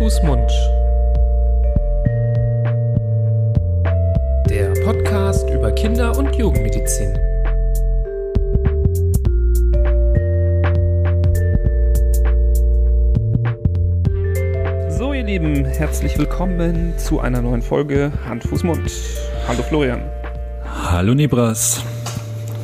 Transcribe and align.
Fuß, 0.00 0.22
Mund. 0.22 0.50
Der 4.48 4.72
Podcast 4.82 5.46
über 5.50 5.70
Kinder- 5.72 6.16
und 6.16 6.34
Jugendmedizin. 6.34 7.12
So, 14.88 15.12
ihr 15.12 15.24
Lieben, 15.24 15.66
herzlich 15.66 16.16
willkommen 16.16 16.94
zu 16.96 17.20
einer 17.20 17.42
neuen 17.42 17.60
Folge 17.60 18.10
Hand, 18.26 18.44
Fuß, 18.44 18.64
Mund. 18.64 18.90
Hallo 19.48 19.62
Florian. 19.64 20.00
Hallo 20.64 21.12
Nibras. 21.12 21.84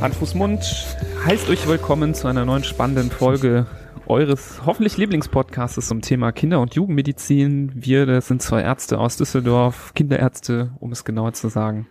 Hand, 0.00 0.14
Fuß, 0.14 0.34
Mund 0.36 0.86
heißt 1.26 1.50
euch 1.50 1.68
willkommen 1.68 2.14
zu 2.14 2.28
einer 2.28 2.46
neuen 2.46 2.64
spannenden 2.64 3.10
Folge 3.10 3.66
eures 4.08 4.62
hoffentlich 4.64 4.96
Lieblingspodcasts 4.96 5.86
zum 5.86 6.00
Thema 6.00 6.32
Kinder- 6.32 6.60
und 6.60 6.74
Jugendmedizin. 6.74 7.72
Wir, 7.74 8.06
das 8.06 8.28
sind 8.28 8.42
zwei 8.42 8.62
Ärzte 8.62 8.98
aus 8.98 9.16
Düsseldorf, 9.16 9.92
Kinderärzte, 9.94 10.70
um 10.80 10.92
es 10.92 11.04
genauer 11.04 11.32
zu 11.32 11.48
sagen. 11.48 11.86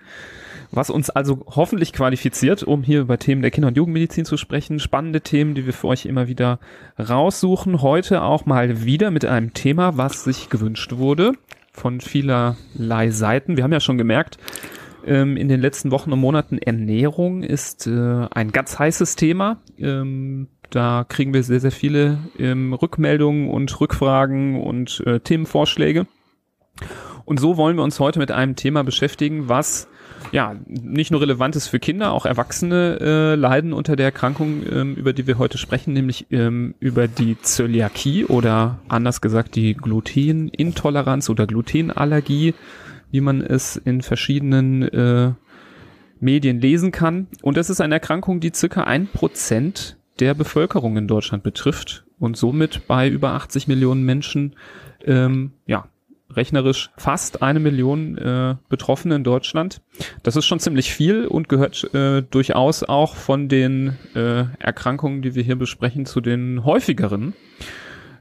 Was 0.72 0.90
uns 0.90 1.10
also 1.10 1.46
hoffentlich 1.48 1.94
qualifiziert, 1.94 2.64
um 2.64 2.84
hier 2.84 3.02
über 3.02 3.18
Themen 3.18 3.42
der 3.42 3.52
Kinder- 3.52 3.68
und 3.68 3.78
Jugendmedizin 3.78 4.26
zu 4.26 4.38
sprechen. 4.38 4.80
Spannende 4.80 5.22
Themen, 5.22 5.56
die 5.56 5.66
wir 5.66 5.74
für 5.74 5.88
euch 5.88 6.06
immer 6.06 6.28
wieder 6.28 6.60
raussuchen. 7.00 7.82
Heute 7.82 8.24
auch 8.24 8.46
mal 8.46 8.84
wieder 8.84 9.12
mit 9.12 9.26
einem 9.26 9.54
Thema, 9.54 9.98
was 9.98 10.24
sich 10.24 10.50
gewünscht 10.50 10.94
wurde 10.98 11.34
von 11.72 12.02
vielerlei 12.02 13.10
Seiten. 13.12 13.58
Wir 13.58 13.64
haben 13.64 13.74
ja 13.74 13.80
schon 13.80 13.98
gemerkt, 13.98 14.38
ähm, 15.06 15.38
in 15.38 15.48
den 15.48 15.62
letzten 15.62 15.92
Wochen 15.92 16.12
und 16.12 16.20
Monaten 16.20 16.58
Ernährung 16.58 17.44
ist 17.44 17.86
äh, 17.88 18.28
ein 18.32 18.52
ganz 18.52 18.80
heißes 18.80 19.16
Thema. 19.16 19.62
Ähm, 19.78 20.48
da 20.76 21.06
kriegen 21.08 21.34
wir 21.34 21.42
sehr, 21.42 21.62
sehr 21.62 21.72
viele 21.72 22.18
ähm, 22.38 22.74
Rückmeldungen 22.74 23.50
und 23.50 23.80
Rückfragen 23.80 24.62
und 24.62 25.02
äh, 25.06 25.22
Themenvorschläge. 25.22 26.06
Und 27.24 27.40
so 27.40 27.56
wollen 27.56 27.78
wir 27.78 27.84
uns 27.84 28.02
heute 28.02 28.20
mit 28.20 28.30
einem 28.30 28.58
Thema 28.58 28.84
beschäftigen, 28.84 29.48
was 29.48 29.88
ja 30.34 30.56
nicht 30.68 31.12
nur 31.12 31.22
relevant 31.22 31.56
ist 31.56 31.70
für 31.70 31.80
Kinder, 31.80 32.12
auch 32.12 32.26
Erwachsene 32.26 33.00
äh, 33.00 33.36
leiden 33.36 33.72
unter 33.72 33.96
der 33.96 34.08
Erkrankung, 34.08 34.64
ähm, 34.70 34.96
über 34.96 35.14
die 35.14 35.28
wir 35.28 35.38
heute 35.38 35.58
sprechen, 35.58 35.94
nämlich 35.94 36.28
ähm, 36.32 36.76
über 36.82 37.08
die 37.08 37.40
Zöliakie 37.42 38.26
oder 38.26 38.80
anders 38.90 39.22
gesagt 39.22 39.56
die 39.56 39.76
Glutenintoleranz 39.76 41.30
oder 41.30 41.48
Glutenallergie, 41.48 42.54
wie 43.12 43.22
man 43.22 43.40
es 43.42 43.78
in 43.78 44.02
verschiedenen 44.02 44.82
äh, 44.82 45.32
Medien 46.20 46.60
lesen 46.60 46.92
kann. 46.92 47.28
Und 47.42 47.56
das 47.56 47.70
ist 47.70 47.80
eine 47.80 47.96
Erkrankung, 47.96 48.42
die 48.42 48.52
circa 48.54 48.84
ein 48.84 49.08
Prozent 49.08 49.96
der 50.20 50.34
Bevölkerung 50.34 50.98
in 50.98 51.08
Deutschland 51.08 51.44
betrifft 51.44 52.06
und 52.20 52.38
somit 52.38 52.88
bei 52.88 53.10
über 53.10 53.32
80 53.32 53.68
Millionen 53.68 54.04
Menschen, 54.04 54.56
ähm, 55.04 55.52
ja, 55.66 55.88
rechnerisch 56.30 56.90
fast 56.98 57.42
eine 57.42 57.60
Million 57.60 58.18
äh, 58.18 58.56
Betroffene 58.68 59.16
in 59.16 59.24
Deutschland. 59.24 59.82
Das 60.24 60.36
ist 60.36 60.46
schon 60.46 60.60
ziemlich 60.60 60.94
viel 60.94 61.26
und 61.28 61.50
gehört 61.50 61.94
äh, 61.94 62.24
durchaus 62.24 62.84
auch 62.84 63.16
von 63.16 63.48
den 63.48 63.98
äh, 64.16 64.46
Erkrankungen, 64.60 65.22
die 65.22 65.36
wir 65.36 65.44
hier 65.44 65.56
besprechen, 65.56 66.06
zu 66.06 66.22
den 66.22 66.66
häufigeren. 66.66 67.34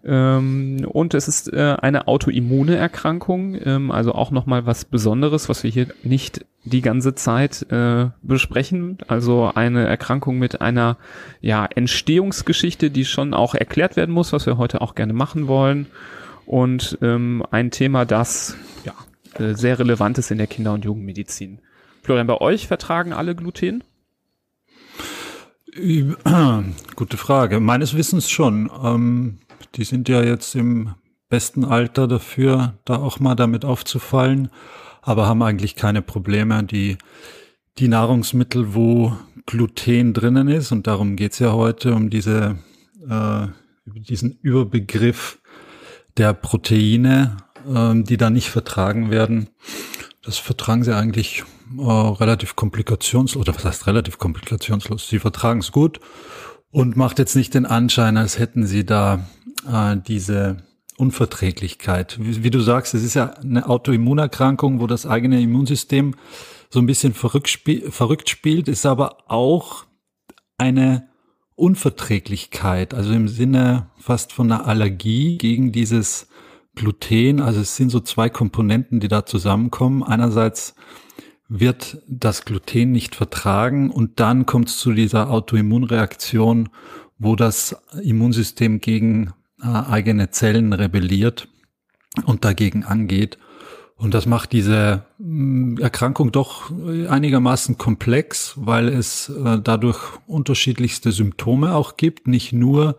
Ähm, 0.05 0.87
und 0.87 1.15
es 1.15 1.29
ist 1.29 1.53
äh, 1.53 1.77
eine 1.81 2.09
autoimmune 2.09 2.77
Erkrankung, 2.77 3.57
ähm, 3.65 3.91
also 3.91 4.13
auch 4.13 4.31
nochmal 4.31 4.67
was 4.67 4.85
Besonderes, 4.85 5.49
was 5.49 5.65
wir 5.65 5.71
hier 5.71 5.89
nicht 6.03 6.45
die 6.65 6.81
ganze 6.81 7.15
Zeit 7.15 7.71
äh, 7.71 8.09
besprechen. 8.23 8.99
Also 9.07 9.51
eine 9.55 9.87
Erkrankung 9.87 10.39
mit 10.39 10.61
einer 10.61 10.97
ja, 11.41 11.67
Entstehungsgeschichte, 11.67 12.91
die 12.91 13.05
schon 13.05 13.35
auch 13.35 13.55
erklärt 13.55 13.97
werden 13.97 14.15
muss, 14.15 14.33
was 14.33 14.47
wir 14.47 14.57
heute 14.57 14.81
auch 14.81 14.95
gerne 14.95 15.13
machen 15.13 15.47
wollen. 15.47 15.87
Und 16.47 16.99
ähm, 17.03 17.45
ein 17.51 17.71
Thema, 17.71 18.05
das 18.05 18.57
ja, 18.85 18.95
äh, 19.43 19.55
sehr 19.55 19.79
relevant 19.79 20.19
ist 20.19 20.31
in 20.31 20.39
der 20.39 20.47
Kinder- 20.47 20.73
und 20.73 20.85
Jugendmedizin. 20.85 21.61
Florian, 22.03 22.27
bei 22.27 22.41
euch 22.41 22.67
vertragen 22.67 23.13
alle 23.13 23.35
Gluten? 23.35 23.85
Gute 26.97 27.17
Frage. 27.17 27.61
Meines 27.61 27.97
Wissens 27.97 28.31
schon. 28.31 28.71
Ähm, 28.83 29.39
die 29.75 29.85
sind 29.85 30.09
ja 30.09 30.23
jetzt 30.23 30.55
im 30.55 30.95
besten 31.29 31.65
Alter 31.65 32.07
dafür, 32.07 32.75
da 32.85 32.97
auch 32.97 33.19
mal 33.19 33.35
damit 33.35 33.65
aufzufallen, 33.65 34.51
aber 35.05 35.27
haben 35.27 35.43
eigentlich 35.43 35.77
keine 35.77 36.03
Probleme. 36.03 36.65
Die, 36.65 36.97
die 37.79 37.89
Nahrungsmittel, 37.89 38.75
wo 38.75 39.17
Gluten 39.47 40.15
drinnen 40.15 40.49
ist, 40.49 40.73
und 40.73 40.87
darum 40.87 41.17
geht's 41.17 41.39
ja 41.39 41.53
heute, 41.53 41.95
um 41.95 42.09
diese, 42.11 42.59
äh, 43.09 43.47
diesen 43.85 44.39
Überbegriff 44.41 45.39
der 46.17 46.33
Proteine, 46.33 47.37
äh, 47.69 48.03
die 48.03 48.17
da 48.17 48.31
nicht 48.31 48.49
vertragen 48.49 49.11
werden. 49.11 49.51
Das 50.23 50.39
vertragen 50.39 50.85
sie 50.85 50.97
eigentlich 50.97 51.45
äh, 51.77 51.83
relativ 51.83 52.57
komplikationslos, 52.57 53.41
oder 53.41 53.55
was 53.55 53.65
heißt 53.67 53.87
relativ 53.87 54.19
komplikationslos? 54.19 55.09
Sie 55.09 55.19
vertragen 55.19 55.61
es 55.61 55.71
gut 55.71 56.01
und 56.71 56.97
macht 56.97 57.19
jetzt 57.19 57.37
nicht 57.37 57.53
den 57.53 57.67
Anschein, 57.67 58.17
als 58.17 58.39
hätten 58.39 58.67
sie 58.67 58.87
da 58.87 59.29
äh, 59.71 59.97
diese 59.99 60.57
Unverträglichkeit. 60.97 62.19
Wie, 62.21 62.45
wie, 62.45 62.51
du 62.51 62.61
sagst, 62.61 62.95
es 62.95 63.03
ist 63.03 63.15
ja 63.15 63.31
eine 63.35 63.69
Autoimmunerkrankung, 63.69 64.81
wo 64.81 64.87
das 64.87 65.07
eigene 65.07 65.41
Immunsystem 65.41 66.15
so 66.71 66.81
ein 66.81 66.87
bisschen 66.87 67.15
verrückt, 67.15 67.49
spiel, 67.49 67.91
verrückt 67.91 68.29
spielt, 68.29 68.69
ist 68.69 68.87
aber 68.87 69.31
auch 69.31 69.85
eine 70.59 71.09
Unverträglichkeit, 71.57 72.95
also 72.95 73.13
im 73.13 73.29
Sinne 73.29 73.91
fast 73.97 74.33
von 74.33 74.51
einer 74.51 74.67
Allergie 74.67 75.39
gegen 75.39 75.73
dieses 75.73 76.29
Gluten. 76.75 77.41
Also 77.41 77.61
es 77.61 77.77
sind 77.77 77.91
so 77.91 78.01
zwei 78.01 78.29
Komponenten, 78.29 79.01
die 79.01 79.09
da 79.09 79.25
zusammenkommen. 79.25 80.03
Einerseits 80.03 80.75
wird 81.49 82.03
das 82.09 82.45
Gluten 82.45 82.93
nicht 82.93 83.15
vertragen 83.15 83.91
und 83.91 84.19
dann 84.19 84.47
kommt 84.47 84.69
es 84.69 84.79
zu 84.79 84.93
dieser 84.93 85.31
Autoimmunreaktion, 85.31 86.71
wo 87.19 87.37
das 87.37 87.77
Immunsystem 88.03 88.81
gegen 88.81 89.33
eigene 89.61 90.31
Zellen 90.31 90.73
rebelliert 90.73 91.49
und 92.25 92.45
dagegen 92.45 92.85
angeht. 92.85 93.39
Und 93.97 94.13
das 94.13 94.27
macht 94.27 94.53
diese 94.53 95.05
mm, 95.19 95.79
Erkrankung 95.79 96.33
doch 96.33 96.71
einigermaßen 97.09 97.79
komplex, 97.79 98.55
weil 98.57 98.89
es 98.89 99.29
äh, 99.29 99.61
dadurch 99.63 99.99
unterschiedlichste 100.27 101.13
Symptome 101.13 101.75
auch 101.75 101.97
gibt, 101.97 102.27
nicht 102.27 102.53
nur 102.53 102.99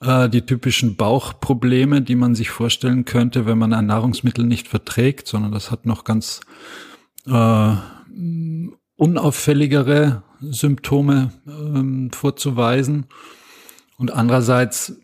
äh, 0.00 0.28
die 0.28 0.42
typischen 0.42 0.96
Bauchprobleme, 0.96 2.02
die 2.02 2.16
man 2.16 2.34
sich 2.34 2.50
vorstellen 2.50 3.04
könnte, 3.04 3.46
wenn 3.46 3.58
man 3.58 3.72
ein 3.72 3.86
Nahrungsmittel 3.86 4.44
nicht 4.44 4.68
verträgt, 4.68 5.28
sondern 5.28 5.52
das 5.52 5.70
hat 5.70 5.86
noch 5.86 6.04
ganz 6.04 6.40
äh, 7.26 7.74
unauffälligere 8.96 10.22
Symptome 10.40 11.32
äh, 11.46 12.14
vorzuweisen. 12.14 13.06
Und 13.96 14.12
andererseits 14.12 14.96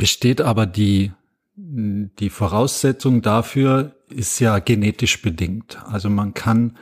besteht 0.00 0.40
aber 0.40 0.64
die, 0.64 1.12
die 1.54 2.30
Voraussetzung 2.30 3.20
dafür 3.20 3.96
ist 4.08 4.40
ja 4.40 4.58
genetisch 4.58 5.20
bedingt. 5.20 5.78
Also 5.84 6.08
man 6.08 6.32
kann 6.32 6.78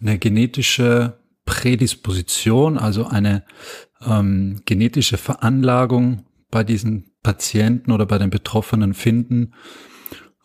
eine 0.00 0.16
genetische 0.16 1.18
Prädisposition, 1.44 2.78
also 2.78 3.04
eine 3.04 3.42
ähm, 4.00 4.62
genetische 4.64 5.16
Veranlagung 5.18 6.24
bei 6.52 6.62
diesen 6.62 7.10
Patienten 7.24 7.90
oder 7.90 8.06
bei 8.06 8.18
den 8.18 8.30
Betroffenen 8.30 8.94
finden, 8.94 9.54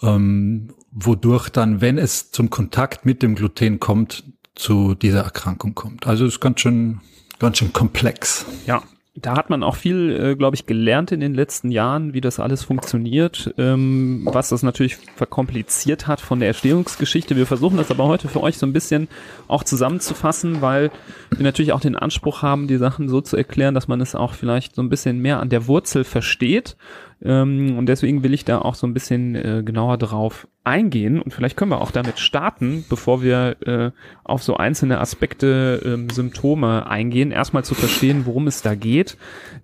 ähm, 0.02 0.74
wodurch 0.90 1.50
dann, 1.50 1.82
wenn 1.82 2.00
es 2.00 2.32
zum 2.32 2.50
Kontakt 2.50 3.06
mit 3.06 3.22
dem 3.22 3.36
Gluten 3.36 3.80
kommt, 3.80 4.24
zu 4.56 4.96
dieser 4.96 5.22
Erkrankung 5.22 5.76
kommt. 5.76 6.08
Also 6.08 6.26
es 6.26 6.34
ist 6.34 6.40
ganz 6.40 6.62
schön, 6.62 7.00
ganz 7.38 7.60
schön 7.60 7.74
komplex. 7.74 8.48
Ja, 8.66 8.82
da 9.20 9.36
hat 9.36 9.50
man 9.50 9.64
auch 9.64 9.76
viel, 9.76 10.12
äh, 10.12 10.36
glaube 10.36 10.56
ich, 10.56 10.68
gelernt 10.68 11.12
in 11.12 11.20
den 11.20 11.34
letzten 11.34 11.72
Jahren, 11.72 12.14
wie 12.14 12.22
das 12.22 12.40
alles 12.40 12.64
funktioniert, 12.64 13.52
ähm, 13.58 14.22
was 14.26 14.50
das 14.50 14.62
natürlich 14.62 14.98
verkompliziert 15.16 16.06
hat 16.06 16.22
von 16.22 16.40
der 16.40 16.50
Erstehungsgeschichte. 16.50 17.36
Wir 17.36 17.48
versuchen 17.48 17.78
das 17.78 17.90
aber 17.90 18.06
heute 18.06 18.28
für 18.28 18.44
euch 18.44 18.60
so 18.60 18.68
ein 18.68 18.74
bisschen 18.74 19.08
auch 19.48 19.64
zusammenzufassen, 19.64 20.62
weil 20.62 20.92
wir 21.32 21.44
natürlich 21.44 21.74
auch 21.74 21.80
den 21.80 21.96
Anspruch 21.96 22.44
haben, 22.44 22.68
die 22.68 22.78
Sachen 22.78 23.10
so 23.10 23.20
zu 23.20 23.38
erklären, 23.38 23.74
dass 23.74 23.88
man 23.88 24.02
es 24.02 24.14
auch 24.14 24.36
vielleicht 24.36 24.76
so 24.76 24.84
ein 24.84 24.90
bisschen 24.90 25.20
mehr 25.20 25.40
an 25.40 25.50
der 25.50 25.66
Wurzel 25.66 26.04
versteht 26.04 26.78
ähm, 27.24 27.78
und 27.78 27.88
deswegen 27.88 28.24
will 28.24 28.34
ich 28.34 28.46
da 28.46 28.60
auch 28.60 28.76
so 28.76 28.86
ein 28.86 28.94
bisschen 28.94 29.36
äh, 29.36 29.64
genauer 29.66 29.98
drauf 29.98 30.48
eingehen 30.64 31.22
und 31.22 31.34
vielleicht 31.34 31.58
können 31.58 31.72
wir 31.72 31.82
auch 31.82 31.92
damit 31.92 32.20
starten, 32.20 32.86
bevor 32.90 33.22
wir 33.22 33.56
äh, 33.66 33.92
auf 34.24 34.44
so 34.44 34.58
einzelne 34.58 35.00
Aspekte, 35.00 35.82
ähm, 35.86 36.10
Symptome 36.10 36.88
eingehen, 36.88 37.32
erstmal 37.32 37.64
zu 37.64 37.74
verstehen, 37.74 38.26
worum 38.26 38.48
es 38.48 38.62
da 38.62 38.76
geht. 38.76 39.18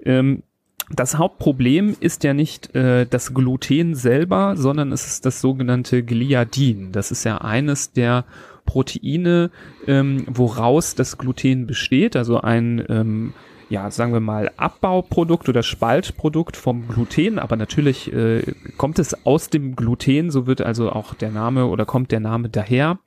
Ähm, 0.04 0.44
das 0.90 1.18
Hauptproblem 1.18 1.96
ist 2.00 2.24
ja 2.24 2.34
nicht 2.34 2.76
äh, 2.76 3.06
das 3.06 3.34
Gluten 3.34 3.96
selber, 3.96 4.56
sondern 4.58 4.92
es 4.92 5.08
ist 5.08 5.26
das 5.26 5.40
sogenannte 5.40 6.04
Gliadin. 6.04 6.92
Das 6.92 7.12
ist 7.12 7.24
ja 7.24 7.38
eines 7.38 7.94
der 7.94 8.26
Proteine, 8.66 9.52
ähm, 9.88 10.26
woraus 10.28 10.96
das 10.96 11.18
Gluten 11.18 11.68
besteht, 11.68 12.16
also 12.16 12.42
ein 12.42 12.84
ähm, 12.90 13.34
ja, 13.74 13.90
sagen 13.90 14.14
wir 14.14 14.20
mal, 14.20 14.52
Abbauprodukt 14.56 15.50
oder 15.50 15.64
Spaltprodukt 15.64 16.56
vom 16.58 16.88
Gluten, 16.88 17.40
aber 17.40 17.56
natürlich 17.56 18.14
äh, 18.14 18.44
kommt 18.78 19.00
es 19.00 19.26
aus 19.26 19.50
dem 19.50 19.76
Gluten, 19.76 20.30
so 20.30 20.46
wird 20.46 20.62
also 20.62 20.92
auch 20.92 21.16
der 21.16 21.32
Name 21.32 21.66
oder 21.66 21.84
kommt 21.84 22.12
der 22.12 22.20
Name 22.20 22.50
daher. 22.50 23.00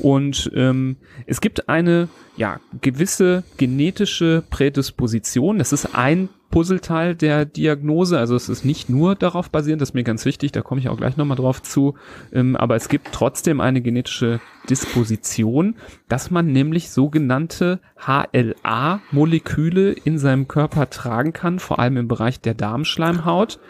Und 0.00 0.50
ähm, 0.54 0.96
es 1.26 1.42
gibt 1.42 1.68
eine 1.68 2.08
ja, 2.38 2.60
gewisse 2.80 3.44
genetische 3.58 4.42
Prädisposition. 4.48 5.58
Das 5.58 5.70
ist 5.70 5.94
ein 5.94 6.30
Puzzleteil 6.50 7.14
der 7.14 7.44
Diagnose. 7.44 8.18
Also 8.18 8.34
es 8.34 8.48
ist 8.48 8.64
nicht 8.64 8.88
nur 8.88 9.14
darauf 9.14 9.50
basierend, 9.50 9.80
das 9.80 9.90
ist 9.90 9.94
mir 9.94 10.04
ganz 10.04 10.24
wichtig, 10.24 10.52
da 10.52 10.62
komme 10.62 10.80
ich 10.80 10.88
auch 10.88 10.96
gleich 10.96 11.16
nochmal 11.16 11.36
drauf 11.36 11.62
zu. 11.62 11.94
Ähm, 12.32 12.56
aber 12.56 12.76
es 12.76 12.88
gibt 12.88 13.12
trotzdem 13.12 13.60
eine 13.60 13.80
genetische 13.80 14.40
Disposition, 14.68 15.76
dass 16.08 16.30
man 16.30 16.46
nämlich 16.46 16.90
sogenannte 16.90 17.80
HLA-Moleküle 18.04 19.92
in 19.92 20.18
seinem 20.18 20.48
Körper 20.48 20.90
tragen 20.90 21.32
kann, 21.32 21.58
vor 21.58 21.78
allem 21.78 21.96
im 21.96 22.08
Bereich 22.08 22.40
der 22.40 22.54
Darmschleimhaut, 22.54 23.60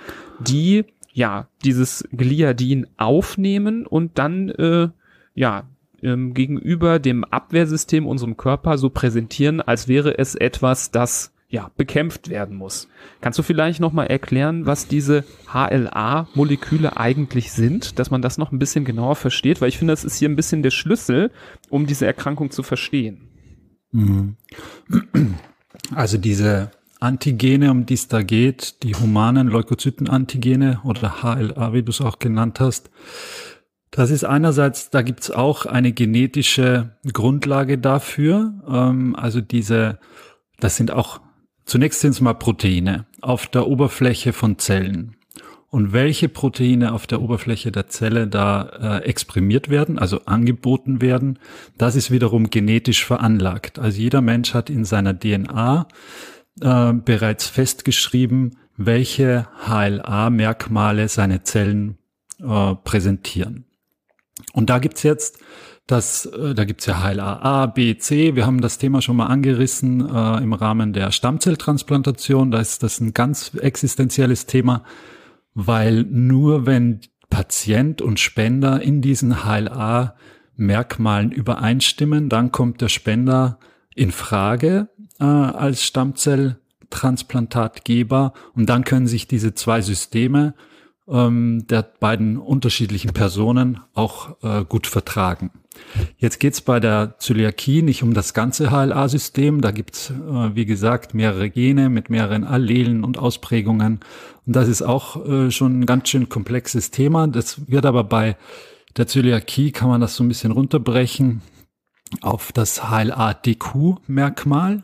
die 0.41 0.85
ja 1.13 1.49
dieses 1.65 2.09
Gliadin 2.13 2.87
aufnehmen 2.97 3.87
und 3.87 4.19
dann 4.19 4.49
äh, 4.49 4.89
ja 5.35 5.65
ähm, 6.03 6.35
gegenüber 6.35 6.99
dem 6.99 7.25
Abwehrsystem 7.25 8.07
unserem 8.07 8.37
Körper 8.37 8.79
so 8.79 8.91
präsentieren, 8.91 9.61
als 9.61 9.89
wäre 9.89 10.19
es 10.19 10.35
etwas, 10.35 10.91
das 10.91 11.33
ja 11.51 11.71
bekämpft 11.77 12.31
werden 12.31 12.57
muss. 12.57 12.89
Kannst 13.21 13.39
du 13.39 13.43
vielleicht 13.43 13.81
noch 13.81 13.93
mal 13.93 14.07
erklären, 14.07 14.67
was 14.67 14.87
diese 14.87 15.25
HLA-Moleküle 15.53 16.97
eigentlich 16.97 17.53
sind, 17.53 17.99
dass 17.99 18.11
man 18.11 18.23
das 18.23 18.39
noch 18.39 18.53
ein 18.53 18.59
bisschen 18.59 18.85
genauer 18.85 19.17
versteht, 19.17 19.61
weil 19.61 19.69
ich 19.69 19.79
finde, 19.79 19.93
das 19.93 20.05
ist 20.05 20.17
hier 20.17 20.29
ein 20.29 20.37
bisschen 20.37 20.63
der 20.63 20.71
Schlüssel, 20.71 21.31
um 21.69 21.87
diese 21.87 22.07
Erkrankung 22.07 22.51
zu 22.51 22.63
verstehen. 22.63 23.29
Mhm. 23.93 24.37
Also 25.95 26.19
diese 26.19 26.71
Antigene, 27.01 27.71
um 27.71 27.87
die 27.87 27.95
es 27.95 28.09
da 28.09 28.23
geht, 28.23 28.83
die 28.83 28.95
humanen 28.95 29.49
Leukozytenantigene 29.49 30.81
oder 30.85 31.23
HLA, 31.23 31.73
wie 31.73 31.83
du 31.83 31.91
es 31.91 32.01
auch 32.01 32.19
genannt 32.19 32.61
hast, 32.61 32.91
das 33.91 34.11
ist 34.11 34.25
einerseits, 34.25 34.91
da 34.91 35.03
gibt's 35.03 35.31
auch 35.31 35.67
eine 35.67 35.93
genetische 35.93 36.97
Grundlage 37.13 37.79
dafür. 37.79 38.55
Ähm, 38.69 39.17
also 39.17 39.41
diese, 39.41 39.99
das 40.61 40.77
sind 40.77 40.93
auch, 40.93 41.21
zunächst 41.65 42.01
sind 42.01 42.11
es 42.11 42.21
mal 42.21 42.35
Proteine 42.35 43.07
auf 43.21 43.47
der 43.47 43.67
Oberfläche 43.67 44.33
von 44.33 44.59
Zellen. 44.59 45.17
Und 45.71 45.93
welche 45.93 46.29
Proteine 46.29 46.93
auf 46.93 47.07
der 47.07 47.23
Oberfläche 47.23 47.71
der 47.71 47.87
Zelle 47.87 48.27
da 48.27 48.99
äh, 48.99 49.05
exprimiert 49.05 49.71
werden, 49.71 50.01
also 50.01 50.25
angeboten 50.25 51.01
werden, 51.01 51.39
das 51.79 51.95
ist 51.95 52.11
wiederum 52.11 52.51
genetisch 52.51 53.05
veranlagt. 53.05 53.79
Also 53.79 54.01
jeder 54.01 54.21
Mensch 54.21 54.53
hat 54.53 54.69
in 54.69 54.85
seiner 54.85 55.17
DNA 55.17 55.87
äh, 56.61 56.93
bereits 56.93 57.47
festgeschrieben, 57.47 58.57
welche 58.77 59.47
HLA-Merkmale 59.65 61.09
seine 61.09 61.45
Zellen 61.45 61.99
äh, 62.41 62.75
präsentieren. 62.75 63.65
Und 64.53 64.71
da 64.71 64.79
gibt's 64.81 65.05
jetzt 65.05 65.39
das, 65.91 66.27
äh, 66.27 66.55
da 66.55 66.65
gibt's 66.65 66.87
ja 66.87 67.03
HLA 67.03 67.41
A, 67.43 67.67
B, 67.67 67.97
C. 67.97 68.37
Wir 68.37 68.47
haben 68.47 68.61
das 68.61 68.79
Thema 68.79 69.03
schon 69.03 69.17
mal 69.17 69.27
angerissen 69.27 70.01
äh, 70.01 70.39
im 70.39 70.53
Rahmen 70.53 70.93
der 70.93 71.11
Stammzelltransplantation. 71.11 72.51
Da 72.51 72.61
ist 72.61 72.83
das 72.83 73.01
ein 73.01 73.15
ganz 73.15 73.55
existenzielles 73.55 74.45
Thema, 74.47 74.85
weil 75.55 76.05
nur 76.05 76.67
wenn 76.67 77.01
Patient 77.29 78.03
und 78.03 78.21
Spender 78.21 78.83
in 78.83 79.01
diesen 79.01 79.45
HLA 79.45 80.15
Merkmalen 80.57 81.33
übereinstimmen, 81.33 82.29
dann 82.29 82.53
kommt 82.53 82.81
der 82.81 82.89
Spender 82.89 83.59
in 83.95 84.13
Frage 84.13 84.89
äh, 85.19 85.25
als 85.25 85.83
Stammzelltransplantatgeber 85.85 88.35
und 88.55 88.67
dann 88.67 88.85
können 88.85 89.07
sich 89.07 89.27
diese 89.27 89.55
zwei 89.55 89.81
Systeme 89.81 90.55
ähm, 91.11 91.67
der 91.69 91.83
beiden 91.83 92.39
unterschiedlichen 92.39 93.13
Personen 93.13 93.81
auch 93.95 94.37
äh, 94.43 94.65
gut 94.65 94.87
vertragen. 94.87 95.51
Jetzt 96.19 96.41
geht's 96.41 96.61
bei 96.61 96.81
der 96.81 97.17
Zöliakie 97.19 97.83
nicht 97.83 98.03
um 98.03 98.15
das 98.15 98.35
ganze 98.35 98.71
HLA-System. 98.71 99.61
Da 99.61 99.71
gibt's 99.71 100.11
äh, 100.11 100.55
wie 100.55 100.67
gesagt, 100.67 101.15
mehrere 101.15 101.51
Gene 101.51 101.89
mit 101.89 102.11
mehreren 102.11 102.45
Allelen 102.45 103.05
und 103.05 103.19
Ausprägungen. 103.19 104.01
Und 104.47 104.57
das 104.57 104.69
ist 104.69 104.83
auch 104.83 105.27
äh, 105.27 105.51
schon 105.51 105.81
ein 105.81 105.87
ganz 105.87 106.09
schön 106.09 106.29
komplexes 106.29 106.91
Thema. 106.91 107.27
Das 107.27 107.69
wird 107.69 107.87
aber 107.87 108.05
bei 108.05 108.37
der 108.97 109.07
Zöliakie, 109.07 109.73
kann 109.73 109.89
man 109.89 110.01
das 110.01 110.17
so 110.17 110.25
ein 110.25 110.29
bisschen 110.29 110.53
runterbrechen 110.53 111.43
auf 112.21 112.53
das 112.53 112.91
HLA-DQ-Merkmal, 112.91 114.83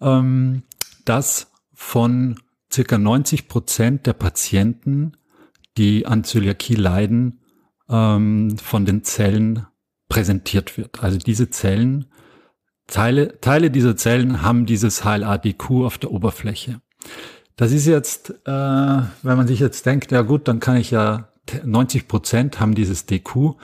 ähm, 0.00 0.62
das 1.04 1.52
von 1.74 2.40
circa 2.72 2.98
90 2.98 3.48
Prozent 3.48 4.06
der 4.06 4.12
Patienten 4.14 5.12
die 5.80 6.04
an 6.04 6.24
Zöliakie 6.24 6.74
leiden, 6.74 7.40
ähm, 7.88 8.58
von 8.58 8.84
den 8.84 9.02
Zellen 9.02 9.66
präsentiert 10.10 10.76
wird. 10.76 11.02
Also 11.02 11.16
diese 11.16 11.48
Zellen, 11.48 12.04
Teile, 12.86 13.40
Teile 13.40 13.70
dieser 13.70 13.96
Zellen 13.96 14.42
haben 14.42 14.66
dieses 14.66 15.04
HLA-DQ 15.04 15.86
auf 15.86 15.96
der 15.96 16.12
Oberfläche. 16.12 16.82
Das 17.56 17.72
ist 17.72 17.86
jetzt, 17.86 18.30
äh, 18.46 18.50
wenn 18.50 19.36
man 19.36 19.46
sich 19.46 19.58
jetzt 19.58 19.86
denkt, 19.86 20.12
ja 20.12 20.20
gut, 20.20 20.48
dann 20.48 20.60
kann 20.60 20.76
ich 20.76 20.90
ja 20.90 21.28
90 21.64 22.08
Prozent 22.08 22.60
haben 22.60 22.74
dieses 22.74 23.06
DQ. 23.06 23.54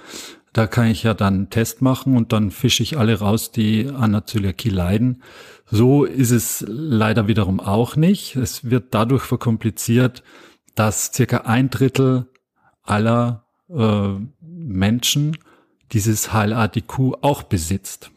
Da 0.55 0.67
kann 0.67 0.87
ich 0.87 1.03
ja 1.03 1.13
dann 1.13 1.35
einen 1.35 1.51
Test 1.51 1.83
machen 1.83 2.17
und 2.17 2.33
dann 2.33 2.51
fische 2.51 2.83
ich 2.83 2.97
alle 2.97 3.19
raus, 3.19 3.53
die 3.53 3.91
an 3.95 4.13
der 4.13 4.25
Zöliakie 4.25 4.71
leiden. 4.71 5.23
So 5.67 6.05
ist 6.05 6.31
es 6.31 6.65
leider 6.67 7.29
wiederum 7.29 7.61
auch 7.61 7.95
nicht. 7.95 8.37
Es 8.37 8.71
wird 8.71 8.95
dadurch 8.95 9.25
verkompliziert, 9.25 10.23
dass 10.77 11.11
circa 11.13 11.39
ein 11.39 11.71
Drittel 11.71 12.29
aller 12.83 13.45
äh, 13.69 14.11
Menschen 14.41 15.37
dieses 15.93 16.33
HLA-DQ 16.33 17.17
auch 17.23 17.43
besitzt. 17.43 18.11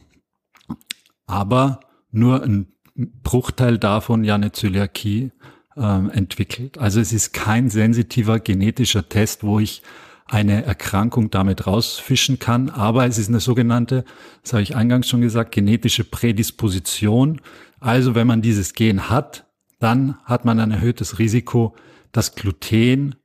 Aber 1.26 1.80
nur 2.12 2.44
ein 2.44 2.68
Bruchteil 2.96 3.78
davon 3.78 4.24
ja 4.24 4.36
eine 4.36 4.52
Zöliakie 4.52 5.32
äh, 5.76 5.82
entwickelt. 5.82 6.78
Also 6.78 7.00
es 7.00 7.14
ist 7.14 7.34
kein 7.34 7.70
sensitiver 7.70 8.40
genetischer 8.40 9.08
Test, 9.08 9.44
wo 9.44 9.60
ich 9.60 9.82
eine 10.26 10.64
Erkrankung 10.64 11.32
damit 11.32 11.66
rausfischen 11.66 12.38
kann, 12.38 12.70
aber 12.70 13.08
es 13.08 13.18
ist 13.18 13.30
eine 13.30 13.40
sogenannte, 13.40 14.06
das 14.44 14.54
habe 14.54 14.62
ich 14.62 14.76
eingangs 14.76 15.08
schon 15.08 15.22
gesagt, 15.22 15.52
genetische 15.52 16.04
Prädisposition. 16.04 17.42
Also 17.80 18.14
wenn 18.14 18.28
man 18.28 18.44
dieses 18.44 18.74
Gen 18.74 19.10
hat, 19.10 19.49
dann 19.80 20.18
hat 20.26 20.46
man 20.46 20.60
ein 20.60 20.72
erhöhtes 20.72 21.20
Risiko, 21.20 21.76
das 22.12 22.36
Gluten 22.36 23.16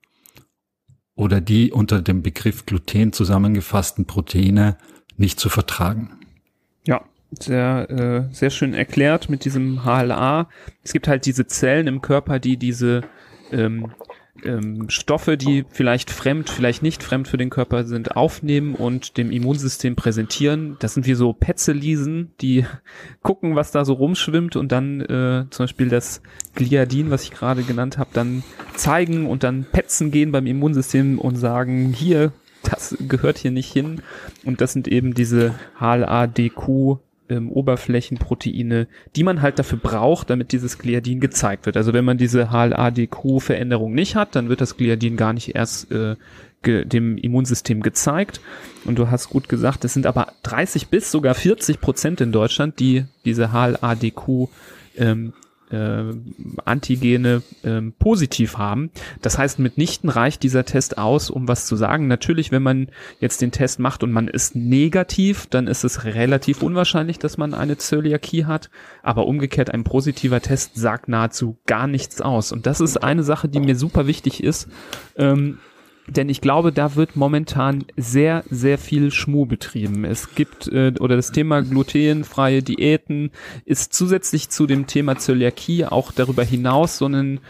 oder 1.17 1.41
die 1.41 1.73
unter 1.73 2.03
dem 2.03 2.23
Begriff 2.23 2.67
Gluten 2.67 3.13
zusammengefassten 3.13 4.07
Proteine 4.07 4.77
nicht 5.17 5.39
zu 5.39 5.49
vertragen. 5.49 6.11
Ja, 6.87 7.05
sehr, 7.31 7.91
äh, 7.91 8.35
sehr 8.35 8.51
schön 8.51 8.75
erklärt 8.75 9.29
mit 9.29 9.45
diesem 9.45 9.85
HLA. 9.85 10.49
Es 10.83 10.93
gibt 10.93 11.09
halt 11.09 11.27
diese 11.27 11.47
Zellen 11.47 11.87
im 11.87 12.01
Körper, 12.01 12.39
die 12.39 12.57
diese 12.57 13.03
ähm, 13.53 13.93
ähm, 14.43 14.89
Stoffe, 14.89 15.37
die 15.37 15.65
vielleicht 15.71 16.11
fremd, 16.11 16.51
vielleicht 16.51 16.83
nicht 16.83 17.03
fremd 17.03 17.29
für 17.29 17.37
den 17.37 17.51
Körper 17.51 17.85
sind, 17.85 18.17
aufnehmen 18.17 18.75
und 18.75 19.17
dem 19.17 19.31
Immunsystem 19.31 19.97
präsentieren. 19.97 20.77
Das 20.81 20.95
sind 20.95 21.07
wie 21.07 21.15
so 21.15 21.33
Petzelisen, 21.33 22.33
die 22.41 22.67
gucken, 23.23 23.57
was 23.57 23.71
da 23.71 23.85
so 23.85 23.95
rumschwimmt 23.95 24.57
und 24.57 24.73
dann 24.73 25.01
äh, 25.01 25.47
zum 25.51 25.65
Beispiel 25.65 25.89
das 25.89 26.23
Gliadin, 26.55 27.11
was 27.11 27.25
ich 27.25 27.31
gerade 27.31 27.63
genannt 27.63 27.99
habe, 27.99 28.11
dann 28.13 28.43
zeigen 28.75 29.27
und 29.27 29.43
dann 29.45 29.65
petzen 29.65 30.11
gehen 30.11 30.33
beim 30.33 30.47
Immunsystem 30.47 31.19
und 31.19 31.37
sagen, 31.37 31.93
hier, 31.93 32.33
das 32.63 32.97
gehört 33.09 33.39
hier 33.39 33.51
nicht 33.51 33.73
hin. 33.73 34.03
Und 34.45 34.61
das 34.61 34.73
sind 34.73 34.89
eben 34.89 35.15
diese 35.15 35.55
HLA-DQ 35.79 36.99
ähm, 37.29 37.51
Oberflächenproteine, 37.51 38.87
die 39.17 39.23
man 39.23 39.43
halt 39.43 39.59
dafür 39.59 39.79
braucht, 39.79 40.31
damit 40.31 40.53
dieses 40.53 40.79
Gliadin 40.79 41.21
gezeigt 41.21 41.67
wird. 41.67 41.77
Also 41.77 41.93
wenn 41.93 42.05
man 42.05 42.19
diese 42.19 42.51
HLA-DQ-Veränderung 42.51 43.95
nicht 43.95 44.17
hat, 44.17 44.37
dann 44.37 44.49
wird 44.49 44.61
das 44.61 44.77
Gliadin 44.77 45.17
gar 45.17 45.33
nicht 45.33 45.55
erst 45.55 45.91
äh, 45.91 46.17
dem 46.65 47.19
Immunsystem 47.19 47.83
gezeigt. 47.83 48.41
Und 48.85 48.99
du 48.99 49.11
hast 49.11 49.29
gut 49.29 49.49
gesagt, 49.49 49.85
es 49.85 49.95
sind 49.95 50.07
aber 50.07 50.33
30 50.45 50.89
bis 50.89 51.11
sogar 51.11 51.35
40 51.35 51.81
Prozent 51.81 52.21
in 52.21 52.33
Deutschland, 52.33 52.81
die 52.81 53.05
diese 53.25 53.53
HLA-DQ 53.53 54.49
ähm, 54.97 55.33
äh, 55.75 56.15
Antigene 56.65 57.43
ähm, 57.65 57.93
positiv 57.99 58.59
haben. 58.59 58.91
Das 59.21 59.39
heißt, 59.39 59.59
mitnichten 59.59 60.09
reicht 60.09 60.43
dieser 60.43 60.65
Test 60.65 60.99
aus, 60.99 61.31
um 61.31 61.49
was 61.49 61.67
zu 61.67 61.77
sagen. 61.77 62.07
Natürlich, 62.07 62.53
wenn 62.53 62.63
man 62.63 62.89
jetzt 63.21 63.43
den 63.43 63.53
Test 63.53 63.81
macht 63.81 64.03
und 64.03 64.13
man 64.13 64.29
ist 64.29 64.55
negativ, 64.55 65.47
dann 65.47 65.67
ist 65.67 65.85
es 65.85 66.05
relativ 66.05 66.63
unwahrscheinlich, 66.63 67.19
dass 67.19 67.37
man 67.37 67.55
eine 67.55 67.77
Zöliakie 67.77 68.45
hat. 68.45 68.71
Aber 69.03 69.27
umgekehrt, 69.27 69.73
ein 69.73 69.85
positiver 69.85 70.41
Test 70.41 70.77
sagt 70.77 71.09
nahezu 71.09 71.59
gar 71.67 71.87
nichts 71.87 72.21
aus. 72.21 72.53
Und 72.53 72.67
das 72.67 72.81
ist 72.81 73.03
eine 73.03 73.23
Sache, 73.23 73.49
die 73.49 73.61
mir 73.61 73.77
super 73.77 74.07
wichtig 74.07 74.43
ist. 74.43 74.69
Ähm, 75.17 75.59
denn 76.07 76.29
ich 76.29 76.41
glaube, 76.41 76.73
da 76.73 76.97
wird 76.97 77.17
momentan 77.17 77.85
sehr, 77.97 78.45
sehr 78.51 78.79
viel 78.79 79.11
Schmuh 79.11 79.47
betrieben. 79.47 80.05
Es 80.05 80.35
gibt, 80.35 80.69
äh, 80.69 80.93
oder 81.01 81.17
das 81.17 81.33
Thema 81.33 81.63
glutenfreie 81.63 82.63
Diäten 82.63 83.31
ist 83.65 83.95
zusätzlich 83.95 84.51
zu 84.51 84.67
dem 84.67 84.87
Thema 84.87 85.17
Zöliakie 85.17 85.87
auch 85.87 86.13
darüber 86.13 86.45
hinaus 86.45 86.99
so 86.99 87.07
ein 87.07 87.41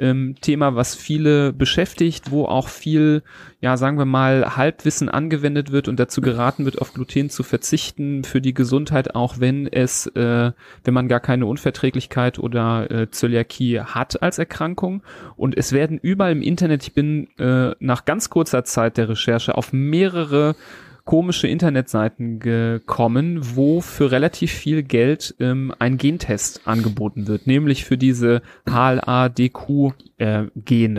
ähm, 0.00 0.34
Thema, 0.40 0.74
was 0.74 0.94
viele 0.94 1.52
beschäftigt, 1.52 2.30
wo 2.30 2.46
auch 2.46 2.68
viel, 2.68 3.22
ja, 3.60 3.76
sagen 3.76 3.98
wir 3.98 4.04
mal, 4.04 4.56
Halbwissen 4.56 5.08
angewendet 5.08 5.72
wird 5.72 5.88
und 5.88 6.00
dazu 6.00 6.20
geraten 6.20 6.64
wird, 6.64 6.80
auf 6.80 6.92
Gluten 6.94 7.30
zu 7.30 7.42
verzichten 7.42 8.24
für 8.24 8.40
die 8.40 8.54
Gesundheit, 8.54 9.14
auch 9.14 9.40
wenn 9.40 9.66
es, 9.66 10.06
äh, 10.08 10.52
wenn 10.82 10.94
man 10.94 11.08
gar 11.08 11.20
keine 11.20 11.46
Unverträglichkeit 11.46 12.38
oder 12.38 12.90
äh, 12.90 13.10
Zöliakie 13.10 13.80
hat 13.80 14.22
als 14.22 14.38
Erkrankung. 14.38 15.02
Und 15.36 15.56
es 15.56 15.72
werden 15.72 15.98
überall 15.98 16.32
im 16.32 16.42
Internet, 16.42 16.82
ich 16.82 16.94
bin 16.94 17.28
äh, 17.38 17.74
nach 17.78 18.04
ganz 18.04 18.30
kurzer 18.30 18.64
Zeit 18.64 18.96
der 18.96 19.08
Recherche 19.08 19.56
auf 19.56 19.72
mehrere 19.72 20.56
komische 21.04 21.46
Internetseiten 21.48 22.38
gekommen, 22.40 23.38
wo 23.56 23.80
für 23.80 24.10
relativ 24.10 24.52
viel 24.52 24.82
Geld 24.82 25.34
ähm, 25.38 25.72
ein 25.78 25.98
Gentest 25.98 26.66
angeboten 26.66 27.26
wird, 27.26 27.46
nämlich 27.46 27.84
für 27.84 27.98
diese 27.98 28.40
HLA-DQ-Gene. 28.66 30.00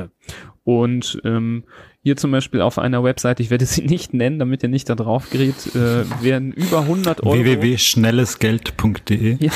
Äh, 0.02 0.10
Und 0.64 1.22
ähm, 1.24 1.64
hier 2.06 2.16
zum 2.16 2.30
Beispiel 2.30 2.62
auf 2.62 2.78
einer 2.78 3.04
Webseite, 3.04 3.42
ich 3.42 3.50
werde 3.50 3.66
sie 3.66 3.82
nicht 3.82 4.14
nennen, 4.14 4.38
damit 4.38 4.62
ihr 4.62 4.70
nicht 4.70 4.88
da 4.88 4.94
drauf 4.94 5.32
gerät, 5.32 5.56
äh, 5.76 6.06
werden 6.22 6.52
über 6.52 6.82
100 6.82 7.24
Euro. 7.24 7.34
www.schnellesgeld.de 7.34 9.44
Ja, 9.44 9.52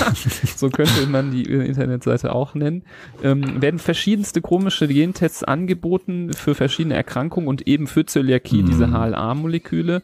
so 0.56 0.72
könnte 0.72 1.06
man 1.06 1.30
die 1.30 1.44
äh, 1.44 1.64
Internetseite 1.64 2.34
auch 2.34 2.56
nennen. 2.56 2.82
Ähm, 3.24 3.62
werden 3.62 3.78
verschiedenste 3.78 4.42
komische 4.42 4.88
Gentests 4.88 5.44
angeboten 5.44 6.34
für 6.34 6.56
verschiedene 6.56 6.96
Erkrankungen 6.96 7.48
und 7.48 7.68
eben 7.68 7.86
für 7.86 8.08
Zöliakie, 8.08 8.64
mm. 8.64 8.66
diese 8.66 8.88
HLA-Moleküle. 8.88 10.02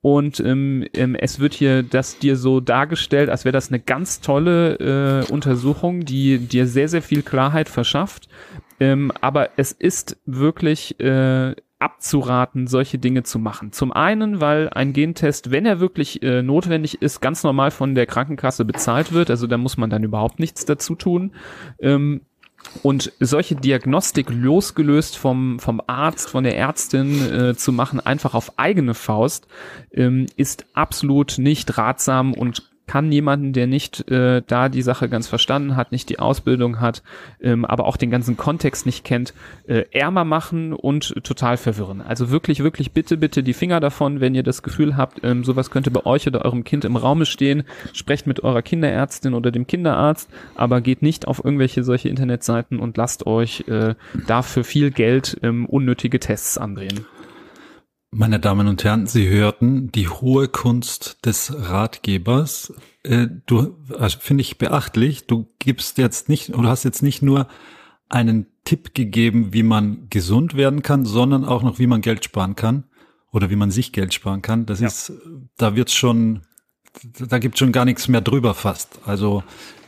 Und 0.00 0.40
ähm, 0.40 0.84
ähm, 0.94 1.14
es 1.14 1.38
wird 1.38 1.54
hier 1.54 1.84
das 1.84 2.18
dir 2.18 2.36
so 2.36 2.58
dargestellt, 2.58 3.30
als 3.30 3.44
wäre 3.44 3.52
das 3.52 3.68
eine 3.68 3.78
ganz 3.78 4.20
tolle 4.20 5.22
äh, 5.28 5.32
Untersuchung, 5.32 6.04
die 6.04 6.38
dir 6.38 6.66
sehr, 6.66 6.88
sehr 6.88 7.02
viel 7.02 7.22
Klarheit 7.22 7.68
verschafft. 7.68 8.28
Ähm, 8.80 9.12
aber 9.20 9.50
es 9.56 9.70
ist 9.70 10.16
wirklich 10.26 10.98
äh, 10.98 11.54
abzuraten, 11.84 12.66
solche 12.66 12.98
Dinge 12.98 13.24
zu 13.24 13.38
machen. 13.38 13.70
Zum 13.72 13.92
einen, 13.92 14.40
weil 14.40 14.70
ein 14.70 14.94
Gentest, 14.94 15.50
wenn 15.50 15.66
er 15.66 15.80
wirklich 15.80 16.22
äh, 16.22 16.42
notwendig 16.42 17.02
ist, 17.02 17.20
ganz 17.20 17.44
normal 17.44 17.70
von 17.70 17.94
der 17.94 18.06
Krankenkasse 18.06 18.64
bezahlt 18.64 19.12
wird. 19.12 19.28
Also 19.28 19.46
da 19.46 19.58
muss 19.58 19.76
man 19.76 19.90
dann 19.90 20.02
überhaupt 20.02 20.40
nichts 20.40 20.64
dazu 20.64 20.94
tun. 20.94 21.32
Ähm, 21.78 22.22
und 22.82 23.12
solche 23.20 23.54
Diagnostik 23.54 24.30
losgelöst 24.30 25.18
vom, 25.18 25.58
vom 25.58 25.82
Arzt, 25.86 26.30
von 26.30 26.44
der 26.44 26.56
Ärztin 26.56 27.30
äh, 27.30 27.54
zu 27.54 27.72
machen, 27.72 28.00
einfach 28.00 28.32
auf 28.32 28.58
eigene 28.58 28.94
Faust, 28.94 29.46
ähm, 29.92 30.24
ist 30.36 30.64
absolut 30.72 31.36
nicht 31.36 31.76
ratsam 31.76 32.32
und 32.32 32.73
kann 32.86 33.10
jemanden, 33.10 33.52
der 33.52 33.66
nicht 33.66 34.10
äh, 34.10 34.42
da 34.46 34.68
die 34.68 34.82
Sache 34.82 35.08
ganz 35.08 35.26
verstanden 35.26 35.76
hat, 35.76 35.92
nicht 35.92 36.08
die 36.10 36.18
Ausbildung 36.18 36.80
hat, 36.80 37.02
ähm, 37.40 37.64
aber 37.64 37.86
auch 37.86 37.96
den 37.96 38.10
ganzen 38.10 38.36
Kontext 38.36 38.84
nicht 38.86 39.04
kennt, 39.04 39.32
äh, 39.66 39.84
ärmer 39.90 40.24
machen 40.24 40.72
und 40.72 41.14
total 41.24 41.56
verwirren. 41.56 42.02
Also 42.02 42.30
wirklich, 42.30 42.62
wirklich 42.62 42.92
bitte, 42.92 43.16
bitte 43.16 43.42
die 43.42 43.54
Finger 43.54 43.80
davon, 43.80 44.20
wenn 44.20 44.34
ihr 44.34 44.42
das 44.42 44.62
Gefühl 44.62 44.96
habt, 44.96 45.24
ähm, 45.24 45.44
sowas 45.44 45.70
könnte 45.70 45.90
bei 45.90 46.04
euch 46.04 46.26
oder 46.26 46.44
eurem 46.44 46.64
Kind 46.64 46.84
im 46.84 46.96
Raume 46.96 47.26
stehen, 47.26 47.64
sprecht 47.92 48.26
mit 48.26 48.44
eurer 48.44 48.62
Kinderärztin 48.62 49.34
oder 49.34 49.50
dem 49.50 49.66
Kinderarzt, 49.66 50.28
aber 50.54 50.80
geht 50.80 51.02
nicht 51.02 51.26
auf 51.26 51.42
irgendwelche 51.42 51.84
solche 51.84 52.08
Internetseiten 52.08 52.78
und 52.78 52.96
lasst 52.96 53.26
euch 53.26 53.64
äh, 53.68 53.94
dafür 54.26 54.64
viel 54.64 54.90
Geld 54.90 55.38
ähm, 55.42 55.66
unnötige 55.66 56.20
Tests 56.20 56.58
andrehen. 56.58 57.06
Meine 58.16 58.38
Damen 58.38 58.68
und 58.68 58.84
Herren, 58.84 59.08
Sie 59.08 59.28
hörten 59.28 59.90
die 59.90 60.08
hohe 60.08 60.46
Kunst 60.46 61.18
des 61.26 61.52
Ratgebers. 61.52 62.72
Äh, 63.02 63.26
du, 63.46 63.76
also 63.98 64.18
finde 64.20 64.42
ich 64.42 64.56
beachtlich, 64.56 65.26
du 65.26 65.48
gibst 65.58 65.98
jetzt 65.98 66.28
nicht, 66.28 66.54
oder 66.54 66.68
hast 66.68 66.84
jetzt 66.84 67.02
nicht 67.02 67.22
nur 67.22 67.48
einen 68.08 68.46
Tipp 68.62 68.94
gegeben, 68.94 69.52
wie 69.52 69.64
man 69.64 70.06
gesund 70.10 70.54
werden 70.54 70.82
kann, 70.82 71.04
sondern 71.04 71.44
auch 71.44 71.64
noch, 71.64 71.80
wie 71.80 71.88
man 71.88 72.02
Geld 72.02 72.24
sparen 72.24 72.54
kann 72.54 72.84
oder 73.32 73.50
wie 73.50 73.56
man 73.56 73.72
sich 73.72 73.92
Geld 73.92 74.14
sparen 74.14 74.42
kann. 74.42 74.64
Das 74.64 74.78
ja. 74.78 74.86
ist, 74.86 75.12
da 75.56 75.74
wird's 75.74 75.94
schon, 75.94 76.42
da 77.18 77.40
gibt 77.40 77.58
schon 77.58 77.72
gar 77.72 77.84
nichts 77.84 78.06
mehr 78.06 78.20
drüber 78.20 78.54
fast. 78.54 79.00
Also 79.04 79.42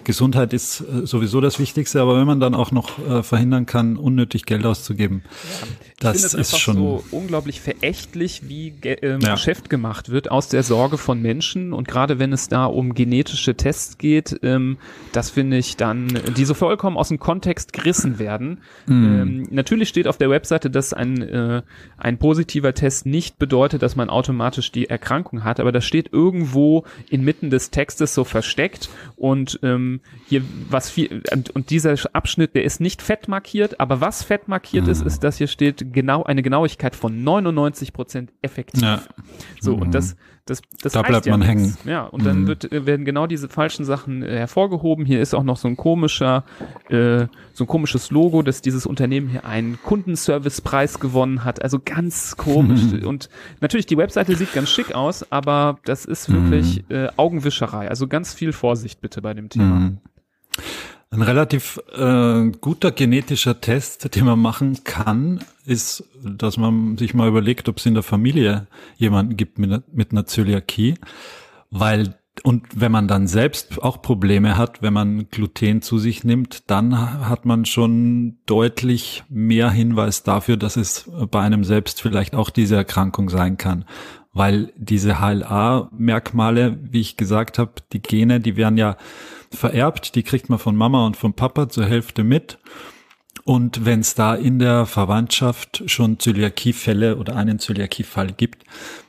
Gesundheit 0.07 0.53
ist 0.53 0.83
äh, 0.83 1.05
sowieso 1.05 1.41
das 1.41 1.59
Wichtigste, 1.59 2.01
aber 2.01 2.17
wenn 2.17 2.29
man 2.29 2.39
dann 2.39 2.55
auch 2.55 2.71
noch 2.71 2.97
äh, 3.09 3.25
verhindern 3.25 3.67
kann, 3.67 3.97
unnötig 3.97 4.47
Geld 4.47 4.65
auszugeben, 4.65 5.23
ja, 5.61 5.67
das 5.99 6.23
ist 6.23 6.37
einfach 6.37 6.59
schon 6.59 6.77
so 6.77 7.05
unglaublich 7.11 7.61
verächtlich, 7.61 8.43
wie 8.49 8.73
ähm, 8.85 9.21
ja. 9.21 9.33
Geschäft 9.33 9.69
gemacht 9.69 10.11
wird 10.11 10.31
aus 10.31 10.49
der 10.49 10.63
Sorge 10.63 10.97
von 10.97 11.21
Menschen 11.21 11.73
und 11.73 11.89
gerade 11.89 12.21
wenn 12.21 12.33
es 12.33 12.49
da 12.49 12.67
um 12.67 12.95
genetische 12.95 13.57
Tests 13.57 13.99
geht, 13.99 14.39
ähm, 14.45 14.79
das 15.11 15.31
finde 15.31 15.57
ich 15.57 15.77
dann, 15.77 16.07
die 16.37 16.45
so 16.45 16.55
vollkommen 16.55 16.97
aus 16.97 17.09
dem 17.09 17.19
Kontext 17.19 17.73
gerissen 17.73 18.21
werden. 18.21 18.59
Mm. 18.87 18.93
Ähm, 18.93 19.49
natürlich 19.51 19.89
steht 19.89 20.07
auf 20.07 20.19
der 20.19 20.31
Webseite, 20.31 20.71
dass 20.71 20.93
ein 20.93 21.21
äh, 21.21 21.63
ein 21.97 22.19
positiver 22.19 22.75
Test 22.75 23.07
nicht 23.07 23.41
bedeutet, 23.41 23.83
dass 23.83 23.97
man 23.97 24.09
automatisch 24.09 24.71
die 24.71 24.89
Erkrankung 24.89 25.43
hat, 25.43 25.59
aber 25.59 25.73
das 25.73 25.85
steht 25.85 26.13
irgendwo 26.13 26.85
inmitten 27.11 27.51
des 27.51 27.71
Textes 27.71 28.15
so 28.15 28.23
versteckt 28.23 28.89
und 29.17 29.59
ähm, 29.65 29.96
hier 30.27 30.43
was 30.71 30.91
viel 30.91 31.23
und, 31.33 31.51
und, 31.51 31.71
dieser 31.71 31.97
Abschnitt, 32.13 32.55
der 32.55 32.65
ist 32.65 32.81
nicht 32.81 33.03
fett 33.03 33.29
markiert, 33.29 33.81
aber 33.81 34.01
was 34.01 34.23
fett 34.23 34.49
markiert 34.49 34.85
mhm. 34.85 34.91
ist, 34.91 35.03
ist, 35.03 35.25
dass 35.25 35.39
hier 35.39 35.47
steht 35.47 35.93
genau 35.93 36.25
eine 36.25 36.43
Genauigkeit 36.43 36.97
von 36.97 37.23
99 37.25 37.93
Prozent 37.93 38.33
effektiv. 38.43 38.83
Ja. 38.83 39.03
So 39.61 39.77
mhm. 39.77 39.83
und 39.83 39.95
das 39.95 40.17
das, 40.47 40.63
das 40.81 40.93
da 40.93 41.03
bleibt 41.03 41.27
ja 41.27 41.37
man 41.37 41.41
nichts. 41.41 41.79
hängen. 41.85 41.89
Ja, 41.91 42.05
und 42.05 42.25
dann 42.25 42.43
mhm. 42.43 42.47
wird, 42.47 42.71
werden 42.71 43.05
genau 43.05 43.27
diese 43.27 43.49
falschen 43.49 43.85
Sachen 43.85 44.23
äh, 44.23 44.39
hervorgehoben. 44.39 45.05
Hier 45.05 45.21
ist 45.21 45.35
auch 45.35 45.43
noch 45.43 45.57
so 45.57 45.67
ein 45.67 45.77
komischer, 45.77 46.45
äh, 46.89 47.27
so 47.53 47.65
ein 47.65 47.67
komisches 47.67 48.13
Logo, 48.13 48.43
dass 48.43 48.63
dieses 48.63 48.87
Unternehmen 48.87 49.29
hier 49.29 49.45
einen 49.45 49.79
Kundenservicepreis 49.83 51.01
gewonnen 51.01 51.43
hat. 51.45 51.63
Also 51.63 51.81
ganz 51.85 52.37
komisch. 52.37 52.83
Mhm. 52.83 53.07
Und 53.07 53.29
natürlich, 53.61 53.87
die 53.87 53.97
Webseite 53.97 54.37
sieht 54.37 54.53
ganz 54.53 54.71
schick 54.71 54.95
aus, 54.95 55.31
aber 55.33 55.81
das 55.85 56.05
ist 56.05 56.33
wirklich 56.33 56.85
mhm. 56.89 56.95
äh, 56.95 57.09
Augenwischerei. 57.17 57.89
Also 57.89 58.07
ganz 58.07 58.33
viel 58.33 58.53
Vorsicht 58.53 59.01
bitte 59.01 59.21
bei 59.23 59.35
dem 59.35 59.49
Thema. 59.49 59.93
Ein 61.11 61.23
relativ 61.23 61.81
äh, 61.97 62.51
guter 62.61 62.91
genetischer 62.91 63.61
Test, 63.61 64.15
den 64.15 64.25
man 64.25 64.41
machen 64.41 64.83
kann, 64.83 65.45
ist, 65.65 66.05
dass 66.23 66.57
man 66.57 66.99
sich 66.99 67.15
mal 67.15 67.29
überlegt, 67.29 67.69
ob 67.69 67.79
es 67.79 67.87
in 67.87 67.95
der 67.95 68.03
Familie 68.03 68.67
jemanden 68.97 69.37
gibt 69.37 69.59
mit, 69.59 69.95
mit 69.95 70.11
einer 70.11 70.27
Zöliakie, 70.27 70.97
weil 71.71 72.17
und 72.43 72.67
wenn 72.75 72.93
man 72.93 73.09
dann 73.09 73.27
selbst 73.27 73.83
auch 73.83 74.03
Probleme 74.03 74.57
hat, 74.57 74.83
wenn 74.83 74.93
man 74.93 75.29
Gluten 75.31 75.83
zu 75.83 75.99
sich 75.99 76.23
nimmt, 76.23 76.71
dann 76.71 77.27
hat 77.27 77.47
man 77.47 77.65
schon 77.65 78.39
deutlich 78.47 79.25
mehr 79.29 79.71
Hinweis 79.71 80.23
dafür, 80.23 80.57
dass 80.57 80.77
es 80.77 81.11
bei 81.31 81.41
einem 81.41 81.65
selbst 81.65 82.03
vielleicht 82.03 82.35
auch 82.35 82.51
diese 82.51 82.77
Erkrankung 82.77 83.31
sein 83.31 83.57
kann. 83.57 83.85
Weil 84.37 84.71
diese 84.77 85.19
HLA-Merkmale, 85.19 86.79
wie 86.83 87.01
ich 87.01 87.17
gesagt 87.17 87.59
habe, 87.59 87.73
die 87.95 88.03
Gene, 88.03 88.39
die 88.39 88.59
werden 88.59 88.77
ja 88.77 88.99
vererbt, 89.51 90.15
die 90.15 90.25
kriegt 90.25 90.51
man 90.51 90.59
von 90.59 90.77
Mama 90.77 91.07
und 91.07 91.17
vom 91.17 91.33
Papa 91.33 91.71
zur 91.71 91.87
Hälfte 91.87 92.23
mit. 92.23 92.59
Und 93.45 93.87
wenn 93.87 94.01
es 94.01 94.15
da 94.15 94.35
in 94.35 94.59
der 94.59 94.85
Verwandtschaft 94.85 95.85
schon 95.87 96.19
Zöliakiefälle 96.19 97.17
oder 97.17 97.35
einen 97.35 97.59
Zöliakiefall 97.59 98.33
gibt, 98.33 98.65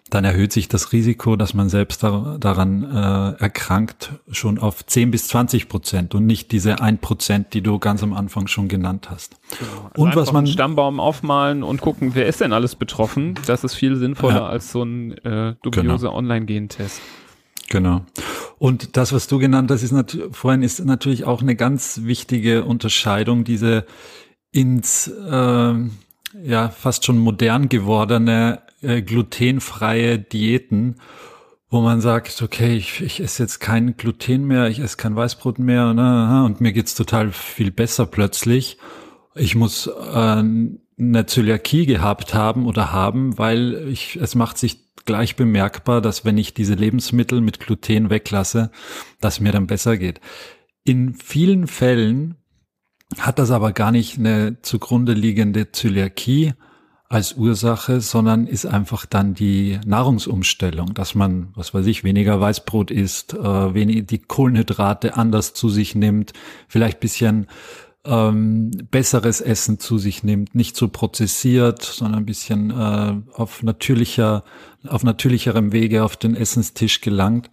dann 0.10 0.24
erhöht 0.24 0.54
sich 0.54 0.68
das 0.68 0.94
Risiko, 0.94 1.36
dass 1.36 1.54
man 1.54 1.70
selbst 1.70 2.04
da, 2.04 2.38
daran 2.40 2.84
äh, 2.84 3.42
erkrankt, 3.42 4.14
schon 4.32 4.58
auf 4.58 4.86
10 4.86 5.12
bis 5.12 5.28
20 5.28 5.68
Prozent 5.68 6.16
und 6.16 6.26
nicht 6.26 6.52
diese 6.52 6.82
1 6.82 7.02
Prozent, 7.02 7.54
die 7.54 7.62
du 7.62 7.80
ganz 7.80 8.04
am 8.04 8.14
Anfang 8.14 8.48
schon 8.48 8.68
genannt 8.68 9.10
hast. 9.10 9.38
Genau. 9.60 9.90
Also 9.92 10.04
und 10.04 10.16
was 10.16 10.32
man 10.32 10.48
Stammbaum 10.48 11.00
aufmalen 11.00 11.64
und 11.64 11.82
gucken, 11.82 12.12
wer 12.14 12.28
ist 12.28 12.42
denn 12.42 12.54
alles 12.54 12.76
betroffen, 12.76 13.36
das 13.46 13.64
ist 13.64 13.76
viel 13.76 13.96
sinnvoller 13.96 14.36
ja. 14.36 14.48
als 14.48 14.72
so 14.72 14.84
ein 14.84 15.12
äh, 15.20 15.56
dubioser 15.62 16.08
genau. 16.08 16.18
Online-Gentest. 16.18 17.02
Genau. 17.70 18.02
Und 18.60 18.96
das, 18.98 19.14
was 19.14 19.28
du 19.28 19.40
genannt 19.40 19.70
hast, 19.72 19.84
ist 19.84 19.92
natürlich, 19.92 20.36
vorhin 20.36 20.64
ist 20.64 20.84
natürlich 20.84 21.26
auch 21.26 21.42
eine 21.42 21.56
ganz 21.56 22.02
wichtige 22.04 22.64
Unterscheidung, 22.64 23.44
diese 23.44 23.86
ins 24.52 25.08
äh, 25.08 25.74
ja 26.44 26.70
fast 26.70 27.06
schon 27.06 27.18
modern 27.18 27.70
gewordene 27.70 28.62
äh, 28.82 29.02
glutenfreie 29.02 30.20
Diäten, 30.20 30.96
wo 31.70 31.82
man 31.82 32.00
sagt, 32.02 32.42
okay, 32.42 32.76
ich, 32.76 33.02
ich 33.02 33.20
esse 33.20 33.44
jetzt 33.44 33.60
kein 33.60 33.98
Gluten 33.98 34.46
mehr, 34.46 34.70
ich 34.70 34.80
esse 34.80 34.98
kein 34.98 35.16
Weißbrot 35.16 35.60
mehr 35.60 35.94
ne, 35.94 36.44
und 36.46 36.62
mir 36.62 36.72
geht's 36.72 36.96
total 36.96 37.32
viel 37.32 37.72
besser 37.72 38.06
plötzlich. 38.06 38.78
Ich 39.36 39.56
muss 39.56 39.88
äh, 39.88 40.44
eine 41.00 41.26
Zöliakie 41.26 41.86
gehabt 41.86 42.34
haben 42.34 42.66
oder 42.66 42.92
haben, 42.92 43.38
weil 43.38 43.88
ich, 43.90 44.16
es 44.16 44.34
macht 44.36 44.58
sich 44.58 44.88
gleich 45.06 45.36
bemerkbar, 45.36 46.02
dass 46.02 46.26
wenn 46.26 46.38
ich 46.38 46.54
diese 46.54 46.74
Lebensmittel 46.74 47.42
mit 47.42 47.60
Gluten 47.60 48.10
weglasse, 48.10 48.72
dass 49.20 49.40
mir 49.40 49.52
dann 49.52 49.68
besser 49.68 49.98
geht. 49.98 50.22
In 50.84 51.14
vielen 51.14 51.68
Fällen 51.68 52.36
hat 53.20 53.40
das 53.40 53.52
aber 53.52 53.72
gar 53.72 53.92
nicht 53.92 54.18
eine 54.18 54.62
zugrunde 54.62 55.14
liegende 55.14 55.72
Zöliakie, 55.72 56.54
als 57.10 57.34
Ursache, 57.34 58.02
sondern 58.02 58.48
ist 58.48 58.66
einfach 58.66 59.06
dann 59.06 59.34
die 59.34 59.80
Nahrungsumstellung, 59.86 60.94
dass 60.94 61.16
man, 61.16 61.50
was 61.56 61.74
weiß 61.74 61.86
ich, 61.86 62.04
weniger 62.04 62.40
Weißbrot 62.40 62.92
isst, 62.92 63.34
äh, 63.34 63.74
wenig, 63.74 64.08
die 64.08 64.20
Kohlenhydrate 64.20 65.16
anders 65.16 65.54
zu 65.54 65.70
sich 65.70 65.96
nimmt, 65.96 66.34
vielleicht 66.68 67.00
bisschen 67.00 67.48
ähm, 68.04 68.72
besseres 68.92 69.42
Essen 69.42 69.80
zu 69.80 69.98
sich 69.98 70.24
nimmt, 70.24 70.54
nicht 70.54 70.76
so 70.76 70.90
prozessiert, 70.90 71.84
sondern 71.84 72.20
ein 72.20 72.26
bisschen 72.26 72.72
äh, 72.72 73.16
auf 73.34 73.64
natürlicher, 73.64 74.44
auf 74.88 75.04
natürlicherem 75.04 75.72
Wege 75.72 76.04
auf 76.04 76.18
den 76.18 76.36
Essenstisch 76.36 77.02
gelangt. 77.02 77.50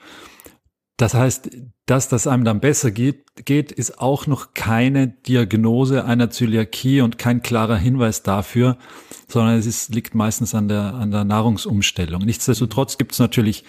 Das 0.96 1.12
heißt, 1.14 1.50
dass 1.86 2.08
das 2.08 2.26
einem 2.28 2.44
dann 2.44 2.60
besser 2.60 2.92
geht, 2.92 3.44
geht, 3.44 3.72
ist 3.72 3.98
auch 3.98 4.28
noch 4.28 4.54
keine 4.54 5.08
Diagnose 5.08 6.04
einer 6.04 6.30
Zöliakie 6.30 7.00
und 7.00 7.18
kein 7.18 7.42
klarer 7.42 7.76
Hinweis 7.76 8.22
dafür, 8.22 8.78
sondern 9.26 9.58
es 9.58 9.66
ist, 9.66 9.92
liegt 9.92 10.14
meistens 10.14 10.54
an 10.54 10.68
der, 10.68 10.94
an 10.94 11.10
der 11.10 11.24
Nahrungsumstellung. 11.24 12.22
Nichtsdestotrotz 12.22 12.96
gibt 12.96 13.12
es 13.12 13.18
natürlich 13.18 13.64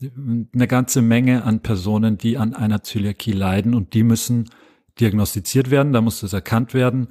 eine 0.00 0.66
ganze 0.66 1.00
Menge 1.00 1.44
an 1.44 1.60
Personen, 1.60 2.18
die 2.18 2.38
an 2.38 2.54
einer 2.54 2.82
Zöliakie 2.82 3.32
leiden 3.32 3.74
und 3.74 3.94
die 3.94 4.02
müssen 4.02 4.50
diagnostiziert 4.98 5.70
werden, 5.70 5.92
da 5.92 6.00
muss 6.00 6.20
das 6.20 6.32
erkannt 6.32 6.74
werden. 6.74 7.08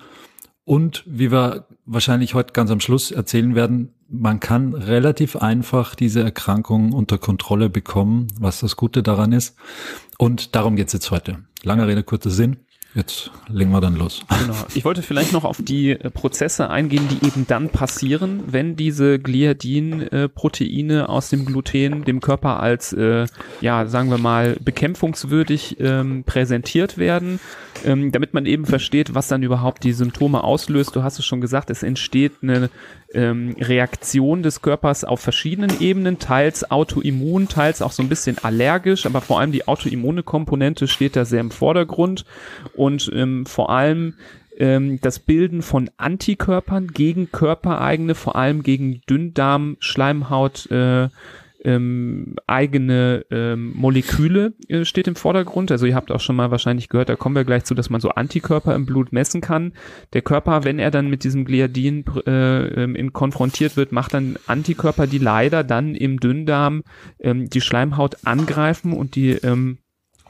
Und 0.66 1.04
wie 1.06 1.32
wir 1.32 1.68
wahrscheinlich 1.86 2.34
heute 2.34 2.54
ganz 2.54 2.72
am 2.72 2.80
Schluss 2.80 3.12
erzählen 3.12 3.54
werden, 3.56 3.94
man 4.08 4.40
kann 4.40 4.74
relativ 4.74 5.36
einfach 5.36 5.96
diese 5.96 6.22
Erkrankung 6.22 6.94
unter 6.94 7.18
Kontrolle 7.18 7.70
bekommen, 7.70 8.28
was 8.40 8.60
das 8.60 8.76
Gute 8.76 9.04
daran 9.04 9.34
ist. 9.34 9.58
Und 10.18 10.56
darum 10.56 10.76
geht's 10.76 10.94
jetzt 10.94 11.12
heute. 11.12 11.40
Lange 11.64 11.88
Rede, 11.88 12.04
kurzer 12.04 12.30
Sinn. 12.30 12.58
Jetzt 12.96 13.32
legen 13.48 13.72
wir 13.72 13.82
dann 13.82 13.96
los. 13.96 14.22
Genau. 14.30 14.54
Ich 14.76 14.86
wollte 14.86 15.02
vielleicht 15.02 15.34
noch 15.34 15.46
auf 15.46 15.58
die 15.60 15.92
äh, 15.92 16.12
Prozesse 16.12 16.70
eingehen, 16.70 17.08
die 17.10 17.26
eben 17.26 17.48
dann 17.48 17.70
passieren, 17.70 18.44
wenn 18.46 18.76
diese 18.76 19.18
Gliadin-Proteine 19.18 21.10
aus 21.10 21.30
dem 21.30 21.46
Gluten 21.46 22.04
dem 22.04 22.20
Körper 22.20 22.60
als, 22.60 22.94
äh, 22.94 23.26
ja, 23.62 23.88
sagen 23.88 24.12
wir 24.12 24.20
mal, 24.20 24.58
bekämpfungswürdig 24.64 25.78
ähm, 25.80 26.24
präsentiert 26.24 27.00
werden, 27.00 27.40
ähm, 27.86 28.12
damit 28.12 28.34
man 28.34 28.46
eben 28.46 28.66
versteht, 28.66 29.16
was 29.16 29.28
dann 29.28 29.44
überhaupt 29.44 29.84
die 29.84 29.94
Symptome 29.94 30.44
auslöst. 30.44 30.96
Du 30.96 31.04
hast 31.04 31.20
es 31.20 31.26
schon 31.26 31.42
gesagt, 31.42 31.70
es 31.70 31.84
entsteht 31.84 32.34
eine 32.42 32.70
ähm, 33.14 33.56
Reaktion 33.60 34.44
des 34.44 34.62
Körpers 34.62 35.04
auf 35.04 35.20
verschiedenen 35.20 35.80
Ebenen, 35.82 36.20
teils 36.20 36.70
autoimmun, 36.70 37.48
teils 37.48 37.82
auch 37.82 37.92
so 37.92 38.04
ein 38.04 38.10
bisschen 38.10 38.38
allergisch, 38.38 39.06
aber 39.06 39.22
vor 39.22 39.40
allem 39.40 39.52
die 39.52 39.68
autoimmune 39.68 40.24
Komponente 40.24 40.88
steht 40.88 41.16
da 41.16 41.26
sehr 41.26 41.42
im 41.42 41.52
Vordergrund 41.52 42.26
und 42.76 43.12
ähm, 43.14 43.46
vor 43.46 43.70
allem 43.70 44.16
ähm, 44.58 45.00
das 45.02 45.20
Bilden 45.20 45.62
von 45.62 45.90
Antikörpern 45.98 46.88
gegen 46.88 47.32
körpereigene, 47.32 48.16
vor 48.16 48.36
allem 48.36 48.64
gegen 48.64 49.02
Dünndarm, 49.10 49.78
Schleimhaut, 49.80 50.70
äh, 50.72 51.10
ähm, 51.64 52.36
eigene 52.48 53.26
ähm, 53.32 53.74
Moleküle 53.76 54.54
äh, 54.68 54.86
steht 54.86 55.08
im 55.08 55.16
Vordergrund. 55.16 55.72
Also 55.72 55.86
ihr 55.86 55.96
habt 55.96 56.12
auch 56.12 56.20
schon 56.20 56.36
mal 56.36 56.52
wahrscheinlich 56.52 56.90
gehört, 56.90 57.10
da 57.10 57.16
kommen 57.16 57.36
wir 57.36 57.44
gleich 57.44 57.64
zu, 57.64 57.76
dass 57.76 57.90
man 57.90 58.02
so 58.02 58.10
Antikörper 58.10 58.76
im 58.76 58.86
Blut 58.86 59.12
messen 59.12 59.42
kann. 59.42 59.74
Der 60.14 60.22
Körper, 60.22 60.64
wenn 60.64 60.80
er 60.80 60.92
dann 60.92 61.10
mit 61.10 61.24
diesem 61.24 61.46
Gliadin 61.46 62.06
äh, 62.26 62.84
ähm, 62.84 62.96
in 62.96 63.14
konfrontiert 63.14 63.78
wird, 63.78 63.92
macht 63.92 64.14
dann 64.14 64.38
Antikörper, 64.48 65.08
die 65.08 65.20
leider 65.20 65.64
dann 65.64 65.96
im 65.96 66.20
Dünndarm 66.20 66.84
ähm, 67.20 67.50
die 67.50 67.62
Schleimhaut 67.62 68.18
angreifen 68.26 68.94
und 68.94 69.16
die 69.16 69.32
ähm, 69.32 69.80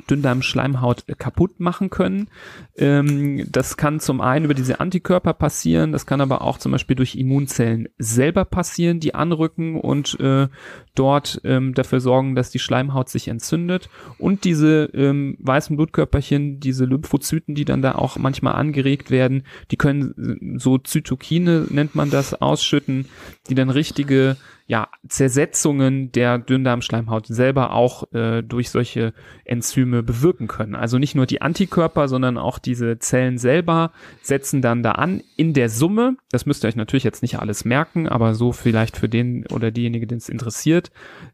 Dünndarmschleimhaut 0.09 1.05
kaputt 1.17 1.59
machen 1.59 1.89
können. 1.89 2.29
Ähm, 2.77 3.47
das 3.51 3.77
kann 3.77 3.99
zum 3.99 4.21
einen 4.21 4.45
über 4.45 4.53
diese 4.53 4.79
Antikörper 4.79 5.33
passieren, 5.33 5.91
das 5.91 6.05
kann 6.05 6.21
aber 6.21 6.41
auch 6.41 6.57
zum 6.57 6.71
Beispiel 6.71 6.95
durch 6.95 7.15
Immunzellen 7.15 7.89
selber 7.97 8.45
passieren, 8.45 8.99
die 8.99 9.15
anrücken 9.15 9.79
und 9.79 10.19
äh, 10.19 10.47
dort 10.95 11.41
ähm, 11.43 11.73
dafür 11.73 11.99
sorgen, 11.99 12.35
dass 12.35 12.51
die 12.51 12.59
Schleimhaut 12.59 13.09
sich 13.09 13.27
entzündet. 13.27 13.89
Und 14.17 14.43
diese 14.43 14.89
ähm, 14.93 15.37
weißen 15.39 15.75
Blutkörperchen, 15.75 16.59
diese 16.59 16.85
Lymphozyten, 16.85 17.55
die 17.55 17.65
dann 17.65 17.81
da 17.81 17.95
auch 17.95 18.17
manchmal 18.17 18.55
angeregt 18.55 19.11
werden, 19.11 19.43
die 19.71 19.77
können 19.77 20.57
so 20.57 20.77
Zytokine, 20.77 21.67
nennt 21.69 21.95
man 21.95 22.09
das, 22.09 22.33
ausschütten, 22.33 23.05
die 23.49 23.55
dann 23.55 23.69
richtige 23.69 24.37
ja, 24.65 24.87
Zersetzungen 25.07 26.11
der 26.11 26.39
Dünndarmschleimhaut 26.39 27.27
selber 27.27 27.73
auch 27.73 28.11
äh, 28.13 28.41
durch 28.41 28.69
solche 28.69 29.13
Enzyme 29.43 29.92
bewirken 30.01 30.47
können. 30.47 30.75
Also 30.75 30.97
nicht 30.97 31.13
nur 31.13 31.25
die 31.25 31.41
Antikörper, 31.41 32.07
sondern 32.07 32.37
auch 32.37 32.57
diese 32.57 32.97
Zellen 32.99 33.37
selber 33.37 33.91
setzen 34.21 34.61
dann 34.61 34.81
da 34.81 34.93
an. 34.93 35.21
In 35.35 35.53
der 35.53 35.69
Summe, 35.69 36.17
das 36.31 36.45
müsst 36.45 36.63
ihr 36.63 36.69
euch 36.69 36.75
natürlich 36.75 37.03
jetzt 37.03 37.21
nicht 37.21 37.39
alles 37.39 37.65
merken, 37.65 38.07
aber 38.07 38.33
so 38.33 38.51
vielleicht 38.51 38.97
für 38.97 39.09
den 39.09 39.45
oder 39.47 39.71
diejenige, 39.71 40.07
den 40.07 40.17
es 40.17 40.29
interessiert. 40.29 40.91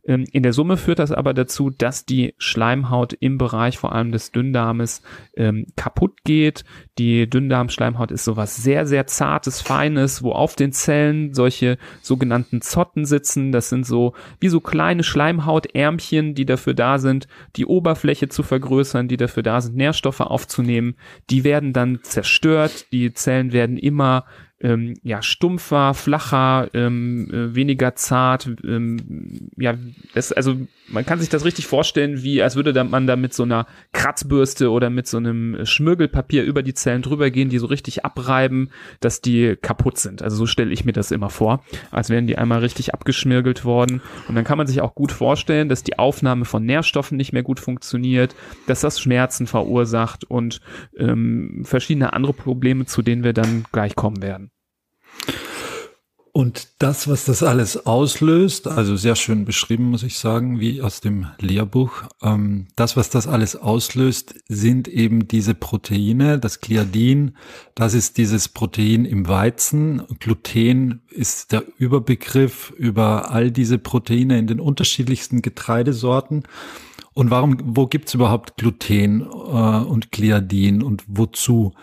Ähm, 0.09 0.25
in 0.33 0.43
der 0.43 0.51
Summe 0.51 0.75
führt 0.75 0.99
das 0.99 1.13
aber 1.13 1.33
dazu, 1.33 1.69
dass 1.69 2.05
die 2.05 2.33
Schleimhaut 2.37 3.13
im 3.13 3.37
Bereich 3.37 3.77
vor 3.77 3.93
allem 3.93 4.11
des 4.11 4.33
Dünndarmes 4.33 5.01
ähm, 5.37 5.67
kaputt 5.77 6.25
geht. 6.25 6.65
Die 6.97 7.29
Dünndarmschleimhaut 7.29 8.11
ist 8.11 8.25
sowas 8.25 8.57
sehr, 8.57 8.85
sehr 8.85 9.07
zartes, 9.07 9.61
feines, 9.61 10.23
wo 10.23 10.33
auf 10.33 10.55
den 10.55 10.73
Zellen 10.73 11.33
solche 11.33 11.77
sogenannten 12.01 12.61
Zotten 12.61 13.05
sitzen 13.05 13.19
sitzen. 13.19 13.51
Das 13.51 13.69
sind 13.69 13.85
so 13.85 14.13
wie 14.39 14.49
so 14.49 14.59
kleine 14.59 15.03
Schleimhautärmchen, 15.03 16.35
die 16.35 16.45
dafür 16.45 16.73
da 16.73 16.97
sind, 16.99 17.27
die 17.55 17.65
Oberfläche 17.65 18.29
zu 18.29 18.43
vergrößern, 18.43 19.07
die 19.07 19.17
dafür 19.17 19.43
da 19.43 19.61
sind, 19.61 19.75
Nährstoffe 19.75 20.21
aufzunehmen. 20.21 20.95
Die 21.29 21.43
werden 21.43 21.73
dann 21.73 21.99
zerstört. 22.03 22.91
Die 22.91 23.13
Zellen 23.13 23.51
werden 23.51 23.77
immer 23.77 24.25
ähm, 24.61 24.95
ja, 25.03 25.21
stumpfer, 25.21 25.93
flacher, 25.93 26.69
ähm, 26.73 27.29
äh, 27.31 27.55
weniger 27.55 27.95
zart. 27.95 28.49
Ähm, 28.63 29.49
ja, 29.57 29.75
das, 30.13 30.31
also 30.31 30.55
man 30.87 31.05
kann 31.05 31.19
sich 31.19 31.29
das 31.29 31.45
richtig 31.45 31.67
vorstellen, 31.67 32.23
wie 32.23 32.41
als 32.41 32.55
würde 32.55 32.83
man 32.83 33.07
da 33.07 33.15
mit 33.15 33.33
so 33.33 33.43
einer 33.43 33.67
Kratzbürste 33.93 34.71
oder 34.71 34.89
mit 34.89 35.07
so 35.07 35.17
einem 35.17 35.65
Schmirgelpapier 35.65 36.43
über 36.43 36.63
die 36.63 36.73
Zellen 36.73 37.01
drüber 37.01 37.29
gehen, 37.29 37.49
die 37.49 37.59
so 37.59 37.67
richtig 37.67 38.05
abreiben, 38.05 38.69
dass 38.99 39.21
die 39.21 39.55
kaputt 39.61 39.97
sind. 39.97 40.21
Also 40.21 40.37
so 40.37 40.45
stelle 40.45 40.71
ich 40.71 40.85
mir 40.85 40.93
das 40.93 41.11
immer 41.11 41.29
vor, 41.29 41.63
als 41.91 42.09
wären 42.09 42.27
die 42.27 42.37
einmal 42.37 42.59
richtig 42.59 42.93
abgeschmirgelt 42.93 43.65
worden. 43.65 44.01
Und 44.27 44.35
dann 44.35 44.43
kann 44.43 44.57
man 44.57 44.67
sich 44.67 44.81
auch 44.81 44.95
gut 44.95 45.11
vorstellen, 45.11 45.69
dass 45.69 45.83
die 45.83 45.99
Aufnahme 45.99 46.45
von 46.45 46.65
Nährstoffen 46.65 47.17
nicht 47.17 47.33
mehr 47.33 47.43
gut 47.43 47.59
funktioniert, 47.59 48.35
dass 48.67 48.81
das 48.81 48.99
Schmerzen 48.99 49.47
verursacht 49.47 50.25
und 50.25 50.59
ähm, 50.97 51.61
verschiedene 51.63 52.13
andere 52.13 52.33
Probleme, 52.33 52.85
zu 52.85 53.01
denen 53.01 53.23
wir 53.23 53.33
dann 53.33 53.63
gleich 53.71 53.95
kommen 53.95 54.21
werden. 54.21 54.48
Und 56.31 56.69
das, 56.79 57.09
was 57.09 57.25
das 57.25 57.43
alles 57.43 57.85
auslöst, 57.85 58.67
also 58.67 58.95
sehr 58.95 59.15
schön 59.15 59.45
beschrieben, 59.45 59.89
muss 59.89 60.03
ich 60.03 60.17
sagen, 60.17 60.59
wie 60.59 60.81
aus 60.81 61.01
dem 61.01 61.27
Lehrbuch, 61.39 62.03
ähm, 62.21 62.67
das, 62.75 62.95
was 62.95 63.09
das 63.09 63.27
alles 63.27 63.55
auslöst, 63.55 64.35
sind 64.47 64.87
eben 64.87 65.27
diese 65.27 65.53
Proteine, 65.53 66.39
das 66.39 66.61
Gliadin, 66.61 67.35
das 67.75 67.93
ist 67.93 68.17
dieses 68.17 68.47
Protein 68.47 69.03
im 69.03 69.27
Weizen. 69.27 70.03
Gluten 70.19 71.01
ist 71.09 71.51
der 71.51 71.63
Überbegriff 71.77 72.71
über 72.77 73.31
all 73.31 73.51
diese 73.51 73.77
Proteine 73.77 74.37
in 74.37 74.47
den 74.47 74.59
unterschiedlichsten 74.59 75.41
Getreidesorten. 75.41 76.43
Und 77.13 77.31
warum, 77.31 77.57
wo 77.75 77.87
gibt's 77.87 78.13
überhaupt 78.13 78.55
Gluten 78.55 79.21
äh, 79.21 79.25
und 79.25 80.11
Gliadin 80.11 80.83
und 80.83 81.03
wozu? 81.07 81.73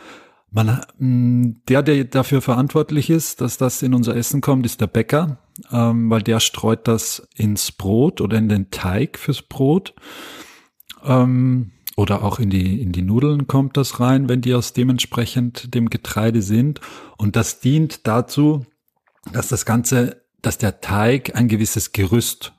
Man, 0.57 0.81
mm, 0.99 1.65
der, 1.69 1.83
der 1.83 2.05
dafür 2.05 2.41
verantwortlich 2.41 3.11
ist, 3.11 3.43
dass 3.43 3.59
das 3.59 3.83
in 3.83 3.93
unser 3.93 4.17
Essen 4.17 4.41
kommt, 4.41 4.65
ist 4.65 4.81
der 4.81 4.87
Bäcker, 4.87 5.37
ähm, 5.71 6.09
weil 6.09 6.23
der 6.23 6.41
streut 6.41 6.89
das 6.89 7.29
ins 7.35 7.73
Brot 7.73 8.23
oder 8.23 8.39
in 8.39 8.49
den 8.49 8.71
Teig 8.71 9.19
fürs 9.19 9.43
Brot. 9.43 9.95
Ähm, 11.05 11.73
oder 11.95 12.23
auch 12.23 12.39
in 12.39 12.49
die, 12.49 12.81
in 12.81 12.93
die 12.93 13.03
Nudeln 13.03 13.47
kommt 13.47 13.77
das 13.77 14.01
rein, 14.01 14.31
wenn 14.31 14.41
die 14.41 14.55
aus 14.55 14.73
dementsprechend 14.73 15.75
dem 15.75 15.91
Getreide 15.91 16.41
sind. 16.41 16.81
Und 17.19 17.37
das 17.37 17.61
dient 17.61 18.07
dazu, 18.07 18.65
dass 19.35 19.49
das 19.49 19.67
Ganze, 19.67 20.23
dass 20.41 20.57
der 20.57 20.81
Teig 20.81 21.37
ein 21.37 21.49
gewisses 21.49 21.93
Gerüst 21.93 22.55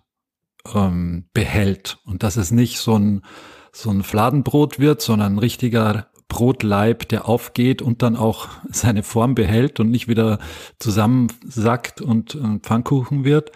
ähm, 0.71 1.29
behält 1.33 1.97
und 2.05 2.21
dass 2.21 2.37
es 2.37 2.51
nicht 2.51 2.77
so 2.77 2.95
ein, 2.95 3.23
so 3.71 3.89
ein 3.89 4.03
Fladenbrot 4.03 4.77
wird, 4.77 5.01
sondern 5.01 5.33
ein 5.33 5.39
richtiger 5.39 6.11
Brotleib, 6.27 7.07
der 7.07 7.27
aufgeht 7.27 7.81
und 7.81 8.01
dann 8.01 8.15
auch 8.15 8.49
seine 8.69 9.03
Form 9.03 9.35
behält 9.35 9.79
und 9.79 9.89
nicht 9.89 10.07
wieder 10.07 10.39
zusammensackt 10.79 12.01
und 12.01 12.35
äh, 12.35 12.59
Pfannkuchen 12.59 13.23
wird. 13.23 13.51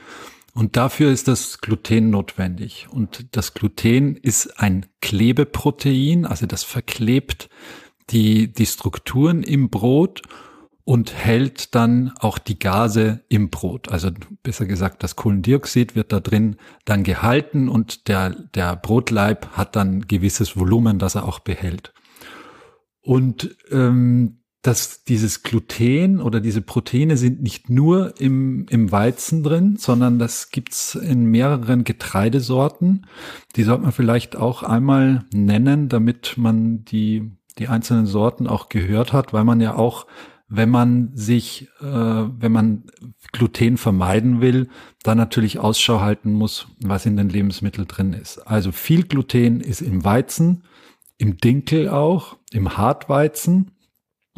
Und 0.53 0.75
dafür 0.75 1.11
ist 1.11 1.27
das 1.27 1.59
Gluten 1.61 2.09
notwendig. 2.09 2.87
Und 2.91 3.25
das 3.31 3.53
Gluten 3.53 4.17
ist 4.17 4.59
ein 4.59 4.85
Klebeprotein, 5.01 6.25
also 6.25 6.45
das 6.45 6.63
verklebt 6.63 7.49
die, 8.09 8.51
die 8.51 8.65
Strukturen 8.65 9.43
im 9.43 9.69
Brot 9.69 10.21
und 10.83 11.13
hält 11.13 11.75
dann 11.75 12.11
auch 12.19 12.37
die 12.37 12.59
Gase 12.59 13.21
im 13.29 13.49
Brot. 13.49 13.89
Also 13.89 14.09
besser 14.43 14.65
gesagt, 14.65 15.03
das 15.03 15.15
Kohlendioxid 15.15 15.95
wird 15.95 16.11
da 16.11 16.19
drin 16.19 16.57
dann 16.85 17.03
gehalten 17.03 17.69
und 17.69 18.07
der, 18.09 18.31
der 18.31 18.75
Brotleib 18.75 19.47
hat 19.53 19.75
dann 19.75 20.07
gewisses 20.07 20.57
Volumen, 20.57 20.99
das 20.99 21.15
er 21.15 21.25
auch 21.25 21.39
behält. 21.39 21.93
Und 23.01 23.55
ähm, 23.71 24.41
dass 24.61 25.03
dieses 25.03 25.41
Gluten 25.41 26.21
oder 26.21 26.39
diese 26.39 26.61
Proteine 26.61 27.17
sind 27.17 27.41
nicht 27.41 27.69
nur 27.69 28.13
im, 28.19 28.67
im 28.69 28.91
Weizen 28.91 29.41
drin, 29.41 29.75
sondern 29.77 30.19
das 30.19 30.51
gibt's 30.51 30.93
in 30.93 31.25
mehreren 31.25 31.83
Getreidesorten. 31.83 33.07
Die 33.55 33.63
sollte 33.63 33.83
man 33.83 33.91
vielleicht 33.91 34.35
auch 34.35 34.61
einmal 34.61 35.25
nennen, 35.33 35.89
damit 35.89 36.37
man 36.37 36.85
die, 36.85 37.31
die 37.57 37.69
einzelnen 37.69 38.05
Sorten 38.05 38.45
auch 38.45 38.69
gehört 38.69 39.13
hat, 39.13 39.33
weil 39.33 39.45
man 39.45 39.61
ja 39.61 39.75
auch, 39.75 40.05
wenn 40.47 40.69
man 40.69 41.09
sich, 41.15 41.67
äh, 41.81 41.85
wenn 41.85 42.51
man 42.51 42.83
Gluten 43.31 43.77
vermeiden 43.77 44.41
will, 44.41 44.67
dann 45.01 45.17
natürlich 45.17 45.57
Ausschau 45.57 46.01
halten 46.01 46.33
muss, 46.33 46.67
was 46.83 47.07
in 47.07 47.17
den 47.17 47.29
Lebensmitteln 47.29 47.87
drin 47.87 48.13
ist. 48.13 48.37
Also 48.45 48.71
viel 48.71 49.03
Gluten 49.03 49.59
ist 49.59 49.81
im 49.81 50.03
Weizen, 50.03 50.63
im 51.21 51.37
Dinkel 51.37 51.89
auch, 51.89 52.37
im 52.51 52.77
Hartweizen 52.77 53.71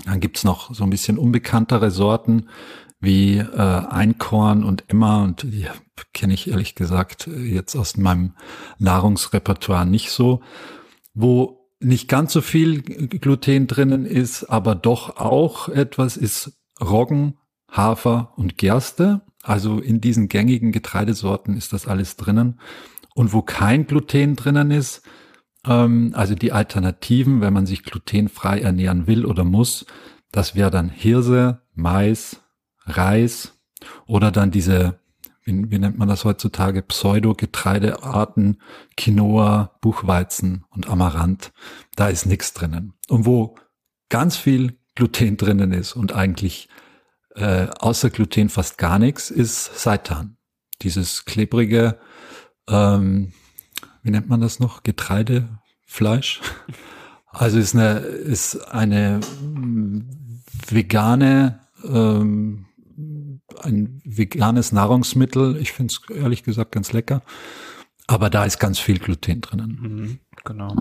dann 0.06 0.20
gibt's 0.20 0.44
noch 0.44 0.74
so 0.74 0.84
ein 0.84 0.90
bisschen 0.90 1.18
unbekanntere 1.18 1.92
Sorten 1.92 2.50
wie 3.00 3.38
äh, 3.38 3.58
Einkorn 3.58 4.64
und 4.64 4.86
Emma 4.88 5.24
und 5.24 5.44
die 5.44 5.68
kenne 6.14 6.34
ich 6.34 6.50
ehrlich 6.50 6.74
gesagt 6.76 7.28
jetzt 7.28 7.76
aus 7.76 7.98
meinem 7.98 8.34
Nahrungsrepertoire 8.80 9.86
nicht 9.86 10.10
so, 10.10 10.42
wo 11.14 11.70
nicht 11.80 12.08
ganz 12.08 12.32
so 12.34 12.42
viel 12.42 12.82
Gluten 12.82 13.68
drinnen 13.68 14.06
ist, 14.06 14.46
aber 14.46 14.74
doch 14.74 15.18
auch 15.18 15.68
etwas 15.68 16.16
ist 16.18 16.54
Roggen, 16.82 17.38
Hafer 17.70 18.34
und 18.38 18.58
Gerste. 18.58 19.22
Also 19.44 19.80
in 19.80 20.00
diesen 20.00 20.30
gängigen 20.30 20.72
Getreidesorten 20.72 21.58
ist 21.58 21.74
das 21.74 21.88
alles 21.88 22.16
drinnen. 22.16 22.60
Und 23.16 23.34
wo 23.34 23.42
kein 23.42 23.86
Gluten 23.86 24.38
drinnen 24.38 24.72
ist, 24.72 25.04
also 25.64 26.36
die 26.36 26.52
Alternativen, 26.52 27.42
wenn 27.42 27.54
man 27.54 27.66
sich 27.66 27.84
glutenfrei 27.84 28.60
ernähren 28.60 29.08
will 29.08 29.26
oder 29.26 29.44
muss, 29.44 29.86
das 30.32 30.56
wäre 30.56 30.72
dann 30.72 30.90
Hirse, 30.90 31.62
Mais, 31.74 32.42
Reis 32.86 33.60
oder 34.06 34.32
dann 34.32 34.52
diese, 34.52 35.00
wie, 35.44 35.72
wie 35.72 35.80
nennt 35.80 35.98
man 35.98 36.08
das 36.08 36.26
heutzutage, 36.26 36.82
Pseudo-Getreidearten, 36.82 38.62
Quinoa, 38.98 39.78
Buchweizen 39.82 40.66
und 40.70 40.90
Amaranth. 40.90 41.54
Da 41.96 42.08
ist 42.08 42.26
nichts 42.26 42.54
drinnen. 42.54 42.94
Und 43.08 43.26
wo 43.26 43.56
ganz 44.10 44.36
viel 44.36 44.78
Gluten 44.96 45.38
drinnen 45.38 45.72
ist 45.72 45.94
und 45.94 46.14
eigentlich 46.14 46.68
äh, 47.36 47.68
außer 47.80 48.10
Gluten 48.10 48.50
fast 48.50 48.78
gar 48.78 49.00
nichts, 49.00 49.32
ist 49.32 49.80
Seitan. 49.80 50.38
Dieses 50.82 51.26
klebrige, 51.26 52.00
ähm, 52.68 53.34
wie 54.04 54.12
nennt 54.12 54.30
man 54.30 54.42
das 54.42 54.60
noch? 54.60 54.84
Getreidefleisch. 54.84 56.42
Also 57.36 57.58
ist 57.58 57.74
eine, 57.74 57.98
ist 57.98 58.58
eine 58.72 59.20
vegane, 60.68 61.62
ähm, 61.84 62.68
ein 63.64 64.02
veganes 64.06 64.72
Nahrungsmittel. 64.72 65.58
Ich 65.58 65.72
finde 65.72 65.94
es 65.94 66.16
ehrlich 66.16 66.44
gesagt 66.44 66.74
ganz 66.74 66.94
lecker. 66.94 67.24
Aber 68.06 68.30
da 68.30 68.46
ist 68.46 68.60
ganz 68.60 68.78
viel 68.78 69.00
Gluten 69.00 69.42
drinnen. 69.42 69.80
Mhm, 69.82 70.20
genau. 70.44 70.76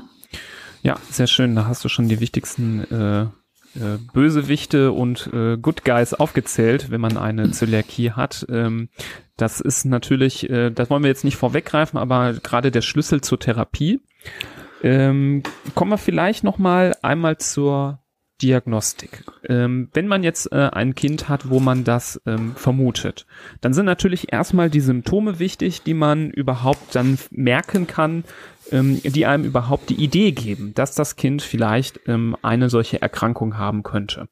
Ja, 0.83 0.99
sehr 1.11 1.27
schön. 1.27 1.55
Da 1.55 1.67
hast 1.67 1.85
du 1.85 1.89
schon 1.89 2.09
die 2.09 2.21
wichtigsten 2.21 2.81
äh, 2.91 3.29
äh, 3.75 3.99
Bösewichte 4.13 4.93
und 4.93 5.31
äh, 5.33 5.57
Good 5.57 5.85
Guys 5.85 6.15
aufgezählt, 6.15 6.91
wenn 6.91 7.01
man 7.01 7.17
eine 7.17 7.51
Zöliakie 7.51 8.13
hat. 8.13 8.47
Ähm, 8.49 8.89
das 9.37 9.61
ist 9.61 9.85
natürlich, 9.85 10.49
äh, 10.51 10.71
das 10.71 10.91
wollen 10.91 11.03
wir 11.03 11.09
jetzt 11.09 11.25
nicht 11.25 11.37
vorweggreifen, 11.37 11.99
aber 11.99 12.35
gerade 12.35 12.71
der 12.71 12.83
Schlüssel 12.83 13.21
zur 13.21 13.39
Therapie. 13.39 14.01
Ähm, 14.83 15.43
kommen 15.75 15.93
wir 15.93 15.99
vielleicht 15.99 16.45
noch 16.45 16.59
mal 16.59 16.97
einmal 17.03 17.39
zur 17.39 18.03
Diagnostik. 18.43 19.25
Ähm, 19.49 19.89
wenn 19.93 20.09
man 20.09 20.25
jetzt 20.25 20.51
äh, 20.53 20.69
ein 20.73 20.95
Kind 20.95 21.29
hat, 21.29 21.49
wo 21.49 21.61
man 21.61 21.85
das 21.85 22.21
ähm, 22.27 22.55
vermutet, 22.57 23.27
dann 23.61 23.73
sind 23.73 23.87
natürlich 23.87 24.33
erstmal 24.33 24.69
die 24.69 24.81
Symptome 24.81 25.39
wichtig, 25.39 25.83
die 25.83 25.95
man 25.95 26.31
überhaupt 26.31 26.95
dann 26.95 27.19
merken 27.31 27.87
kann, 27.87 28.25
ähm, 28.73 29.01
die 29.05 29.27
einem 29.27 29.45
überhaupt 29.45 29.91
die 29.91 30.03
Idee 30.03 30.33
geben, 30.33 30.73
dass 30.75 30.95
das 30.95 31.17
Kind 31.17 31.43
vielleicht 31.43 32.01
ähm, 32.07 32.37
eine 32.43 32.71
solche 32.71 33.01
Erkrankung 33.01 33.59
haben 33.59 33.83
könnte. 33.83 34.29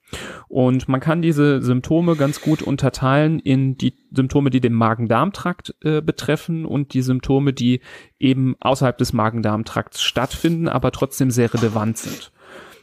Und 0.49 0.89
man 0.89 1.01
kann 1.01 1.23
diese 1.23 1.63
Symptome 1.63 2.17
ganz 2.17 2.41
gut 2.41 2.63
unterteilen 2.63 3.39
in 3.39 3.77
die 3.77 3.95
Symptome, 4.11 4.51
die 4.51 4.61
den 4.61 4.73
Magen-Darm-Trakt 4.73 5.75
äh, 5.83 6.01
betreffen 6.01 6.65
und 6.65 6.95
die 6.95 7.03
Symptome, 7.03 7.53
die 7.53 7.81
eben 8.19 8.57
außerhalb 8.61 8.99
des 8.99 9.13
Magen-Darm-Trakts 9.13 10.03
stattfinden, 10.03 10.69
aber 10.69 10.91
trotzdem 10.91 11.31
sehr 11.31 11.53
relevant 11.53 11.99
sind. 11.99 12.33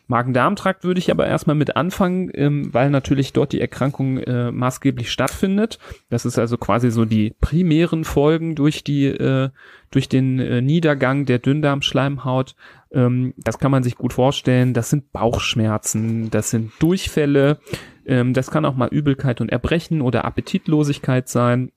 Magen-Darm-Trakt 0.07 0.83
würde 0.83 0.99
ich 0.99 1.11
aber 1.11 1.27
erstmal 1.27 1.55
mit 1.55 1.75
anfangen, 1.75 2.31
ähm, 2.33 2.73
weil 2.73 2.89
natürlich 2.89 3.33
dort 3.33 3.51
die 3.51 3.61
Erkrankung 3.61 4.17
äh, 4.19 4.51
maßgeblich 4.51 5.11
stattfindet. 5.11 5.79
Das 6.09 6.25
ist 6.25 6.39
also 6.39 6.57
quasi 6.57 6.91
so 6.91 7.05
die 7.05 7.35
primären 7.41 8.03
Folgen 8.03 8.55
durch 8.55 8.83
die 8.83 9.05
äh, 9.05 9.49
durch 9.91 10.09
den 10.09 10.39
äh, 10.39 10.61
Niedergang 10.61 11.25
der 11.25 11.39
Dünndarmschleimhaut. 11.39 12.55
Ähm, 12.91 13.33
das 13.37 13.59
kann 13.59 13.71
man 13.71 13.83
sich 13.83 13.95
gut 13.95 14.13
vorstellen. 14.13 14.73
Das 14.73 14.89
sind 14.89 15.11
Bauchschmerzen, 15.11 16.29
das 16.29 16.49
sind 16.49 16.71
Durchfälle, 16.79 17.59
ähm, 18.05 18.33
das 18.33 18.49
kann 18.49 18.65
auch 18.65 18.75
mal 18.75 18.89
Übelkeit 18.89 19.41
und 19.41 19.51
Erbrechen 19.51 20.01
oder 20.01 20.25
Appetitlosigkeit 20.25 21.27
sein. 21.27 21.71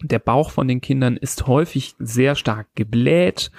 Der 0.00 0.18
Bauch 0.18 0.50
von 0.50 0.68
den 0.68 0.80
Kindern 0.80 1.16
ist 1.16 1.46
häufig 1.46 1.94
sehr 1.98 2.34
stark 2.34 2.68
gebläht. 2.74 3.50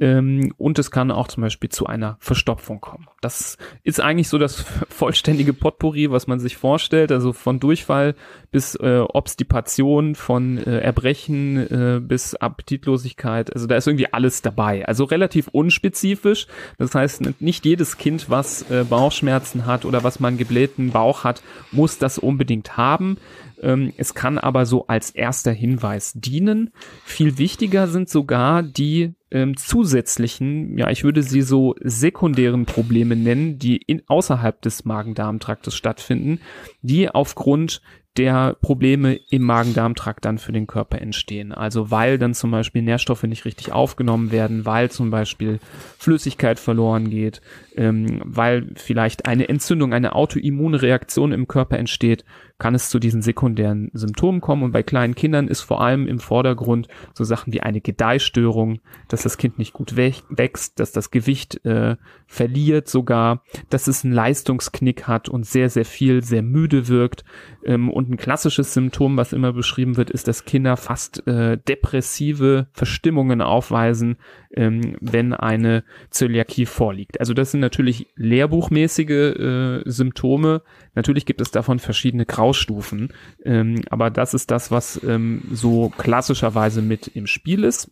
Ähm, 0.00 0.54
und 0.56 0.78
es 0.78 0.90
kann 0.90 1.10
auch 1.10 1.28
zum 1.28 1.42
Beispiel 1.42 1.68
zu 1.68 1.86
einer 1.86 2.16
Verstopfung 2.20 2.80
kommen. 2.80 3.06
Das 3.20 3.58
ist 3.84 4.00
eigentlich 4.00 4.28
so 4.28 4.38
das 4.38 4.64
vollständige 4.88 5.52
Potpourri, 5.52 6.10
was 6.10 6.26
man 6.26 6.40
sich 6.40 6.56
vorstellt. 6.56 7.12
Also 7.12 7.34
von 7.34 7.60
Durchfall 7.60 8.14
bis 8.50 8.74
äh, 8.76 9.04
Obstipation, 9.06 10.14
von 10.14 10.56
äh, 10.56 10.78
Erbrechen 10.80 11.56
äh, 11.58 12.00
bis 12.00 12.34
Appetitlosigkeit. 12.34 13.52
Also 13.52 13.66
da 13.66 13.76
ist 13.76 13.86
irgendwie 13.86 14.10
alles 14.10 14.40
dabei. 14.40 14.88
Also 14.88 15.04
relativ 15.04 15.48
unspezifisch. 15.48 16.46
Das 16.78 16.94
heißt, 16.94 17.40
nicht 17.40 17.66
jedes 17.66 17.98
Kind, 17.98 18.30
was 18.30 18.70
äh, 18.70 18.84
Bauchschmerzen 18.88 19.66
hat 19.66 19.84
oder 19.84 20.02
was 20.02 20.18
man 20.18 20.38
geblähten 20.38 20.92
Bauch 20.92 21.24
hat, 21.24 21.42
muss 21.72 21.98
das 21.98 22.18
unbedingt 22.18 22.78
haben. 22.78 23.18
Ähm, 23.60 23.92
es 23.96 24.14
kann 24.14 24.38
aber 24.38 24.66
so 24.66 24.86
als 24.86 25.10
erster 25.10 25.52
Hinweis 25.52 26.12
dienen. 26.14 26.70
Viel 27.04 27.38
wichtiger 27.38 27.88
sind 27.88 28.08
sogar 28.08 28.62
die 28.62 29.14
ähm, 29.30 29.56
zusätzlichen, 29.56 30.76
ja, 30.76 30.90
ich 30.90 31.04
würde 31.04 31.22
sie 31.22 31.42
so 31.42 31.74
sekundären 31.80 32.66
Probleme 32.66 33.16
nennen, 33.16 33.58
die 33.58 33.76
in, 33.76 34.02
außerhalb 34.08 34.60
des 34.62 34.84
Magen-Darm-Traktes 34.84 35.74
stattfinden, 35.74 36.40
die 36.82 37.10
aufgrund 37.10 37.80
der 38.16 38.56
Probleme 38.60 39.20
im 39.30 39.42
Magen-Darm-Trakt 39.42 40.24
dann 40.24 40.38
für 40.38 40.50
den 40.50 40.66
Körper 40.66 41.00
entstehen. 41.00 41.52
Also 41.52 41.92
weil 41.92 42.18
dann 42.18 42.34
zum 42.34 42.50
Beispiel 42.50 42.82
Nährstoffe 42.82 43.22
nicht 43.22 43.44
richtig 43.44 43.70
aufgenommen 43.72 44.32
werden, 44.32 44.66
weil 44.66 44.90
zum 44.90 45.10
Beispiel 45.10 45.60
Flüssigkeit 45.96 46.58
verloren 46.58 47.08
geht, 47.08 47.40
ähm, 47.76 48.20
weil 48.24 48.72
vielleicht 48.76 49.26
eine 49.26 49.48
Entzündung, 49.48 49.92
eine 49.92 50.14
Autoimmunreaktion 50.14 51.32
im 51.32 51.48
Körper 51.48 51.78
entsteht, 51.78 52.24
kann 52.60 52.74
es 52.74 52.90
zu 52.90 53.00
diesen 53.00 53.22
sekundären 53.22 53.90
Symptomen 53.92 54.40
kommen. 54.40 54.62
Und 54.62 54.72
bei 54.72 54.84
kleinen 54.84 55.16
Kindern 55.16 55.48
ist 55.48 55.62
vor 55.62 55.80
allem 55.80 56.06
im 56.06 56.20
Vordergrund 56.20 56.86
so 57.14 57.24
Sachen 57.24 57.52
wie 57.52 57.62
eine 57.62 57.80
Gedeihstörung, 57.80 58.80
dass 59.08 59.22
das 59.22 59.38
Kind 59.38 59.58
nicht 59.58 59.72
gut 59.72 59.96
wächst, 59.96 60.78
dass 60.78 60.92
das 60.92 61.10
Gewicht 61.10 61.64
äh, 61.64 61.96
verliert 62.26 62.88
sogar, 62.88 63.42
dass 63.70 63.88
es 63.88 64.04
einen 64.04 64.14
Leistungsknick 64.14 65.08
hat 65.08 65.28
und 65.28 65.46
sehr, 65.46 65.70
sehr 65.70 65.86
viel, 65.86 66.22
sehr 66.22 66.42
müde 66.42 66.86
wirkt. 66.86 67.24
Ähm, 67.64 67.90
und 67.90 68.10
ein 68.10 68.16
klassisches 68.18 68.74
Symptom, 68.74 69.16
was 69.16 69.32
immer 69.32 69.52
beschrieben 69.52 69.96
wird, 69.96 70.10
ist, 70.10 70.28
dass 70.28 70.44
Kinder 70.44 70.76
fast 70.76 71.26
äh, 71.26 71.56
depressive 71.56 72.68
Verstimmungen 72.72 73.40
aufweisen, 73.40 74.16
ähm, 74.54 74.96
wenn 75.00 75.32
eine 75.32 75.82
Zöliakie 76.10 76.66
vorliegt. 76.66 77.18
Also 77.20 77.32
das 77.34 77.52
sind 77.52 77.60
natürlich 77.70 78.08
lehrbuchmäßige 78.16 79.10
äh, 79.10 79.82
Symptome. 79.84 80.62
Natürlich 80.94 81.24
gibt 81.24 81.40
es 81.40 81.52
davon 81.52 81.78
verschiedene 81.78 82.26
Graustufen, 82.26 83.12
ähm, 83.44 83.82
aber 83.90 84.10
das 84.10 84.34
ist 84.34 84.50
das, 84.50 84.72
was 84.72 85.00
ähm, 85.04 85.42
so 85.52 85.90
klassischerweise 85.96 86.82
mit 86.82 87.08
im 87.08 87.26
Spiel 87.26 87.62
ist. 87.62 87.90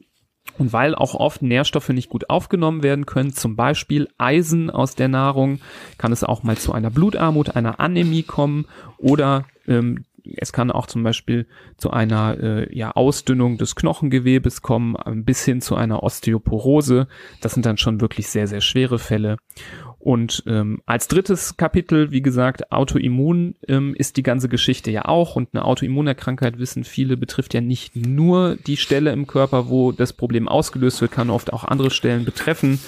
Und 0.57 0.73
weil 0.73 0.95
auch 0.95 1.15
oft 1.15 1.43
Nährstoffe 1.43 1.91
nicht 1.91 2.09
gut 2.09 2.31
aufgenommen 2.31 2.83
werden 2.83 3.07
können, 3.07 3.33
zum 3.33 3.55
Beispiel 3.55 4.09
Eisen 4.19 4.71
aus 4.71 4.97
der 4.97 5.09
Nahrung, 5.09 5.61
kann 5.99 6.11
es 6.11 6.25
auch 6.25 6.43
mal 6.43 6.57
zu 6.57 6.73
einer 6.73 6.91
Blutarmut, 6.91 7.55
einer 7.55 7.79
Anämie 7.79 8.25
kommen 8.25 8.67
oder 8.97 9.45
ähm, 9.69 10.05
es 10.37 10.53
kann 10.53 10.71
auch 10.71 10.87
zum 10.87 11.03
Beispiel 11.03 11.47
zu 11.77 11.91
einer 11.91 12.39
äh, 12.39 12.77
ja, 12.77 12.93
Ausdünnung 12.93 13.59
des 13.59 13.75
Knochengewebes 13.75 14.63
kommen, 14.63 14.97
bis 15.25 15.45
hin 15.45 15.61
zu 15.61 15.77
einer 15.77 16.03
Osteoporose. 16.03 17.09
Das 17.41 17.55
sind 17.55 17.67
dann 17.67 17.79
schon 17.79 18.01
wirklich 18.01 18.29
sehr, 18.29 18.47
sehr 18.47 18.61
schwere 18.61 18.99
Fälle. 18.99 19.37
Und 20.01 20.45
ähm, 20.47 20.81
als 20.87 21.09
drittes 21.09 21.57
Kapitel, 21.57 22.13
wie 22.13 22.23
gesagt, 22.23 22.71
Autoimmun 22.71 23.57
ähm, 23.67 23.95
ist 23.97 24.17
die 24.17 24.23
ganze 24.23 24.49
Geschichte 24.49 24.93
ja 24.93 25.07
auch. 25.07 25.35
Und 25.35 25.49
eine 25.53 25.65
Autoimmunerkrankheit, 25.65 26.59
wissen 26.59 26.85
viele, 26.85 27.17
betrifft 27.17 27.53
ja 27.53 27.61
nicht 27.61 27.97
nur 27.97 28.57
die 28.67 28.77
Stelle 28.77 29.11
im 29.11 29.27
Körper, 29.27 29.69
wo 29.69 29.91
das 29.91 30.13
Problem 30.13 30.47
ausgelöst 30.47 31.01
wird, 31.01 31.11
kann 31.11 31.31
oft 31.31 31.53
auch 31.53 31.65
andere 31.65 31.91
Stellen 31.91 32.25
betreffen. 32.25 32.79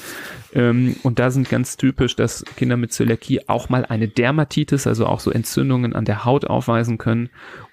Ähm, 0.55 0.96
und 1.03 1.18
da 1.18 1.31
sind 1.31 1.49
ganz 1.49 1.77
typisch, 1.77 2.14
dass 2.14 2.44
Kinder 2.57 2.77
mit 2.77 2.92
Zöliakie 2.92 3.49
auch 3.49 3.68
mal 3.68 3.85
eine 3.85 4.07
Dermatitis, 4.07 4.87
also 4.87 5.07
auch 5.07 5.20
so 5.20 5.33
Entzündungen 5.33 5.94
an 5.94 6.05
der 6.05 6.25
Haut 6.25 6.44
aufweisen 6.46 6.96
können 6.96 7.29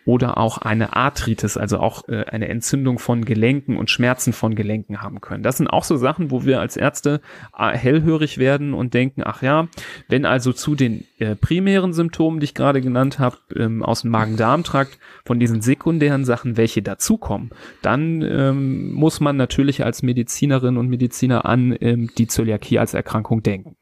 oder 0.07 0.37
auch 0.37 0.57
eine 0.59 0.95
Arthritis, 0.95 1.57
also 1.57 1.79
auch 1.79 2.07
äh, 2.07 2.23
eine 2.23 2.47
Entzündung 2.47 2.97
von 2.97 3.25
Gelenken 3.25 3.75
und 3.75 3.89
Schmerzen 3.89 4.31
von 4.31 4.55
Gelenken 4.55 5.01
haben 5.01 5.19
können. 5.19 5.43
Das 5.43 5.57
sind 5.57 5.67
auch 5.67 5.83
so 5.83 5.97
Sachen, 5.97 6.31
wo 6.31 6.45
wir 6.45 6.61
als 6.61 6.77
Ärzte 6.77 7.19
äh, 7.57 7.71
hellhörig 7.77 8.37
werden 8.37 8.73
und 8.73 8.93
denken, 8.93 9.23
ach 9.25 9.41
ja, 9.41 9.67
wenn 10.07 10.25
also 10.25 10.53
zu 10.53 10.75
den 10.75 11.03
äh, 11.19 11.35
primären 11.35 11.91
Symptomen, 11.91 12.39
die 12.39 12.45
ich 12.45 12.53
gerade 12.53 12.79
genannt 12.79 13.19
habe, 13.19 13.37
ähm, 13.57 13.83
aus 13.83 14.03
dem 14.03 14.11
Magen-Darm-Trakt, 14.11 14.97
von 15.25 15.41
diesen 15.41 15.61
sekundären 15.61 16.23
Sachen, 16.23 16.55
welche 16.55 16.81
dazukommen, 16.81 17.49
dann 17.81 18.21
ähm, 18.21 18.93
muss 18.93 19.19
man 19.19 19.35
natürlich 19.35 19.83
als 19.83 20.03
Medizinerin 20.03 20.77
und 20.77 20.87
Mediziner 20.87 21.45
an 21.45 21.75
ähm, 21.81 22.09
die 22.17 22.27
Zöliakie 22.27 22.79
als 22.79 22.93
Erkrankung 22.93 23.43
denken. 23.43 23.75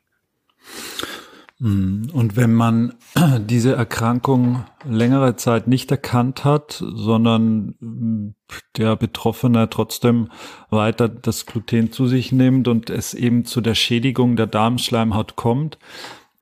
Hm, 1.60 2.10
und 2.12 2.36
wenn 2.36 2.54
man 2.54 2.94
diese 3.40 3.74
Erkrankung 3.74 4.66
längere 4.88 5.36
Zeit 5.38 5.68
nicht 5.68 5.90
erkannt 5.90 6.44
hat, 6.44 6.84
sondern 6.94 7.76
hm, 7.80 8.36
der 8.78 8.96
Betroffene 8.96 9.70
trotzdem 9.70 10.30
weiter 10.70 11.08
das 11.08 11.46
Gluten 11.46 11.92
zu 11.92 12.08
sich 12.08 12.32
nimmt 12.32 12.68
und 12.68 12.90
es 12.90 13.14
eben 13.14 13.46
zu 13.46 13.62
der 13.62 13.76
Schädigung 13.76 14.36
der 14.36 14.48
Darmschleimhaut 14.48 15.36
kommt, 15.36 15.78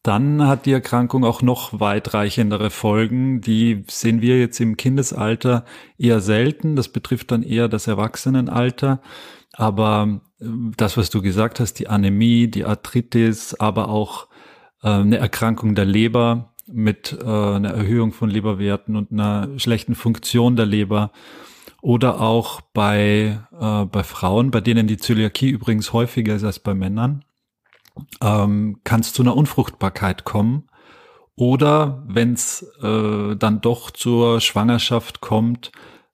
dann 0.01 0.45
hat 0.47 0.65
die 0.65 0.73
Erkrankung 0.73 1.23
auch 1.23 1.41
noch 1.41 1.79
weitreichendere 1.79 2.71
Folgen. 2.71 3.39
Die 3.39 3.85
sehen 3.87 4.19
wir 4.19 4.37
jetzt 4.37 4.59
im 4.59 4.75
Kindesalter 4.75 5.63
eher 5.97 6.19
selten. 6.19 6.75
Das 6.75 6.89
betrifft 6.89 7.31
dann 7.31 7.43
eher 7.43 7.69
das 7.69 7.87
Erwachsenenalter. 7.87 8.99
Aber 9.53 10.21
hm, 10.39 10.73
das, 10.75 10.97
was 10.97 11.11
du 11.11 11.21
gesagt 11.21 11.59
hast, 11.59 11.75
die 11.75 11.87
Anämie, 11.87 12.47
die 12.47 12.65
Arthritis, 12.65 13.53
aber 13.53 13.89
auch 13.89 14.27
äh, 14.83 14.89
eine 14.89 15.17
Erkrankung 15.17 15.75
der 15.75 15.85
Leber 15.85 16.53
mit 16.67 17.17
äh, 17.19 17.25
einer 17.25 17.71
Erhöhung 17.71 18.13
von 18.13 18.29
Leberwerten 18.29 18.95
und 18.95 19.11
einer 19.11 19.47
schlechten 19.57 19.95
Funktion 19.95 20.55
der 20.55 20.65
Leber. 20.65 21.11
Oder 21.81 22.21
auch 22.21 22.61
bei, 22.61 23.39
äh, 23.59 23.85
bei 23.85 24.03
Frauen, 24.03 24.51
bei 24.51 24.61
denen 24.61 24.87
die 24.87 24.97
Zöliakie 24.97 25.49
übrigens 25.49 25.91
häufiger 25.91 26.35
ist 26.35 26.45
als 26.45 26.59
bei 26.59 26.73
Männern, 26.73 27.25
ähm, 28.21 28.79
kann 28.85 29.01
es 29.01 29.11
zu 29.11 29.21
einer 29.21 29.35
Unfruchtbarkeit 29.35 30.23
kommen. 30.23 30.69
Oder 31.35 32.03
wenn 32.07 32.33
es 32.33 32.63
äh, 32.81 33.35
dann 33.35 33.59
doch 33.61 33.91
zur 33.91 34.39
Schwangerschaft 34.39 35.19
kommt, 35.19 35.71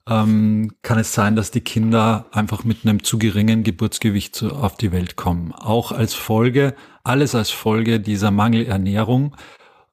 ähm, 0.10 0.72
kann 0.82 0.98
es 0.98 1.14
sein, 1.14 1.36
dass 1.36 1.52
die 1.52 1.62
Kinder 1.62 2.26
einfach 2.32 2.64
mit 2.64 2.84
einem 2.84 3.04
zu 3.04 3.20
geringen 3.20 3.64
Geburtsgewicht 3.64 4.44
auf 4.44 4.76
die 4.76 4.92
Welt 4.92 5.16
kommen. 5.16 5.54
Auch 5.54 5.92
als 5.92 6.16
Folge, 6.16 6.74
alles 7.04 7.36
als 7.36 7.52
Folge 7.52 8.00
dieser 8.00 8.32
Mangelernährung, 8.32 9.36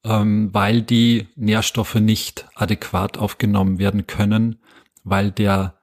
ähm, 0.04 0.48
weil 0.52 0.80
die 0.80 1.28
Nährstoffe 1.36 1.96
nicht 1.96 2.46
adäquat 2.54 3.18
aufgenommen 3.18 3.78
werden 3.78 4.06
können, 4.06 4.56
weil 5.04 5.30
der 5.30 5.74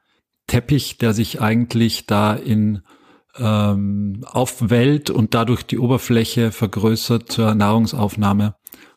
Teppich, 0.47 0.97
der 0.97 1.13
sich 1.13 1.39
eigentlich 1.39 2.07
da 2.07 2.33
in 2.33 2.81
ähm, 3.37 4.25
aufwellt 4.25 5.09
und 5.09 5.33
dadurch 5.33 5.63
die 5.63 5.79
Oberfläche 5.79 6.51
vergrößert 6.51 7.31
zur 7.31 7.53
Nahrungsaufnahme, 7.55 8.55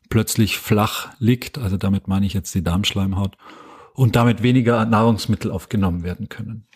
plötzlich 0.09 0.59
flach 0.59 1.09
liegt. 1.19 1.59
Also 1.59 1.77
damit 1.77 2.09
meine 2.09 2.27
ich 2.27 2.35
jetzt 2.35 2.55
die 2.55 2.63
Darmschleimhaut 2.63 3.37
und 3.97 4.15
damit 4.15 4.43
weniger 4.43 4.85
Nahrungsmittel 4.85 5.51
aufgenommen 5.51 6.03
werden 6.03 6.29
können. 6.29 6.67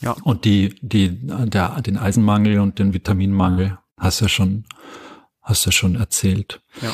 Ja. 0.00 0.16
Und 0.24 0.44
die, 0.44 0.74
die, 0.80 1.10
der, 1.10 1.80
den 1.82 1.96
Eisenmangel 1.96 2.60
und 2.60 2.78
den 2.78 2.92
Vitaminmangel 2.94 3.78
hast 3.98 4.20
du 4.20 4.24
ja 4.24 4.28
schon, 4.28 4.64
hast 5.42 5.64
du 5.64 5.68
ja 5.68 5.72
schon 5.72 5.94
erzählt. 5.96 6.60
Ja. 6.82 6.92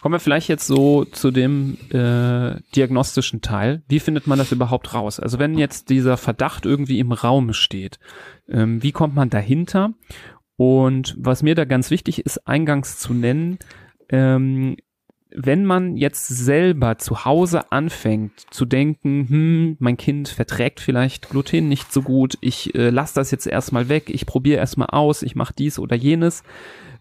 Kommen 0.00 0.14
wir 0.14 0.20
vielleicht 0.20 0.48
jetzt 0.48 0.66
so 0.66 1.04
zu 1.04 1.30
dem 1.30 1.76
äh, 1.90 2.60
diagnostischen 2.74 3.42
Teil. 3.42 3.82
Wie 3.88 4.00
findet 4.00 4.26
man 4.26 4.38
das 4.38 4.52
überhaupt 4.52 4.94
raus? 4.94 5.18
Also 5.18 5.38
wenn 5.38 5.58
jetzt 5.58 5.90
dieser 5.90 6.16
Verdacht 6.16 6.66
irgendwie 6.66 7.00
im 7.00 7.12
Raum 7.12 7.52
steht, 7.52 7.98
ähm, 8.48 8.82
wie 8.82 8.92
kommt 8.92 9.14
man 9.14 9.28
dahinter? 9.28 9.92
Und 10.56 11.14
was 11.18 11.42
mir 11.42 11.54
da 11.54 11.64
ganz 11.64 11.90
wichtig 11.90 12.24
ist, 12.24 12.46
eingangs 12.46 12.98
zu 12.98 13.12
nennen, 13.12 13.58
ähm, 14.08 14.76
wenn 15.34 15.64
man 15.64 15.96
jetzt 15.96 16.26
selber 16.28 16.98
zu 16.98 17.24
Hause 17.24 17.70
anfängt 17.72 18.32
zu 18.50 18.64
denken, 18.64 19.26
hm, 19.28 19.76
mein 19.78 19.96
Kind 19.96 20.28
verträgt 20.28 20.80
vielleicht 20.80 21.28
Gluten 21.30 21.68
nicht 21.68 21.92
so 21.92 22.02
gut, 22.02 22.38
ich 22.40 22.74
äh, 22.74 22.90
lasse 22.90 23.14
das 23.14 23.30
jetzt 23.30 23.46
erstmal 23.46 23.88
weg, 23.88 24.04
ich 24.08 24.26
probiere 24.26 24.58
erstmal 24.58 24.88
aus, 24.88 25.22
ich 25.22 25.36
mache 25.36 25.54
dies 25.56 25.78
oder 25.78 25.96
jenes, 25.96 26.42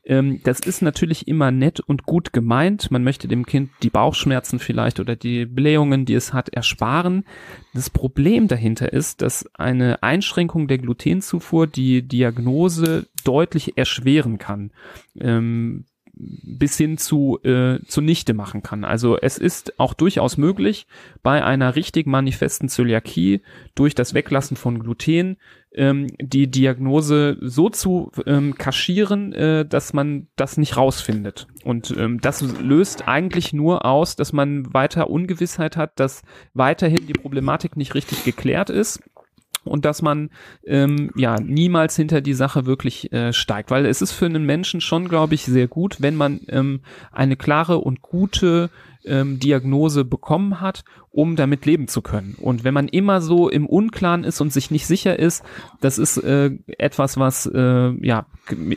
ähm, 0.07 0.39
das 0.43 0.61
ist 0.61 0.81
natürlich 0.81 1.27
immer 1.27 1.51
nett 1.51 1.81
und 1.81 2.05
gut 2.05 2.31
gemeint. 2.31 2.89
Man 2.91 3.03
möchte 3.03 3.27
dem 3.27 3.45
Kind 3.45 3.69
die 3.83 3.89
Bauchschmerzen 3.89 4.57
vielleicht 4.57 4.99
oder 5.01 5.17
die 5.17 5.45
Blähungen, 5.45 6.05
die 6.05 6.13
es 6.13 6.31
hat, 6.33 6.49
ersparen. 6.49 7.25
Das 7.73 7.89
Problem 7.89 8.47
dahinter 8.47 8.93
ist, 8.93 9.21
dass 9.21 9.53
eine 9.55 10.01
Einschränkung 10.03 10.69
der 10.69 10.77
Glutenzufuhr 10.77 11.67
die 11.67 12.07
Diagnose 12.07 13.07
deutlich 13.25 13.77
erschweren 13.77 14.37
kann. 14.37 14.71
Ähm, 15.19 15.83
bis 16.19 16.77
hin 16.77 16.97
zu 16.97 17.39
äh, 17.43 17.79
zunichte 17.85 18.33
machen 18.33 18.63
kann. 18.63 18.83
Also 18.83 19.17
es 19.17 19.37
ist 19.37 19.79
auch 19.79 19.93
durchaus 19.93 20.37
möglich, 20.37 20.87
bei 21.23 21.43
einer 21.43 21.75
richtig 21.75 22.07
manifesten 22.07 22.69
Zöliakie 22.69 23.41
durch 23.75 23.95
das 23.95 24.13
Weglassen 24.13 24.57
von 24.57 24.79
Gluten 24.79 25.37
ähm, 25.73 26.07
die 26.19 26.49
Diagnose 26.49 27.37
so 27.41 27.69
zu 27.69 28.11
ähm, 28.25 28.55
kaschieren, 28.55 29.33
äh, 29.33 29.65
dass 29.65 29.93
man 29.93 30.27
das 30.35 30.57
nicht 30.57 30.75
rausfindet. 30.75 31.47
Und 31.63 31.95
ähm, 31.97 32.19
das 32.19 32.41
löst 32.41 33.07
eigentlich 33.07 33.53
nur 33.53 33.85
aus, 33.85 34.15
dass 34.15 34.33
man 34.33 34.73
weiter 34.73 35.09
Ungewissheit 35.09 35.77
hat, 35.77 35.99
dass 35.99 36.23
weiterhin 36.53 37.05
die 37.05 37.13
Problematik 37.13 37.77
nicht 37.77 37.93
richtig 37.93 38.23
geklärt 38.23 38.69
ist 38.69 39.01
und 39.67 39.85
dass 39.85 40.01
man 40.01 40.29
ähm, 40.65 41.11
ja 41.15 41.39
niemals 41.39 41.95
hinter 41.95 42.21
die 42.21 42.33
Sache 42.33 42.65
wirklich 42.65 43.11
äh, 43.11 43.33
steigt, 43.33 43.71
weil 43.71 43.85
es 43.85 44.01
ist 44.01 44.11
für 44.11 44.25
einen 44.25 44.45
Menschen 44.45 44.81
schon, 44.81 45.07
glaube 45.07 45.35
ich, 45.35 45.43
sehr 45.43 45.67
gut, 45.67 46.01
wenn 46.01 46.15
man 46.15 46.41
ähm, 46.49 46.81
eine 47.11 47.35
klare 47.35 47.79
und 47.79 48.01
gute 48.01 48.69
ähm, 49.05 49.39
Diagnose 49.39 50.05
bekommen 50.05 50.61
hat, 50.61 50.83
um 51.17 51.35
damit 51.35 51.65
leben 51.65 51.87
zu 51.87 52.03
können. 52.03 52.35
Und 52.39 52.63
wenn 52.63 52.75
man 52.75 52.87
immer 52.87 53.21
so 53.21 53.49
im 53.49 53.65
Unklaren 53.65 54.23
ist 54.23 54.39
und 54.39 54.53
sich 54.53 54.69
nicht 54.69 54.85
sicher 54.85 55.17
ist, 55.17 55.43
das 55.81 55.97
ist 55.97 56.17
äh, 56.17 56.51
etwas, 56.77 57.17
was 57.17 57.47
äh, 57.51 58.05
ja 58.05 58.27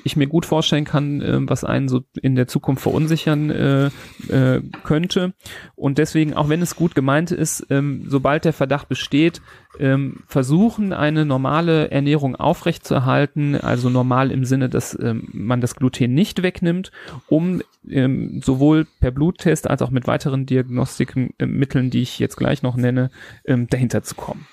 ich 0.05 0.17
mir 0.17 0.27
gut 0.27 0.47
vorstellen 0.47 0.87
kann, 0.87 1.21
äh, 1.21 1.39
was 1.43 1.65
einen 1.65 1.91
so 1.91 2.01
in 2.23 2.37
der 2.37 2.49
Zukunft 2.49 2.83
verunsichern 2.83 3.51
äh, 3.51 3.87
äh, 4.29 4.63
könnte. 4.85 5.35
Und 5.77 5.99
deswegen, 5.99 6.33
auch 6.33 6.49
wenn 6.49 6.63
es 6.63 6.77
gut 6.77 6.95
gemeint 6.95 7.31
ist, 7.31 7.67
ähm, 7.69 8.05
sobald 8.09 8.47
der 8.47 8.55
Verdacht 8.55 8.89
besteht, 8.89 9.43
ähm, 9.79 10.25
versuchen, 10.27 10.93
eine 10.93 11.25
normale 11.25 11.91
Ernährung 11.91 12.37
aufrechtzuerhalten, 12.37 13.55
also 13.55 13.89
normal 13.91 14.31
im 14.31 14.45
Sinne, 14.45 14.69
dass 14.69 14.99
ähm, 15.01 15.29
man 15.33 15.61
das 15.61 15.77
Gluten 15.77 16.15
nicht 16.15 16.43
wegnimmt, 16.43 16.91
um 17.29 17.63
ähm, 17.89 18.41
sowohl 18.43 18.87
per 19.01 19.11
Bluttest 19.11 19.69
als 19.71 19.83
auch 19.83 19.91
mit 19.91 20.07
weiteren 20.07 20.47
Diagnostikmitteln, 20.47 21.91
die 21.91 22.03
ich 22.03 22.19
jetzt 22.19 22.30
gleich 22.37 22.63
noch 22.63 22.77
nenne, 22.77 23.11
ähm, 23.45 23.67
dahinter 23.69 24.03
zu 24.03 24.15
kommen. 24.15 24.47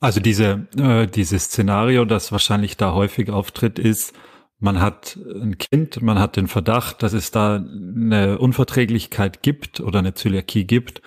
Also 0.00 0.20
diese, 0.20 0.66
äh, 0.76 1.06
dieses 1.06 1.44
Szenario, 1.44 2.04
das 2.04 2.32
wahrscheinlich 2.32 2.76
da 2.76 2.92
häufig 2.92 3.30
auftritt, 3.30 3.78
ist, 3.78 4.14
man 4.58 4.80
hat 4.80 5.18
ein 5.34 5.58
Kind, 5.58 6.02
man 6.02 6.18
hat 6.18 6.36
den 6.36 6.46
Verdacht, 6.46 7.02
dass 7.02 7.12
es 7.12 7.30
da 7.30 7.56
eine 7.56 8.38
Unverträglichkeit 8.38 9.42
gibt 9.42 9.80
oder 9.80 9.98
eine 9.98 10.14
Zöliakie 10.14 10.64
gibt. 10.64 11.02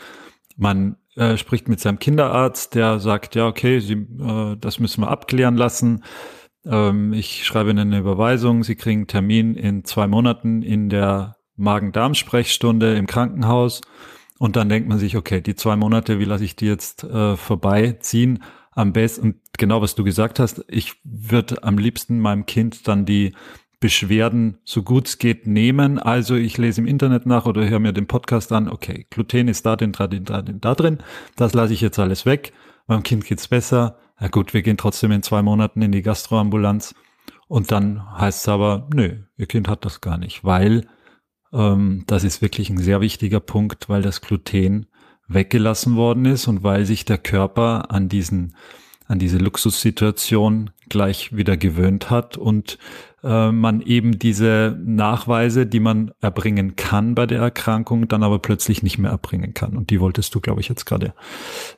Man 0.57 0.97
äh, 1.15 1.37
spricht 1.37 1.69
mit 1.69 1.79
seinem 1.79 1.99
Kinderarzt, 1.99 2.75
der 2.75 2.99
sagt, 2.99 3.35
ja, 3.35 3.47
okay, 3.47 3.79
Sie, 3.79 3.93
äh, 3.93 4.57
das 4.59 4.79
müssen 4.79 5.01
wir 5.01 5.09
abklären 5.09 5.55
lassen. 5.55 6.03
Ähm, 6.65 7.13
ich 7.13 7.45
schreibe 7.45 7.69
Ihnen 7.69 7.79
eine 7.79 7.99
Überweisung, 7.99 8.63
Sie 8.63 8.75
kriegen 8.75 9.01
einen 9.01 9.07
Termin 9.07 9.55
in 9.55 9.85
zwei 9.85 10.07
Monaten 10.07 10.61
in 10.61 10.89
der 10.89 11.37
Magen-Darm-Sprechstunde 11.55 12.95
im 12.95 13.07
Krankenhaus. 13.07 13.81
Und 14.37 14.55
dann 14.55 14.69
denkt 14.69 14.89
man 14.89 14.99
sich, 14.99 15.15
okay, 15.15 15.41
die 15.41 15.55
zwei 15.55 15.75
Monate, 15.75 16.19
wie 16.19 16.25
lasse 16.25 16.43
ich 16.43 16.55
die 16.55 16.65
jetzt 16.65 17.03
äh, 17.03 17.37
vorbeiziehen? 17.37 18.43
Am 18.71 18.91
besten, 18.91 19.21
und 19.21 19.35
genau 19.57 19.81
was 19.81 19.95
du 19.95 20.03
gesagt 20.03 20.39
hast, 20.39 20.65
ich 20.67 20.95
würde 21.05 21.63
am 21.63 21.77
liebsten 21.77 22.19
meinem 22.19 22.45
Kind 22.45 22.87
dann 22.87 23.05
die 23.05 23.33
Beschwerden 23.79 24.57
so 24.63 24.83
gut 24.83 25.07
es 25.07 25.17
geht 25.17 25.47
nehmen. 25.47 25.99
Also 25.99 26.35
ich 26.35 26.57
lese 26.57 26.81
im 26.81 26.87
Internet 26.87 27.25
nach 27.25 27.45
oder 27.45 27.67
höre 27.69 27.79
mir 27.79 27.93
den 27.93 28.07
Podcast 28.07 28.51
an. 28.51 28.67
Okay, 28.67 29.05
Gluten 29.09 29.47
ist 29.47 29.65
da, 29.65 29.75
den, 29.75 29.91
da, 29.91 30.07
den, 30.07 30.25
da, 30.25 30.41
den, 30.41 30.59
da 30.59 30.75
drin. 30.75 30.97
Das 31.35 31.53
lasse 31.53 31.73
ich 31.73 31.81
jetzt 31.81 31.99
alles 31.99 32.25
weg. 32.25 32.51
Meinem 32.87 33.03
Kind 33.03 33.25
geht's 33.25 33.47
besser. 33.47 33.97
Na 34.19 34.27
gut, 34.27 34.53
wir 34.53 34.61
gehen 34.61 34.77
trotzdem 34.77 35.11
in 35.11 35.23
zwei 35.23 35.41
Monaten 35.41 35.81
in 35.81 35.91
die 35.91 36.01
Gastroambulanz 36.01 36.95
Und 37.47 37.71
dann 37.71 38.17
heißt 38.17 38.41
es 38.41 38.47
aber, 38.49 38.87
nö, 38.93 39.17
ihr 39.37 39.45
Kind 39.45 39.67
hat 39.67 39.85
das 39.85 40.01
gar 40.01 40.17
nicht, 40.17 40.43
weil 40.43 40.87
ähm, 41.55 42.03
das 42.07 42.23
ist 42.23 42.41
wirklich 42.41 42.69
ein 42.69 42.77
sehr 42.77 43.01
wichtiger 43.01 43.39
Punkt, 43.39 43.89
weil 43.89 44.01
das 44.01 44.21
Gluten 44.21 44.87
weggelassen 45.27 45.95
worden 45.95 46.25
ist 46.25 46.47
und 46.47 46.63
weil 46.63 46.85
sich 46.85 47.05
der 47.05 47.17
Körper 47.17 47.91
an 47.91 48.09
diesen 48.09 48.55
an 49.07 49.19
diese 49.19 49.37
Luxussituation 49.37 50.71
gleich 50.89 51.35
wieder 51.35 51.57
gewöhnt 51.57 52.09
hat 52.09 52.37
und 52.37 52.79
äh, 53.23 53.51
man 53.51 53.81
eben 53.81 54.17
diese 54.17 54.77
Nachweise, 54.83 55.65
die 55.65 55.79
man 55.79 56.11
erbringen 56.21 56.75
kann 56.75 57.13
bei 57.15 57.27
der 57.27 57.39
Erkrankung, 57.39 58.07
dann 58.07 58.23
aber 58.23 58.39
plötzlich 58.39 58.83
nicht 58.83 58.97
mehr 58.97 59.11
erbringen 59.11 59.53
kann. 59.53 59.77
Und 59.77 59.89
die 59.89 59.99
wolltest 59.99 60.33
du, 60.33 60.39
glaube 60.39 60.61
ich, 60.61 60.69
jetzt 60.69 60.85
gerade, 60.85 61.13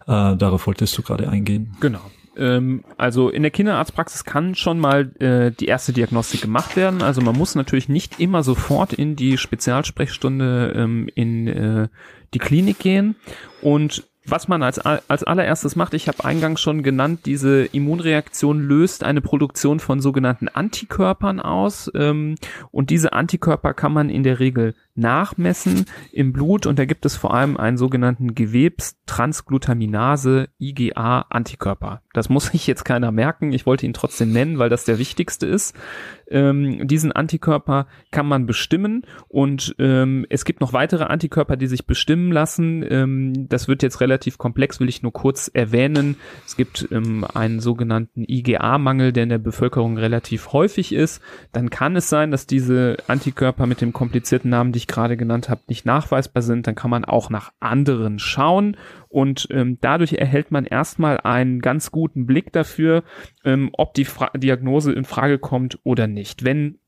äh, 0.08 0.36
darauf 0.38 0.68
wolltest 0.68 0.98
du 0.98 1.02
gerade 1.02 1.30
eingehen. 1.30 1.76
Genau. 1.82 2.02
Ähm, 2.38 2.84
also 2.98 3.30
in 3.30 3.42
der 3.42 3.52
Kinderarztpraxis 3.52 4.24
kann 4.24 4.56
schon 4.56 4.80
mal 4.80 5.12
äh, 5.20 5.52
die 5.52 5.66
erste 5.66 5.94
Diagnostik 5.94 6.42
gemacht 6.42 6.76
werden. 6.76 7.02
Also 7.02 7.22
man 7.22 7.38
muss 7.38 7.56
natürlich 7.56 7.90
nicht 7.90 8.20
immer 8.20 8.44
sofort 8.44 8.94
in 8.94 9.16
die 9.16 9.38
Spezialsprechstunde 9.38 10.74
ähm, 10.76 11.10
in 11.16 11.48
äh, 11.48 11.88
die 12.34 12.40
Klinik 12.40 12.80
gehen. 12.80 13.16
Und 13.62 14.04
was 14.30 14.50
man 14.50 14.62
als, 14.62 14.80
als 14.80 15.24
allererstes 15.24 15.78
macht, 15.78 15.94
ich 15.94 16.10
habe 16.10 16.26
eingangs 16.26 16.60
schon 16.60 16.84
genannt, 16.84 17.22
diese 17.26 17.64
Immunreaktion 17.64 18.60
löst 18.60 19.06
eine 19.06 19.22
Produktion 19.22 19.80
von 19.80 20.02
sogenannten 20.02 20.50
Antikörpern 20.50 21.40
aus. 21.40 21.90
Ähm, 21.96 22.36
und 22.72 22.90
diese 22.90 23.14
Antikörper 23.14 23.74
kann 23.74 23.94
man 23.94 24.10
in 24.10 24.24
der 24.24 24.40
Regel 24.40 24.76
nachmessen 24.98 25.86
im 26.12 26.34
Blut 26.34 26.66
und 26.66 26.80
da 26.80 26.86
gibt 26.86 27.06
es 27.06 27.16
vor 27.16 27.34
allem 27.34 27.58
einen 27.58 27.78
sogenannten 27.78 28.36
Gewebstransglutaminase 28.36 30.50
IgA 30.60 31.26
Antikörper. 31.30 32.02
Das 32.14 32.30
muss 32.30 32.48
sich 32.48 32.68
jetzt 32.68 32.84
keiner 32.84 33.12
merken. 33.12 33.54
Ich 33.54 33.66
wollte 33.66 33.86
ihn 33.86 33.94
trotzdem 33.94 34.32
nennen, 34.32 34.60
weil 34.60 34.70
das 34.70 34.86
der 34.86 34.98
wichtigste 34.98 35.46
ist. 35.46 35.76
Ähm, 36.30 36.88
diesen 36.88 37.12
Antikörper 37.12 37.88
kann 38.12 38.28
man 38.28 38.46
bestimmen 38.46 39.04
und 39.28 39.76
ähm, 39.80 40.26
es 40.30 40.44
gibt 40.44 40.60
noch 40.60 40.74
weitere 40.74 41.06
Antikörper, 41.06 41.56
die 41.56 41.68
sich 41.68 41.86
bestimmen 41.86 42.32
lassen. 42.32 42.86
Ähm, 42.90 43.48
das 43.48 43.68
wird 43.68 43.84
jetzt 43.84 44.02
relativ 44.02 44.38
komplex, 44.38 44.80
will 44.80 44.90
ich 44.90 45.04
nur 45.04 45.14
kurz 45.14 45.50
erwähnen. 45.54 46.18
Es 46.46 46.58
gibt 46.58 46.90
ähm, 46.92 47.26
einen 47.34 47.60
sogenannten 47.60 48.26
IgA-Mangel, 48.28 49.14
der 49.14 49.24
in 49.24 49.30
der 49.30 49.38
Bevölkerung 49.38 49.98
relativ 49.98 50.52
häufig 50.54 50.94
ist. 50.94 51.22
Dann 51.54 51.70
kann 51.70 51.96
es 51.96 52.10
sein, 52.10 52.32
dass 52.32 52.48
diese 52.48 52.98
Antikörper 53.08 53.66
mit 53.66 53.80
dem 53.80 53.94
komplizierten 53.94 54.50
Namen, 54.50 54.74
die 54.74 54.78
ich 54.78 54.87
gerade 54.88 55.18
genannt 55.18 55.50
habe, 55.50 55.62
nicht 55.68 55.86
nachweisbar 55.86 56.42
sind. 56.42 56.68
Dann 56.68 56.76
kann 56.76 56.90
man 56.92 57.06
auch 57.06 57.30
nach 57.30 57.52
anderen 57.60 58.20
schauen 58.20 58.78
und 59.10 59.48
ähm, 59.52 59.78
dadurch 59.82 60.14
erhält 60.14 60.52
man 60.52 60.66
erstmal 60.66 61.20
einen 61.22 61.60
ganz 61.60 61.92
guten 61.92 62.26
Blick 62.26 62.52
dafür, 62.54 63.04
ähm, 63.44 63.70
ob 63.74 63.94
die 63.94 64.06
Fra 64.06 64.32
Diagnose 64.36 64.94
in 64.94 65.06
Frage 65.06 65.40
kommt 65.40 65.80
oder 65.84 66.08
nicht. 66.08 66.44
Wenn 66.44 66.80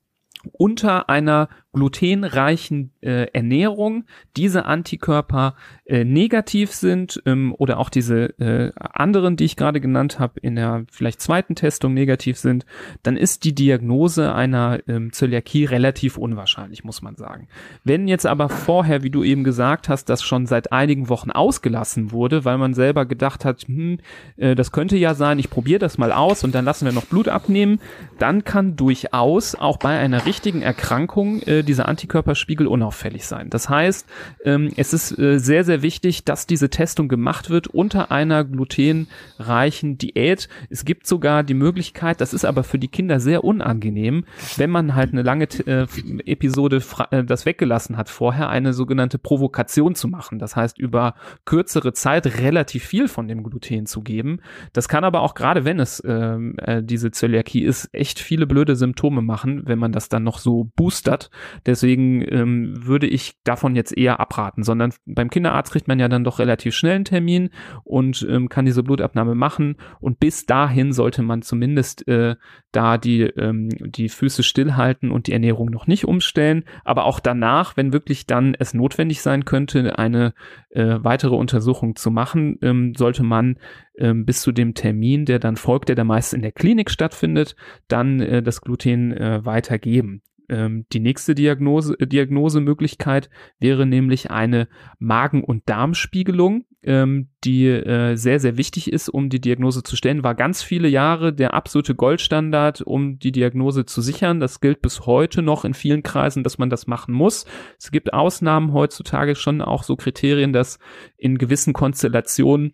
unter 0.54 1.10
einer 1.10 1.50
glutenreichen 1.74 2.94
äh, 3.02 3.28
Ernährung 3.34 4.06
diese 4.38 4.66
Antikörper 4.66 5.56
äh, 5.90 6.04
negativ 6.04 6.72
sind 6.72 7.22
ähm, 7.26 7.56
oder 7.58 7.80
auch 7.80 7.90
diese 7.90 8.40
äh, 8.40 8.72
anderen, 8.78 9.36
die 9.38 9.46
ich 9.46 9.56
gerade 9.56 9.82
genannt 9.82 10.20
habe, 10.20 10.40
in 10.40 10.56
der 10.56 10.86
vielleicht 10.92 11.20
zweiten 11.20 11.56
Testung 11.56 11.96
negativ 11.96 12.38
sind, 12.38 12.66
dann 13.02 13.18
ist 13.18 13.44
die 13.44 13.56
Diagnose 13.56 14.34
einer 14.34 14.80
ähm, 14.88 15.12
Zöliakie 15.12 15.66
relativ 15.66 16.18
unwahrscheinlich, 16.18 16.84
muss 16.84 17.02
man 17.02 17.16
sagen. 17.16 17.48
Wenn 17.84 18.08
jetzt 18.08 18.28
aber 18.28 18.50
vorher, 18.50 19.02
wie 19.02 19.10
du 19.10 19.24
eben 19.24 19.44
gesagt 19.44 19.90
hast, 19.90 20.10
das 20.10 20.22
schon 20.22 20.46
seit 20.46 20.72
einigen 20.72 21.10
Wochen 21.10 21.32
ausgelassen 21.32 22.12
wurde, 22.12 22.46
weil 22.46 22.60
man 22.60 22.76
selber 22.76 23.06
gedacht 23.06 23.44
hat, 23.44 23.64
hm, 23.64 23.98
äh, 24.38 24.54
das 24.54 24.72
könnte 24.72 24.96
ja 24.96 25.16
sein, 25.16 25.40
ich 25.40 25.50
probiere 25.50 25.80
das 25.80 25.98
mal 25.98 26.12
aus 26.12 26.44
und 26.44 26.54
dann 26.54 26.66
lassen 26.66 26.86
wir 26.86 26.94
noch 26.94 27.06
Blut 27.06 27.28
abnehmen, 27.28 27.80
dann 28.20 28.44
kann 28.44 28.76
durchaus 28.76 29.56
auch 29.56 29.78
bei 29.78 29.98
einer 29.98 30.28
richtigen 30.28 30.62
Erkrankung 30.62 31.42
äh, 31.42 31.64
dieser 31.64 31.88
Antikörperspiegel 31.88 32.68
unauffällig 32.68 33.26
sein. 33.26 33.50
Das 33.50 33.70
heißt, 33.70 34.08
ähm, 34.46 34.72
es 34.78 34.94
ist 34.94 35.18
äh, 35.18 35.40
sehr, 35.40 35.64
sehr 35.64 35.79
wichtig, 35.82 36.26
dass 36.26 36.48
diese 36.48 36.70
Testung 36.70 37.08
gemacht 37.08 37.50
wird 37.50 37.68
unter 37.68 38.12
einer 38.12 38.44
glutenreichen 38.44 39.98
Diät. 39.98 40.50
Es 40.70 40.86
gibt 40.86 41.08
sogar 41.08 41.44
die 41.44 41.54
Möglichkeit, 41.54 42.22
das 42.22 42.34
ist 42.34 42.46
aber 42.46 42.64
für 42.64 42.80
die 42.80 42.88
Kinder 42.88 43.20
sehr 43.20 43.44
unangenehm, 43.44 44.26
wenn 44.58 44.70
man 44.70 44.96
halt 44.96 45.12
eine 45.12 45.22
lange 45.22 45.46
äh, 45.66 45.86
Episode 46.26 46.82
äh, 47.12 47.24
das 47.24 47.46
weggelassen 47.46 47.98
hat, 47.98 48.10
vorher 48.10 48.50
eine 48.50 48.74
sogenannte 48.74 49.18
Provokation 49.18 49.96
zu 49.96 50.08
machen. 50.08 50.40
Das 50.40 50.56
heißt, 50.56 50.78
über 50.78 51.16
kürzere 51.46 51.94
Zeit 51.94 52.40
relativ 52.40 52.86
viel 52.86 53.08
von 53.08 53.28
dem 53.28 53.44
Gluten 53.44 53.86
zu 53.86 54.02
geben. 54.02 54.40
Das 54.74 54.88
kann 54.88 55.04
aber 55.04 55.22
auch 55.22 55.34
gerade, 55.34 55.66
wenn 55.66 55.80
es 55.80 56.02
ähm, 56.06 56.56
äh, 56.58 56.82
diese 56.84 57.12
Zöliakie 57.12 57.64
ist, 57.64 57.90
echt 57.94 58.20
viele 58.20 58.48
blöde 58.48 58.76
Symptome 58.76 59.22
machen, 59.22 59.64
wenn 59.66 59.80
man 59.80 59.92
das 59.92 60.10
dann 60.10 60.24
noch 60.24 60.40
so 60.40 60.70
boostert. 60.76 61.30
Deswegen 61.66 62.22
ähm, 62.28 62.86
würde 62.86 63.08
ich 63.08 63.36
davon 63.44 63.76
jetzt 63.76 63.96
eher 63.98 64.20
abraten, 64.20 64.64
sondern 64.64 64.94
beim 65.06 65.30
Kinderarzt 65.30 65.69
kriegt 65.70 65.88
man 65.88 66.00
ja 66.00 66.08
dann 66.08 66.24
doch 66.24 66.40
relativ 66.40 66.76
schnell 66.76 66.96
einen 66.96 67.06
Termin 67.06 67.50
und 67.84 68.26
ähm, 68.30 68.50
kann 68.50 68.66
diese 68.66 68.84
Blutabnahme 68.84 69.36
machen. 69.36 69.76
Und 70.00 70.20
bis 70.20 70.46
dahin 70.46 70.92
sollte 70.92 71.22
man 71.22 71.42
zumindest 71.42 72.08
äh, 72.08 72.36
da 72.72 72.98
die, 72.98 73.22
ähm, 73.22 73.70
die 73.70 74.10
Füße 74.10 74.44
stillhalten 74.44 75.12
und 75.12 75.28
die 75.28 75.34
Ernährung 75.34 75.70
noch 75.70 75.88
nicht 75.88 76.06
umstellen. 76.06 76.64
Aber 76.84 77.06
auch 77.06 77.20
danach, 77.20 77.78
wenn 77.78 77.94
wirklich 77.94 78.28
dann 78.28 78.56
es 78.58 78.74
notwendig 78.74 79.22
sein 79.22 79.46
könnte, 79.46 79.98
eine 79.98 80.34
äh, 80.70 80.98
weitere 81.02 81.36
Untersuchung 81.36 81.96
zu 81.96 82.12
machen, 82.12 82.58
ähm, 82.62 82.94
sollte 82.96 83.24
man 83.24 83.58
ähm, 83.98 84.26
bis 84.26 84.42
zu 84.42 84.52
dem 84.52 84.74
Termin, 84.74 85.26
der 85.26 85.40
dann 85.40 85.56
folgt, 85.56 85.90
der 85.90 85.96
da 85.96 86.04
meist 86.04 86.34
in 86.34 86.42
der 86.42 86.52
Klinik 86.52 86.90
stattfindet, 86.90 87.56
dann 87.88 88.20
äh, 88.20 88.42
das 88.42 88.62
Gluten 88.62 89.12
äh, 89.12 89.46
weitergeben. 89.46 90.22
Ähm, 90.50 90.86
die 90.92 91.00
nächste 91.00 91.36
Diagnose, 91.36 91.96
äh, 92.00 92.08
Diagnosemöglichkeit 92.08 93.30
wäre 93.60 93.86
nämlich 93.86 94.32
eine 94.32 94.68
Magen- 94.98 95.44
und 95.44 95.70
Darmspiegelung, 95.70 96.66
ähm, 96.82 97.30
die 97.44 97.68
äh, 97.68 98.16
sehr, 98.16 98.40
sehr 98.40 98.58
wichtig 98.58 98.92
ist, 98.92 99.10
um 99.10 99.30
die 99.30 99.42
Diagnose 99.42 99.84
zu 99.84 99.96
stellen. 99.96 100.24
War 100.24 100.36
ganz 100.36 100.64
viele 100.64 100.88
Jahre 100.88 101.34
der 101.34 101.54
absolute 101.54 101.94
Goldstandard, 101.96 102.82
um 102.82 103.20
die 103.20 103.32
Diagnose 103.32 103.86
zu 103.86 104.02
sichern. 104.02 104.40
Das 104.40 104.60
gilt 104.60 104.82
bis 104.82 105.06
heute 105.06 105.42
noch 105.42 105.66
in 105.66 105.74
vielen 105.74 106.04
Kreisen, 106.04 106.44
dass 106.44 106.58
man 106.58 106.70
das 106.70 106.88
machen 106.88 107.14
muss. 107.14 107.46
Es 107.78 107.92
gibt 107.92 108.14
Ausnahmen 108.14 108.74
heutzutage 108.74 109.36
schon 109.36 109.62
auch 109.62 109.84
so 109.84 109.96
Kriterien, 109.96 110.54
dass 110.54 110.80
in 111.18 111.38
gewissen 111.38 111.74
Konstellationen 111.74 112.72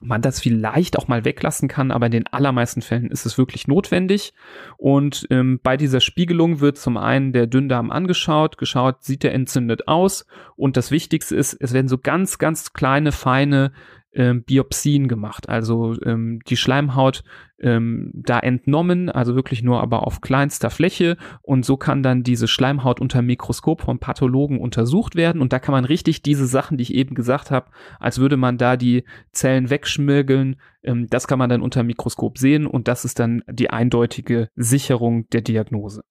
man 0.00 0.22
das 0.22 0.40
vielleicht 0.40 0.98
auch 0.98 1.08
mal 1.08 1.24
weglassen 1.24 1.68
kann, 1.68 1.90
aber 1.90 2.06
in 2.06 2.12
den 2.12 2.26
allermeisten 2.28 2.82
Fällen 2.82 3.10
ist 3.10 3.26
es 3.26 3.36
wirklich 3.36 3.66
notwendig. 3.66 4.32
Und 4.76 5.26
ähm, 5.30 5.60
bei 5.62 5.76
dieser 5.76 6.00
Spiegelung 6.00 6.60
wird 6.60 6.78
zum 6.78 6.96
einen 6.96 7.32
der 7.32 7.46
Dünndarm 7.46 7.90
angeschaut, 7.90 8.58
geschaut, 8.58 9.02
sieht 9.02 9.24
er 9.24 9.34
entzündet 9.34 9.88
aus. 9.88 10.26
Und 10.56 10.76
das 10.76 10.90
Wichtigste 10.90 11.36
ist, 11.36 11.54
es 11.54 11.72
werden 11.72 11.88
so 11.88 11.98
ganz, 11.98 12.38
ganz 12.38 12.72
kleine, 12.72 13.12
feine 13.12 13.72
ähm, 14.18 14.42
Biopsien 14.42 15.06
gemacht. 15.06 15.48
Also 15.48 15.94
ähm, 16.04 16.40
die 16.48 16.56
Schleimhaut 16.56 17.22
ähm, 17.60 18.10
da 18.14 18.40
entnommen, 18.40 19.08
also 19.08 19.36
wirklich 19.36 19.62
nur 19.62 19.80
aber 19.80 20.06
auf 20.06 20.20
kleinster 20.20 20.70
Fläche. 20.70 21.16
Und 21.40 21.64
so 21.64 21.76
kann 21.76 22.02
dann 22.02 22.24
diese 22.24 22.48
Schleimhaut 22.48 23.00
unter 23.00 23.22
Mikroskop 23.22 23.82
vom 23.82 24.00
Pathologen 24.00 24.60
untersucht 24.60 25.14
werden. 25.14 25.40
Und 25.40 25.52
da 25.52 25.60
kann 25.60 25.72
man 25.72 25.84
richtig 25.84 26.22
diese 26.22 26.46
Sachen, 26.46 26.76
die 26.76 26.82
ich 26.82 26.94
eben 26.94 27.14
gesagt 27.14 27.52
habe, 27.52 27.70
als 28.00 28.18
würde 28.18 28.36
man 28.36 28.58
da 28.58 28.76
die 28.76 29.04
Zellen 29.30 29.70
wegschmirgeln, 29.70 30.56
ähm, 30.82 31.06
das 31.08 31.28
kann 31.28 31.38
man 31.38 31.48
dann 31.48 31.62
unter 31.62 31.84
Mikroskop 31.84 32.38
sehen. 32.38 32.66
Und 32.66 32.88
das 32.88 33.04
ist 33.04 33.20
dann 33.20 33.42
die 33.48 33.70
eindeutige 33.70 34.48
Sicherung 34.56 35.28
der 35.30 35.42
Diagnose. 35.42 36.02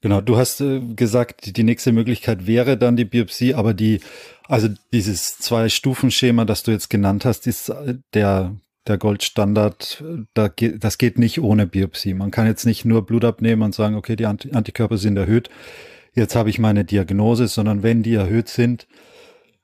Genau, 0.00 0.20
du 0.20 0.36
hast 0.36 0.60
äh, 0.60 0.80
gesagt, 0.94 1.56
die 1.56 1.64
nächste 1.64 1.92
Möglichkeit 1.92 2.46
wäre 2.46 2.76
dann 2.76 2.96
die 2.96 3.04
Biopsie, 3.04 3.54
aber 3.54 3.74
die, 3.74 4.00
also 4.46 4.68
dieses 4.92 5.38
Zwei-Stufen-Schema, 5.38 6.44
das 6.44 6.62
du 6.62 6.70
jetzt 6.70 6.88
genannt 6.88 7.24
hast, 7.24 7.48
ist 7.48 7.68
äh, 7.68 7.96
der, 8.14 8.54
der 8.86 8.98
Goldstandard, 8.98 10.04
da 10.34 10.48
geht, 10.48 10.84
das 10.84 10.98
geht 10.98 11.18
nicht 11.18 11.40
ohne 11.40 11.66
Biopsie. 11.66 12.14
Man 12.14 12.30
kann 12.30 12.46
jetzt 12.46 12.64
nicht 12.64 12.84
nur 12.84 13.06
Blut 13.06 13.24
abnehmen 13.24 13.62
und 13.62 13.74
sagen, 13.74 13.96
okay, 13.96 14.14
die 14.14 14.26
Antikörper 14.26 14.98
sind 14.98 15.16
erhöht, 15.16 15.50
jetzt 16.14 16.36
habe 16.36 16.50
ich 16.50 16.60
meine 16.60 16.84
Diagnose, 16.84 17.48
sondern 17.48 17.82
wenn 17.82 18.04
die 18.04 18.14
erhöht 18.14 18.48
sind, 18.48 18.86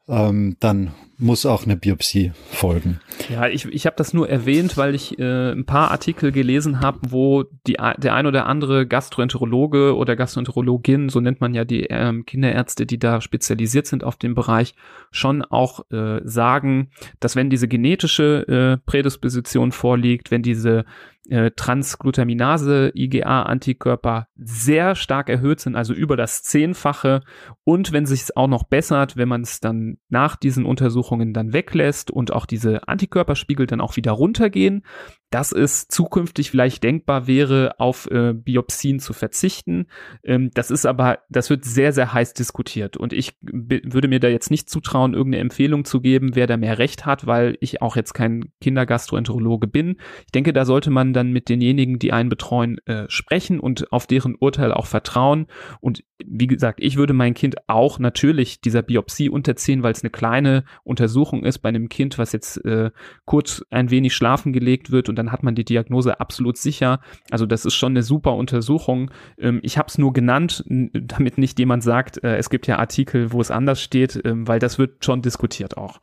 ähm, 0.08 0.56
dann 0.58 0.94
muss 1.18 1.46
auch 1.46 1.64
eine 1.64 1.76
Biopsie 1.76 2.32
folgen. 2.50 3.00
Ja, 3.30 3.46
ich, 3.48 3.66
ich 3.66 3.86
habe 3.86 3.96
das 3.96 4.12
nur 4.12 4.28
erwähnt, 4.28 4.76
weil 4.76 4.94
ich 4.94 5.18
äh, 5.18 5.52
ein 5.52 5.64
paar 5.64 5.90
Artikel 5.90 6.32
gelesen 6.32 6.80
habe, 6.80 6.98
wo 7.08 7.44
die, 7.66 7.76
der 7.98 8.14
ein 8.14 8.26
oder 8.26 8.46
andere 8.46 8.86
Gastroenterologe 8.86 9.94
oder 9.96 10.16
Gastroenterologin, 10.16 11.08
so 11.08 11.20
nennt 11.20 11.40
man 11.40 11.54
ja 11.54 11.64
die 11.64 11.84
ähm, 11.84 12.26
Kinderärzte, 12.26 12.86
die 12.86 12.98
da 12.98 13.20
spezialisiert 13.20 13.86
sind 13.86 14.04
auf 14.04 14.16
dem 14.16 14.34
Bereich, 14.34 14.74
schon 15.10 15.42
auch 15.42 15.90
äh, 15.90 16.20
sagen, 16.24 16.90
dass 17.20 17.36
wenn 17.36 17.50
diese 17.50 17.68
genetische 17.68 18.46
äh, 18.48 18.84
Prädisposition 18.84 19.72
vorliegt, 19.72 20.30
wenn 20.30 20.42
diese 20.42 20.84
äh, 21.28 21.50
Transglutaminase 21.52 22.92
IgA-Antikörper 22.94 24.28
sehr 24.36 24.94
stark 24.94 25.28
erhöht 25.28 25.60
sind, 25.60 25.76
also 25.76 25.94
über 25.94 26.16
das 26.16 26.42
Zehnfache 26.42 27.22
und 27.64 27.92
wenn 27.92 28.06
sich 28.06 28.22
es 28.22 28.36
auch 28.36 28.48
noch 28.48 28.64
bessert, 28.64 29.16
wenn 29.16 29.28
man 29.28 29.42
es 29.42 29.60
dann 29.60 29.98
nach 30.08 30.36
diesen 30.36 30.66
Untersuchungen 30.66 31.03
Untersuchungen 31.04 31.32
dann 31.34 31.52
weglässt 31.52 32.10
und 32.10 32.32
auch 32.32 32.46
diese 32.46 32.88
Antikörperspiegel 32.88 33.66
dann 33.66 33.80
auch 33.80 33.96
wieder 33.96 34.12
runtergehen, 34.12 34.82
dass 35.30 35.52
es 35.52 35.88
zukünftig 35.88 36.50
vielleicht 36.50 36.82
denkbar 36.82 37.26
wäre, 37.26 37.74
auf 37.78 38.08
äh, 38.10 38.32
Biopsien 38.32 39.00
zu 39.00 39.12
verzichten. 39.12 39.86
Ähm, 40.22 40.50
das 40.54 40.70
ist 40.70 40.86
aber, 40.86 41.18
das 41.28 41.50
wird 41.50 41.64
sehr, 41.64 41.92
sehr 41.92 42.12
heiß 42.12 42.34
diskutiert. 42.34 42.96
Und 42.96 43.12
ich 43.12 43.36
würde 43.40 44.08
mir 44.08 44.20
da 44.20 44.28
jetzt 44.28 44.50
nicht 44.50 44.70
zutrauen, 44.70 45.12
irgendeine 45.12 45.42
Empfehlung 45.42 45.84
zu 45.84 46.00
geben, 46.00 46.34
wer 46.34 46.46
da 46.46 46.56
mehr 46.56 46.78
Recht 46.78 47.04
hat, 47.04 47.26
weil 47.26 47.56
ich 47.60 47.82
auch 47.82 47.96
jetzt 47.96 48.14
kein 48.14 48.52
Kindergastroenterologe 48.60 49.66
bin. 49.66 49.96
Ich 50.26 50.32
denke, 50.32 50.52
da 50.52 50.64
sollte 50.64 50.90
man 50.90 51.12
dann 51.12 51.32
mit 51.32 51.48
denjenigen, 51.48 51.98
die 51.98 52.12
einen 52.12 52.28
betreuen, 52.28 52.78
äh, 52.86 53.06
sprechen 53.08 53.58
und 53.58 53.92
auf 53.92 54.06
deren 54.06 54.36
Urteil 54.36 54.72
auch 54.72 54.86
vertrauen. 54.86 55.46
Und 55.80 56.04
wie 56.24 56.46
gesagt, 56.46 56.78
ich 56.80 56.96
würde 56.96 57.12
mein 57.12 57.34
Kind 57.34 57.56
auch 57.68 57.98
natürlich 57.98 58.60
dieser 58.60 58.82
Biopsie 58.82 59.28
unterziehen, 59.28 59.82
weil 59.82 59.92
es 59.92 60.02
eine 60.02 60.10
kleine 60.10 60.64
Untersuchung 60.84 61.44
ist 61.44 61.58
bei 61.58 61.70
einem 61.70 61.88
Kind, 61.88 62.18
was 62.18 62.32
jetzt 62.32 62.64
äh, 62.64 62.90
kurz 63.24 63.64
ein 63.70 63.90
wenig 63.90 64.14
schlafen 64.14 64.52
gelegt 64.52 64.92
wird 64.92 65.08
und 65.08 65.16
dann 65.16 65.32
hat 65.32 65.42
man 65.42 65.54
die 65.54 65.64
Diagnose 65.64 66.20
absolut 66.20 66.56
sicher. 66.56 67.00
Also 67.30 67.46
das 67.46 67.64
ist 67.64 67.74
schon 67.74 67.92
eine 67.92 68.02
super 68.02 68.34
Untersuchung. 68.34 69.10
Ähm, 69.38 69.58
ich 69.62 69.76
habe 69.76 69.88
es 69.88 69.98
nur 69.98 70.12
genannt, 70.12 70.64
damit 70.68 71.38
nicht 71.38 71.58
jemand 71.58 71.82
sagt, 71.82 72.22
äh, 72.22 72.36
es 72.36 72.48
gibt 72.48 72.66
ja 72.68 72.78
Artikel, 72.78 73.32
wo 73.32 73.40
es 73.40 73.50
anders 73.50 73.82
steht, 73.82 74.20
ähm, 74.24 74.46
weil 74.46 74.60
das 74.60 74.78
wird 74.78 75.04
schon 75.04 75.20
diskutiert 75.20 75.76
auch. 75.76 76.00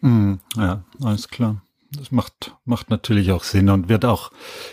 Mm, 0.00 0.34
ja, 0.56 0.84
alles 1.02 1.28
klar. 1.28 1.62
Das 1.92 2.10
macht, 2.10 2.54
macht 2.64 2.90
natürlich 2.90 3.32
auch 3.32 3.44
Sinn 3.44 3.68
und 3.68 3.88
wird 3.88 4.04
auch 4.04 4.32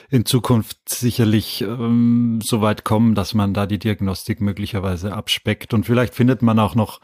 in 0.10 0.26
Zukunft 0.26 0.78
sicherlich 0.90 1.62
ähm, 1.62 2.40
so 2.44 2.62
weit 2.62 2.84
kommen, 2.84 3.16
dass 3.16 3.34
man 3.34 3.54
da 3.54 3.66
die 3.66 3.80
Diagnostik 3.80 4.42
möglicherweise 4.42 5.14
abspeckt. 5.14 5.74
Und 5.74 5.86
vielleicht 5.86 6.16
findet 6.16 6.42
man 6.42 6.60
auch 6.60 6.76
noch 6.76 7.02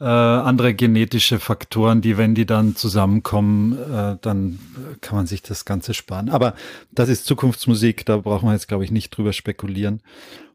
äh, 0.00 0.04
andere 0.04 0.74
genetische 0.74 1.40
Faktoren, 1.40 2.00
die, 2.00 2.16
wenn 2.16 2.34
die 2.34 2.46
dann 2.46 2.76
zusammenkommen, 2.76 3.72
äh, 3.72 4.16
dann 4.20 4.58
kann 5.00 5.16
man 5.16 5.26
sich 5.26 5.42
das 5.42 5.64
Ganze 5.64 5.94
sparen. 5.94 6.28
Aber 6.28 6.54
das 6.92 7.08
ist 7.08 7.26
Zukunftsmusik, 7.26 8.06
da 8.06 8.18
brauchen 8.18 8.48
wir 8.48 8.52
jetzt, 8.52 8.68
glaube 8.68 8.84
ich, 8.84 8.90
nicht 8.90 9.10
drüber 9.10 9.32
spekulieren. 9.32 10.02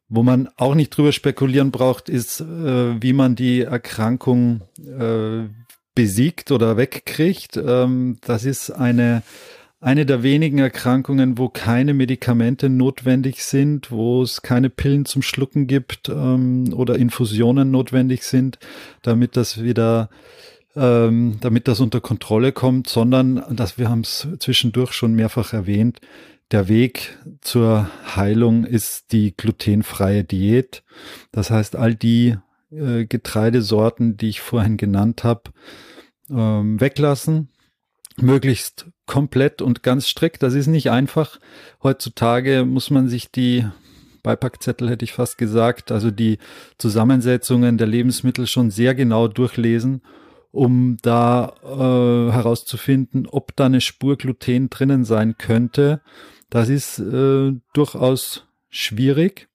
Wo 0.07 0.23
man 0.23 0.49
auch 0.57 0.75
nicht 0.75 0.91
drüber 0.91 1.11
spekulieren 1.11 1.71
braucht, 1.71 2.07
ist, 2.07 2.41
äh, 2.41 3.01
wie 3.01 3.13
man 3.13 3.35
die 3.35 3.61
Erkrankung 3.61 4.61
äh, 4.77 5.49
besiegt 5.95 6.51
oder 6.51 6.77
wegkriegt. 6.77 7.57
Ähm, 7.57 8.17
das 8.21 8.45
ist 8.45 8.71
eine 8.71 9.23
eine 9.83 10.05
der 10.05 10.23
wenigen 10.23 10.59
Erkrankungen, 10.59 11.37
wo 11.37 11.49
keine 11.49 11.93
Medikamente 11.93 12.69
notwendig 12.69 13.43
sind, 13.43 13.91
wo 13.91 14.23
es 14.23 14.41
keine 14.41 14.69
Pillen 14.69 15.03
zum 15.03 15.21
Schlucken 15.21 15.67
gibt 15.67 16.07
ähm, 16.07 16.73
oder 16.73 16.95
Infusionen 16.95 17.69
notwendig 17.69 18.23
sind, 18.23 18.59
damit 19.01 19.35
das 19.35 19.61
wieder, 19.61 20.09
ähm, 20.77 21.35
damit 21.41 21.67
das 21.67 21.81
unter 21.81 21.99
Kontrolle 21.99 22.53
kommt, 22.53 22.87
sondern, 22.87 23.43
dass 23.49 23.77
wir 23.77 23.89
haben 23.89 24.01
es 24.01 24.25
zwischendurch 24.39 24.93
schon 24.93 25.15
mehrfach 25.15 25.51
erwähnt, 25.51 25.99
der 26.51 26.69
Weg 26.69 27.17
zur 27.41 27.89
Heilung 28.15 28.63
ist 28.63 29.11
die 29.11 29.35
glutenfreie 29.35 30.23
Diät. 30.23 30.83
Das 31.33 31.51
heißt, 31.51 31.75
all 31.75 31.93
die 31.93 32.37
äh, 32.76 33.05
Getreidesorten, 33.05 34.17
die 34.17 34.30
ich 34.30 34.41
vorhin 34.41 34.78
genannt 34.78 35.24
habe, 35.24 35.51
ähm, 36.30 36.80
weglassen, 36.80 37.49
möglichst 38.17 38.88
komplett 39.05 39.61
und 39.61 39.84
ganz 39.84 40.07
strikt. 40.07 40.43
Das 40.43 40.53
ist 40.53 40.67
nicht 40.67 40.89
einfach. 40.91 41.39
Heutzutage 41.82 42.65
muss 42.65 42.89
man 42.89 43.07
sich 43.07 43.32
die 43.32 43.65
Beipackzettel 44.24 44.89
hätte 44.89 45.03
ich 45.03 45.11
fast 45.11 45.38
gesagt, 45.38 45.91
also 45.91 46.09
die 46.09 46.39
Zusammensetzungen 46.78 47.78
der 47.78 47.88
Lebensmittel 47.88 48.47
schon 48.47 48.71
sehr 48.71 48.95
genau 48.95 49.28
durchlesen, 49.28 50.01
um 50.51 50.97
da 51.01 51.53
äh, 51.61 52.32
herauszufinden, 52.32 53.28
ob 53.28 53.55
da 53.55 53.65
eine 53.65 53.82
Spur 53.82 54.17
Gluten 54.17 54.69
drinnen 54.69 55.03
sein 55.03 55.38
könnte. 55.38 56.01
Das 56.49 56.69
ist 56.69 56.99
äh, 56.99 57.51
durchaus 57.74 58.47
schwierig. 58.69 59.49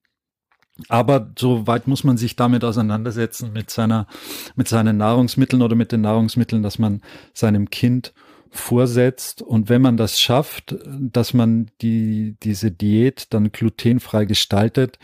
Aber 0.87 1.31
so 1.37 1.67
weit 1.67 1.87
muss 1.87 2.03
man 2.03 2.17
sich 2.17 2.35
damit 2.35 2.63
auseinandersetzen 2.63 3.51
mit 3.53 3.69
seiner, 3.69 4.07
mit 4.55 4.67
seinen 4.67 4.97
Nahrungsmitteln 4.97 5.61
oder 5.61 5.75
mit 5.75 5.91
den 5.91 6.01
Nahrungsmitteln, 6.01 6.63
dass 6.63 6.79
man 6.79 7.01
seinem 7.33 7.69
Kind 7.69 8.13
vorsetzt. 8.49 9.41
Und 9.41 9.69
wenn 9.69 9.81
man 9.81 9.97
das 9.97 10.19
schafft, 10.19 10.75
dass 10.85 11.33
man 11.33 11.69
die, 11.81 12.35
diese 12.43 12.71
Diät 12.71 13.33
dann 13.33 13.51
glutenfrei 13.51 14.25
gestaltet, 14.25 14.97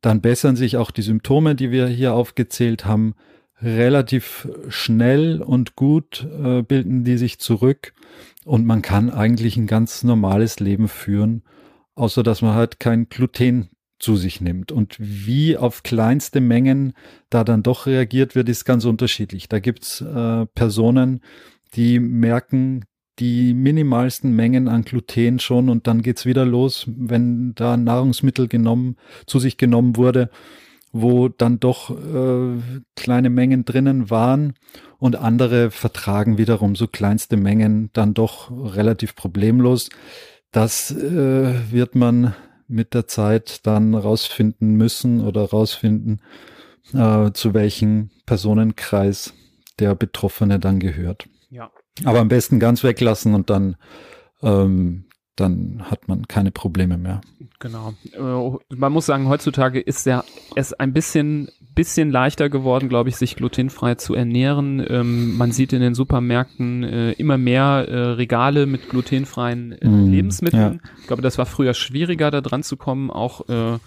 dann 0.00 0.20
bessern 0.20 0.56
sich 0.56 0.76
auch 0.76 0.90
die 0.90 1.02
Symptome, 1.02 1.54
die 1.54 1.70
wir 1.70 1.88
hier 1.88 2.14
aufgezählt 2.14 2.84
haben, 2.84 3.14
relativ 3.60 4.48
schnell 4.68 5.42
und 5.42 5.74
gut 5.74 6.26
äh, 6.42 6.62
bilden 6.62 7.02
die 7.02 7.18
sich 7.18 7.40
zurück 7.40 7.92
und 8.44 8.64
man 8.66 8.82
kann 8.82 9.10
eigentlich 9.10 9.56
ein 9.56 9.66
ganz 9.66 10.04
normales 10.04 10.60
Leben 10.60 10.88
führen, 10.88 11.42
außer 11.96 12.22
dass 12.22 12.40
man 12.40 12.54
halt 12.54 12.78
kein 12.78 13.08
Gluten 13.08 13.70
zu 13.98 14.16
sich 14.16 14.40
nimmt. 14.40 14.72
Und 14.72 14.96
wie 14.98 15.56
auf 15.56 15.82
kleinste 15.82 16.40
Mengen 16.40 16.92
da 17.30 17.44
dann 17.44 17.62
doch 17.62 17.86
reagiert 17.86 18.34
wird, 18.34 18.48
ist 18.48 18.64
ganz 18.64 18.84
unterschiedlich. 18.84 19.48
Da 19.48 19.58
gibt's 19.58 20.00
äh, 20.00 20.46
Personen, 20.46 21.20
die 21.74 22.00
merken 22.00 22.84
die 23.18 23.52
minimalsten 23.54 24.34
Mengen 24.34 24.68
an 24.68 24.82
Gluten 24.82 25.40
schon 25.40 25.68
und 25.68 25.86
dann 25.86 26.02
geht's 26.02 26.24
wieder 26.24 26.44
los, 26.44 26.86
wenn 26.86 27.54
da 27.54 27.76
Nahrungsmittel 27.76 28.46
genommen, 28.46 28.96
zu 29.26 29.40
sich 29.40 29.56
genommen 29.56 29.96
wurde, 29.96 30.30
wo 30.92 31.28
dann 31.28 31.58
doch 31.58 31.90
äh, 31.90 32.60
kleine 32.96 33.30
Mengen 33.30 33.64
drinnen 33.64 34.08
waren 34.10 34.54
und 34.98 35.16
andere 35.16 35.70
vertragen 35.70 36.38
wiederum 36.38 36.76
so 36.76 36.86
kleinste 36.86 37.36
Mengen 37.36 37.90
dann 37.92 38.14
doch 38.14 38.50
relativ 38.50 39.14
problemlos. 39.16 39.90
Das 40.52 40.90
äh, 40.92 41.72
wird 41.72 41.94
man 41.94 42.34
mit 42.68 42.94
der 42.94 43.06
Zeit 43.06 43.66
dann 43.66 43.94
rausfinden 43.94 44.74
müssen 44.74 45.26
oder 45.26 45.44
rausfinden, 45.44 46.20
äh, 46.92 47.32
zu 47.32 47.54
welchem 47.54 48.10
Personenkreis 48.26 49.32
der 49.78 49.94
Betroffene 49.94 50.58
dann 50.58 50.78
gehört. 50.78 51.28
Ja. 51.50 51.70
Aber 52.04 52.20
am 52.20 52.28
besten 52.28 52.60
ganz 52.60 52.84
weglassen 52.84 53.34
und 53.34 53.50
dann, 53.50 53.76
ähm, 54.42 55.04
dann 55.40 55.82
hat 55.90 56.08
man 56.08 56.26
keine 56.28 56.50
Probleme 56.50 56.98
mehr. 56.98 57.20
Genau. 57.58 57.94
Äh, 58.12 58.74
man 58.76 58.92
muss 58.92 59.06
sagen, 59.06 59.28
heutzutage 59.28 59.80
ist 59.80 60.06
ja 60.06 60.24
es 60.54 60.72
ein 60.72 60.92
bisschen 60.92 61.48
bisschen 61.78 62.10
leichter 62.10 62.48
geworden, 62.48 62.88
glaube 62.88 63.08
ich, 63.08 63.14
sich 63.16 63.36
glutenfrei 63.36 63.94
zu 63.94 64.12
ernähren. 64.12 64.84
Ähm, 64.88 65.36
man 65.36 65.52
sieht 65.52 65.72
in 65.72 65.80
den 65.80 65.94
Supermärkten 65.94 66.82
äh, 66.82 67.12
immer 67.12 67.38
mehr 67.38 67.86
äh, 67.88 67.96
Regale 68.14 68.66
mit 68.66 68.88
glutenfreien 68.90 69.70
äh, 69.80 69.86
mm, 69.86 70.10
Lebensmitteln. 70.10 70.80
Ja. 70.82 70.90
Ich 71.00 71.06
glaube, 71.06 71.22
das 71.22 71.38
war 71.38 71.46
früher 71.46 71.74
schwieriger, 71.74 72.32
da 72.32 72.40
dran 72.40 72.64
zu 72.64 72.76
kommen. 72.76 73.12
Auch 73.12 73.48
äh, 73.48 73.78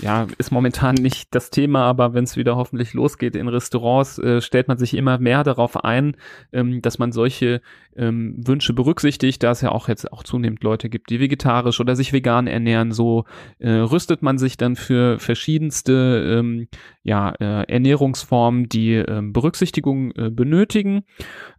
ja, 0.00 0.26
ist 0.38 0.50
momentan 0.50 0.94
nicht 0.94 1.34
das 1.34 1.50
Thema, 1.50 1.84
aber 1.84 2.14
wenn 2.14 2.24
es 2.24 2.36
wieder 2.36 2.56
hoffentlich 2.56 2.94
losgeht 2.94 3.36
in 3.36 3.48
Restaurants, 3.48 4.18
äh, 4.18 4.40
stellt 4.40 4.68
man 4.68 4.78
sich 4.78 4.94
immer 4.94 5.18
mehr 5.18 5.44
darauf 5.44 5.84
ein, 5.84 6.16
ähm, 6.52 6.80
dass 6.82 6.98
man 6.98 7.12
solche 7.12 7.60
ähm, 7.96 8.34
Wünsche 8.38 8.72
berücksichtigt, 8.72 9.42
da 9.42 9.50
es 9.50 9.60
ja 9.60 9.70
auch 9.70 9.88
jetzt 9.88 10.12
auch 10.12 10.22
zunehmend 10.22 10.62
Leute 10.62 10.88
gibt, 10.88 11.10
die 11.10 11.20
vegetarisch 11.20 11.80
oder 11.80 11.96
sich 11.96 12.12
vegan 12.12 12.46
ernähren. 12.46 12.92
So 12.92 13.24
äh, 13.58 13.70
rüstet 13.70 14.22
man 14.22 14.38
sich 14.38 14.56
dann 14.56 14.76
für 14.76 15.18
verschiedenste 15.18 16.38
ähm, 16.38 16.68
ja, 17.02 17.30
äh, 17.40 17.64
Ernährungsformen, 17.70 18.68
die 18.68 18.94
äh, 18.94 19.20
Berücksichtigung 19.22 20.12
äh, 20.12 20.30
benötigen. 20.30 21.02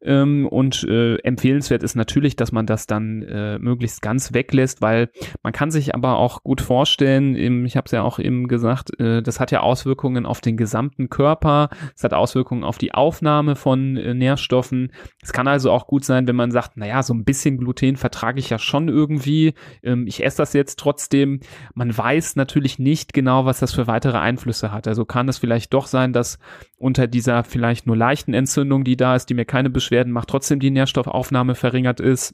Ähm, 0.02 0.48
und 0.48 0.84
äh, 0.84 1.16
empfehlenswert 1.18 1.84
ist 1.84 1.96
natürlich, 1.96 2.36
dass 2.36 2.52
man 2.52 2.66
das 2.66 2.88
dann 2.88 3.24
äh, 3.24 3.60
möglichst 3.60 4.02
ganz 4.02 4.34
weglässt, 4.34 4.82
weil 4.82 5.10
man 5.44 5.54
kann 5.54 5.72
sich 5.72 5.94
aber 5.94 6.18
auch 6.18 6.44
gut 6.44 6.62
vorstellen, 6.62 7.36
im, 7.36 7.66
ich 7.66 7.76
habe 7.76 7.86
es 7.86 7.92
ja 7.92 8.04
auch 8.04 8.20
eben 8.32 8.48
gesagt, 8.48 9.00
äh, 9.00 9.22
das 9.22 9.40
hat 9.40 9.52
ja 9.52 9.62
Auswirkungen 9.62 10.26
auf 10.26 10.42
den 10.42 10.58
gesamten 10.58 11.10
Körper, 11.10 11.70
es 11.96 12.04
hat 12.04 12.14
Auswirkungen 12.14 12.64
auf 12.64 12.78
die 12.78 12.94
Aufnahme 12.94 13.56
von 13.56 13.98
äh, 13.98 14.14
Nährstoffen. 14.14 14.92
Es 15.22 15.34
kann 15.34 15.48
also 15.48 15.72
auch 15.72 15.88
gut 15.88 16.06
sein, 16.06 16.28
wenn 16.28 16.36
man 16.36 16.52
sagt, 16.52 16.78
naja, 16.78 17.04
so 17.04 17.14
ein 17.14 17.26
bisschen 17.26 17.58
Gluten 17.58 17.98
vertrage 17.98 18.40
ich 18.40 18.50
ja 18.50 18.60
schon 18.60 18.88
irgendwie, 18.88 19.54
ähm, 19.84 20.08
ich 20.08 20.24
esse 20.24 20.38
das 20.38 20.54
jetzt 20.54 20.80
trotzdem. 20.80 21.42
Man 21.74 21.96
weiß 21.96 22.36
natürlich 22.36 22.80
nicht 22.80 23.14
genau, 23.14 23.46
was 23.46 23.60
das 23.60 23.74
für 23.74 23.88
weitere 23.88 24.18
Einflüsse 24.18 24.72
hat. 24.72 24.88
Also 24.88 25.06
kann 25.06 25.30
es 25.30 25.38
vielleicht 25.38 25.74
doch 25.74 25.88
sein, 25.88 26.14
dass 26.14 26.40
unter 26.78 27.08
dieser 27.08 27.44
vielleicht 27.44 27.88
nur 27.88 27.98
leichten 27.98 28.34
Entzündung, 28.34 28.84
die 28.84 28.98
da 28.98 29.16
ist, 29.16 29.30
die 29.30 29.34
mir 29.34 29.46
keine 29.46 29.70
Beschwerden 29.70 30.12
macht, 30.14 30.30
trotzdem 30.30 30.60
die 30.60 30.72
Nährstoffaufnahme 30.72 31.56
verringert 31.56 32.00
ist. 32.00 32.34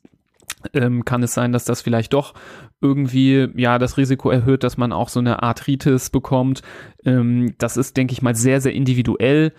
Ähm, 0.73 1.05
kann 1.05 1.23
es 1.23 1.33
sein, 1.33 1.51
dass 1.51 1.65
das 1.65 1.81
vielleicht 1.81 2.13
doch 2.13 2.33
irgendwie 2.81 3.47
ja 3.55 3.77
das 3.77 3.97
Risiko 3.97 4.31
erhöht, 4.31 4.63
dass 4.63 4.77
man 4.77 4.91
auch 4.91 5.09
so 5.09 5.19
eine 5.19 5.43
Arthritis 5.43 6.09
bekommt. 6.09 6.61
Ähm, 7.05 7.53
das 7.57 7.77
ist, 7.77 7.95
denke 7.95 8.13
ich 8.13 8.21
mal, 8.21 8.35
sehr, 8.35 8.59
sehr 8.59 8.73
individuell 8.73 9.53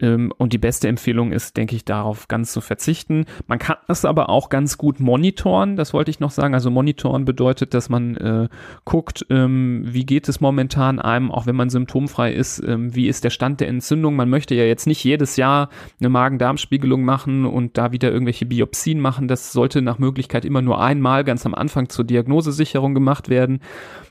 und 0.00 0.52
die 0.54 0.58
beste 0.58 0.88
Empfehlung 0.88 1.32
ist, 1.32 1.58
denke 1.58 1.76
ich, 1.76 1.84
darauf 1.84 2.26
ganz 2.26 2.52
zu 2.52 2.62
verzichten. 2.62 3.26
Man 3.46 3.58
kann 3.58 3.76
das 3.88 4.06
aber 4.06 4.30
auch 4.30 4.48
ganz 4.48 4.78
gut 4.78 5.00
monitoren, 5.00 5.76
das 5.76 5.92
wollte 5.92 6.10
ich 6.10 6.18
noch 6.18 6.30
sagen. 6.30 6.54
Also 6.54 6.70
monitoren 6.70 7.26
bedeutet, 7.26 7.74
dass 7.74 7.90
man 7.90 8.16
äh, 8.16 8.48
guckt, 8.86 9.26
ähm, 9.28 9.82
wie 9.84 10.06
geht 10.06 10.30
es 10.30 10.40
momentan 10.40 10.98
einem, 10.98 11.30
auch 11.30 11.44
wenn 11.44 11.56
man 11.56 11.68
symptomfrei 11.68 12.32
ist, 12.32 12.58
ähm, 12.66 12.94
wie 12.94 13.06
ist 13.06 13.24
der 13.24 13.30
Stand 13.30 13.60
der 13.60 13.68
Entzündung. 13.68 14.16
Man 14.16 14.30
möchte 14.30 14.54
ja 14.54 14.64
jetzt 14.64 14.86
nicht 14.86 15.04
jedes 15.04 15.36
Jahr 15.36 15.68
eine 16.00 16.08
Magen-Darm-Spiegelung 16.08 17.04
machen 17.04 17.44
und 17.44 17.76
da 17.76 17.92
wieder 17.92 18.10
irgendwelche 18.10 18.46
Biopsien 18.46 18.98
machen. 18.98 19.28
Das 19.28 19.52
sollte 19.52 19.82
nach 19.82 19.98
Möglichkeit 19.98 20.46
immer 20.46 20.62
nur 20.62 20.80
einmal 20.80 21.22
ganz 21.22 21.44
am 21.44 21.54
Anfang 21.54 21.90
zur 21.90 22.06
Diagnosesicherung 22.06 22.94
gemacht 22.94 23.28
werden. 23.28 23.60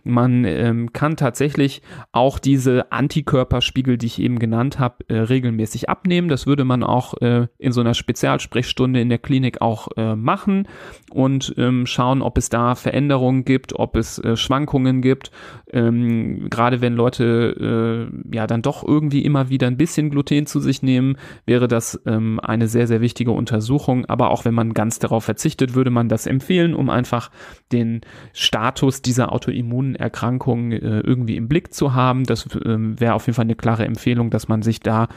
Man 0.04 0.46
ähm, 0.46 0.94
kann 0.94 1.16
tatsächlich 1.16 1.82
auch 2.12 2.40
diese 2.40 2.92
Antikörperspiegel, 2.92 3.98
die 3.98 4.08
ich 4.08 4.20
eben 4.20 4.40
genannt 4.40 4.80
habe, 4.80 5.08
äh, 5.08 5.18
regelmäßig 5.18 5.71
abnehmen. 5.90 6.30
Das 6.30 6.48
würde 6.48 6.64
man 6.64 6.84
auch 6.84 7.14
äh, 7.22 7.48
in 7.58 7.72
so 7.72 7.82
einer 7.82 7.94
Spezialsprechstunde 7.94 9.02
in 9.02 9.10
der 9.10 9.18
Klinik 9.18 9.62
auch 9.62 9.88
äh, 9.98 10.16
machen 10.16 10.68
und 11.12 11.54
ähm, 11.58 11.86
schauen, 11.86 12.22
ob 12.22 12.38
es 12.38 12.50
da 12.50 12.76
Veränderungen 12.76 13.46
gibt, 13.46 13.78
ob 13.78 13.96
es 13.96 14.20
äh, 14.20 14.36
Schwankungen 14.36 15.02
gibt. 15.02 15.32
Ähm, 15.72 16.50
Gerade 16.50 16.82
wenn 16.82 16.94
Leute 16.94 18.10
äh, 18.12 18.36
ja 18.36 18.48
dann 18.48 18.62
doch 18.62 18.88
irgendwie 18.88 19.24
immer 19.24 19.50
wieder 19.50 19.68
ein 19.68 19.78
bisschen 19.78 20.10
Gluten 20.10 20.46
zu 20.46 20.60
sich 20.60 20.84
nehmen, 20.84 21.18
wäre 21.46 21.68
das 21.68 22.02
ähm, 22.06 22.40
eine 22.42 22.68
sehr, 22.68 22.88
sehr 22.88 23.02
wichtige 23.02 23.32
Untersuchung. 23.32 24.06
Aber 24.06 24.32
auch 24.32 24.46
wenn 24.46 24.54
man 24.54 24.74
ganz 24.74 25.00
darauf 25.00 25.24
verzichtet, 25.24 25.74
würde 25.74 25.90
man 25.90 26.10
das 26.10 26.28
empfehlen, 26.28 26.74
um 26.74 26.90
einfach 26.90 27.32
den 27.72 28.02
Status 28.34 29.02
dieser 29.02 29.32
Autoimmunerkrankung 29.32 30.72
äh, 30.72 31.00
irgendwie 31.00 31.38
im 31.38 31.48
Blick 31.48 31.74
zu 31.74 31.94
haben. 31.94 32.24
Das 32.26 32.48
ähm, 32.66 33.00
wäre 33.00 33.14
auf 33.14 33.28
jeden 33.28 33.36
Fall 33.36 33.44
eine 33.44 33.56
klare 33.56 33.86
Empfehlung, 33.86 34.30
dass 34.30 34.48
man 34.48 34.62
sich 34.62 34.80
da 34.80 35.08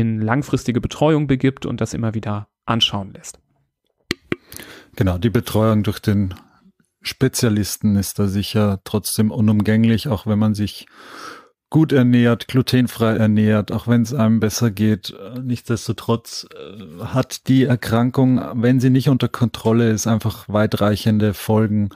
in 0.00 0.20
langfristige 0.20 0.80
Betreuung 0.80 1.26
begibt 1.26 1.66
und 1.66 1.80
das 1.80 1.94
immer 1.94 2.14
wieder 2.14 2.48
anschauen 2.64 3.12
lässt. 3.12 3.38
Genau, 4.96 5.18
die 5.18 5.30
Betreuung 5.30 5.82
durch 5.82 6.00
den 6.00 6.34
Spezialisten 7.02 7.96
ist 7.96 8.18
da 8.18 8.26
sicher 8.26 8.80
trotzdem 8.84 9.30
unumgänglich, 9.30 10.08
auch 10.08 10.26
wenn 10.26 10.38
man 10.38 10.54
sich 10.54 10.86
gut 11.70 11.92
ernährt, 11.92 12.48
glutenfrei 12.48 13.16
ernährt, 13.16 13.70
auch 13.70 13.86
wenn 13.86 14.02
es 14.02 14.12
einem 14.12 14.40
besser 14.40 14.70
geht. 14.70 15.14
Nichtsdestotrotz 15.40 16.46
äh, 16.52 17.04
hat 17.04 17.46
die 17.48 17.64
Erkrankung, 17.64 18.40
wenn 18.54 18.80
sie 18.80 18.90
nicht 18.90 19.08
unter 19.08 19.28
Kontrolle 19.28 19.90
ist, 19.90 20.08
einfach 20.08 20.48
weitreichende 20.48 21.32
Folgen 21.32 21.90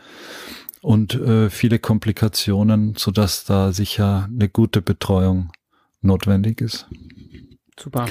und 0.80 1.14
äh, 1.14 1.50
viele 1.50 1.80
Komplikationen, 1.80 2.94
sodass 2.96 3.44
da 3.44 3.72
sicher 3.72 4.28
eine 4.32 4.48
gute 4.48 4.80
Betreuung 4.80 5.50
notwendig 6.02 6.60
ist. 6.60 6.86
Super. 7.78 8.06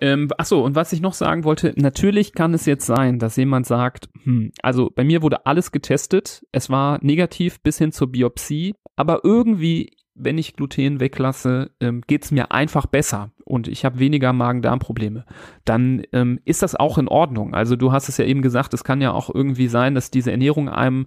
Ähm, 0.00 0.28
achso, 0.38 0.64
und 0.64 0.74
was 0.74 0.92
ich 0.92 1.00
noch 1.00 1.12
sagen 1.12 1.44
wollte, 1.44 1.74
natürlich 1.76 2.32
kann 2.32 2.54
es 2.54 2.66
jetzt 2.66 2.86
sein, 2.86 3.18
dass 3.18 3.36
jemand 3.36 3.66
sagt, 3.66 4.08
hm, 4.24 4.52
also 4.62 4.90
bei 4.94 5.04
mir 5.04 5.22
wurde 5.22 5.46
alles 5.46 5.70
getestet, 5.70 6.44
es 6.50 6.70
war 6.70 6.98
negativ 7.02 7.60
bis 7.60 7.78
hin 7.78 7.92
zur 7.92 8.10
Biopsie, 8.10 8.74
aber 8.96 9.20
irgendwie, 9.22 9.90
wenn 10.14 10.38
ich 10.38 10.56
Gluten 10.56 10.98
weglasse, 10.98 11.70
ähm, 11.80 12.02
geht 12.06 12.24
es 12.24 12.30
mir 12.30 12.52
einfach 12.52 12.86
besser 12.86 13.32
und 13.44 13.68
ich 13.68 13.84
habe 13.84 13.98
weniger 13.98 14.32
Magen-Darm-Probleme, 14.32 15.26
dann 15.64 16.02
ähm, 16.12 16.40
ist 16.44 16.62
das 16.62 16.74
auch 16.74 16.96
in 16.96 17.08
Ordnung. 17.08 17.54
Also 17.54 17.76
du 17.76 17.92
hast 17.92 18.08
es 18.08 18.16
ja 18.16 18.24
eben 18.24 18.40
gesagt, 18.40 18.72
es 18.72 18.84
kann 18.84 19.02
ja 19.02 19.12
auch 19.12 19.32
irgendwie 19.32 19.68
sein, 19.68 19.94
dass 19.94 20.10
diese 20.10 20.30
Ernährung 20.30 20.70
einem 20.70 21.06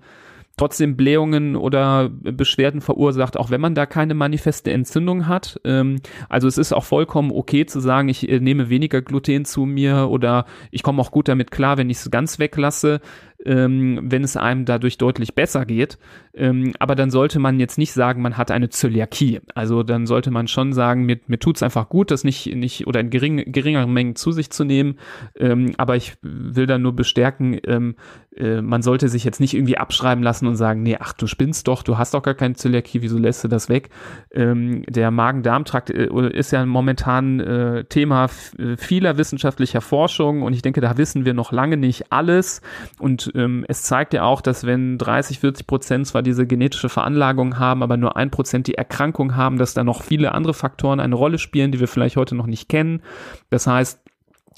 trotzdem 0.57 0.95
Blähungen 0.95 1.55
oder 1.55 2.09
Beschwerden 2.09 2.81
verursacht, 2.81 3.37
auch 3.37 3.49
wenn 3.49 3.61
man 3.61 3.75
da 3.75 3.85
keine 3.85 4.13
manifeste 4.13 4.71
Entzündung 4.71 5.27
hat. 5.27 5.59
Ähm, 5.63 5.97
also 6.29 6.47
es 6.47 6.57
ist 6.57 6.73
auch 6.73 6.85
vollkommen 6.85 7.31
okay 7.31 7.65
zu 7.65 7.79
sagen, 7.79 8.09
ich 8.09 8.29
äh, 8.29 8.39
nehme 8.39 8.69
weniger 8.69 9.01
Gluten 9.01 9.45
zu 9.45 9.65
mir 9.65 10.07
oder 10.09 10.45
ich 10.71 10.83
komme 10.83 11.01
auch 11.01 11.11
gut 11.11 11.27
damit 11.27 11.51
klar, 11.51 11.77
wenn 11.77 11.89
ich 11.89 11.97
es 11.97 12.11
ganz 12.11 12.39
weglasse 12.39 13.01
ähm, 13.45 13.99
wenn 14.03 14.23
es 14.23 14.37
einem 14.37 14.65
dadurch 14.65 14.97
deutlich 14.97 15.35
besser 15.35 15.65
geht. 15.65 15.97
Ähm, 16.33 16.73
aber 16.79 16.95
dann 16.95 17.11
sollte 17.11 17.39
man 17.39 17.59
jetzt 17.59 17.77
nicht 17.77 17.93
sagen, 17.93 18.21
man 18.21 18.37
hat 18.37 18.51
eine 18.51 18.69
Zöliakie. 18.69 19.41
Also 19.53 19.83
dann 19.83 20.05
sollte 20.05 20.31
man 20.31 20.47
schon 20.47 20.73
sagen, 20.73 21.05
mir, 21.05 21.19
mir 21.27 21.39
tut 21.39 21.55
es 21.55 21.63
einfach 21.63 21.87
gut, 21.87 22.11
das 22.11 22.23
nicht, 22.23 22.53
nicht 22.53 22.87
oder 22.87 22.99
in 22.99 23.09
gering, 23.09 23.51
geringeren 23.51 23.93
Mengen 23.93 24.15
zu 24.15 24.31
sich 24.31 24.49
zu 24.49 24.63
nehmen. 24.63 24.97
Ähm, 25.37 25.73
aber 25.77 25.95
ich 25.95 26.15
will 26.21 26.65
dann 26.65 26.81
nur 26.81 26.95
bestärken, 26.95 27.59
ähm, 27.65 27.95
äh, 28.35 28.61
man 28.61 28.81
sollte 28.81 29.07
sich 29.07 29.23
jetzt 29.23 29.39
nicht 29.39 29.53
irgendwie 29.53 29.77
abschreiben 29.77 30.23
lassen 30.23 30.47
und 30.47 30.55
sagen, 30.55 30.83
nee, 30.83 30.97
ach, 30.99 31.13
du 31.13 31.27
spinnst 31.27 31.67
doch, 31.67 31.83
du 31.83 31.97
hast 31.97 32.13
doch 32.13 32.23
gar 32.23 32.33
keine 32.33 32.55
Zöliakie, 32.55 33.01
wieso 33.01 33.17
lässt 33.17 33.43
du 33.43 33.47
das 33.47 33.69
weg? 33.69 33.89
Ähm, 34.31 34.83
der 34.89 35.11
Magen-Darm-Trakt 35.11 35.89
äh, 35.89 36.09
ist 36.33 36.51
ja 36.51 36.65
momentan 36.65 37.39
äh, 37.39 37.85
Thema 37.85 38.27
vieler 38.77 39.17
wissenschaftlicher 39.17 39.81
Forschung 39.81 40.41
und 40.41 40.53
ich 40.53 40.61
denke, 40.61 40.81
da 40.81 40.97
wissen 40.97 41.25
wir 41.25 41.33
noch 41.33 41.51
lange 41.51 41.77
nicht 41.77 42.11
alles 42.11 42.61
und 42.99 43.33
ähm, 43.35 43.65
es 43.67 43.83
zeigt 43.83 44.13
ja 44.13 44.23
auch, 44.23 44.41
dass 44.41 44.65
wenn 44.65 44.97
30, 44.97 45.39
40 45.39 45.67
Prozent 45.67 46.07
zwar 46.07 46.21
diese 46.21 46.47
genetische 46.47 46.89
Veranlagung 46.89 47.59
haben, 47.59 47.83
aber 47.83 47.97
nur 47.97 48.15
ein 48.17 48.31
Prozent 48.31 48.67
die 48.67 48.75
Erkrankung 48.75 49.35
haben, 49.35 49.57
dass 49.57 49.73
da 49.73 49.83
noch 49.83 50.03
viele 50.03 50.33
andere 50.33 50.53
Faktoren 50.53 50.99
eine 50.99 51.15
Rolle 51.15 51.37
spielen, 51.37 51.71
die 51.71 51.79
wir 51.79 51.87
vielleicht 51.87 52.17
heute 52.17 52.35
noch 52.35 52.47
nicht 52.47 52.69
kennen. 52.69 53.01
Das 53.49 53.67
heißt, 53.67 53.99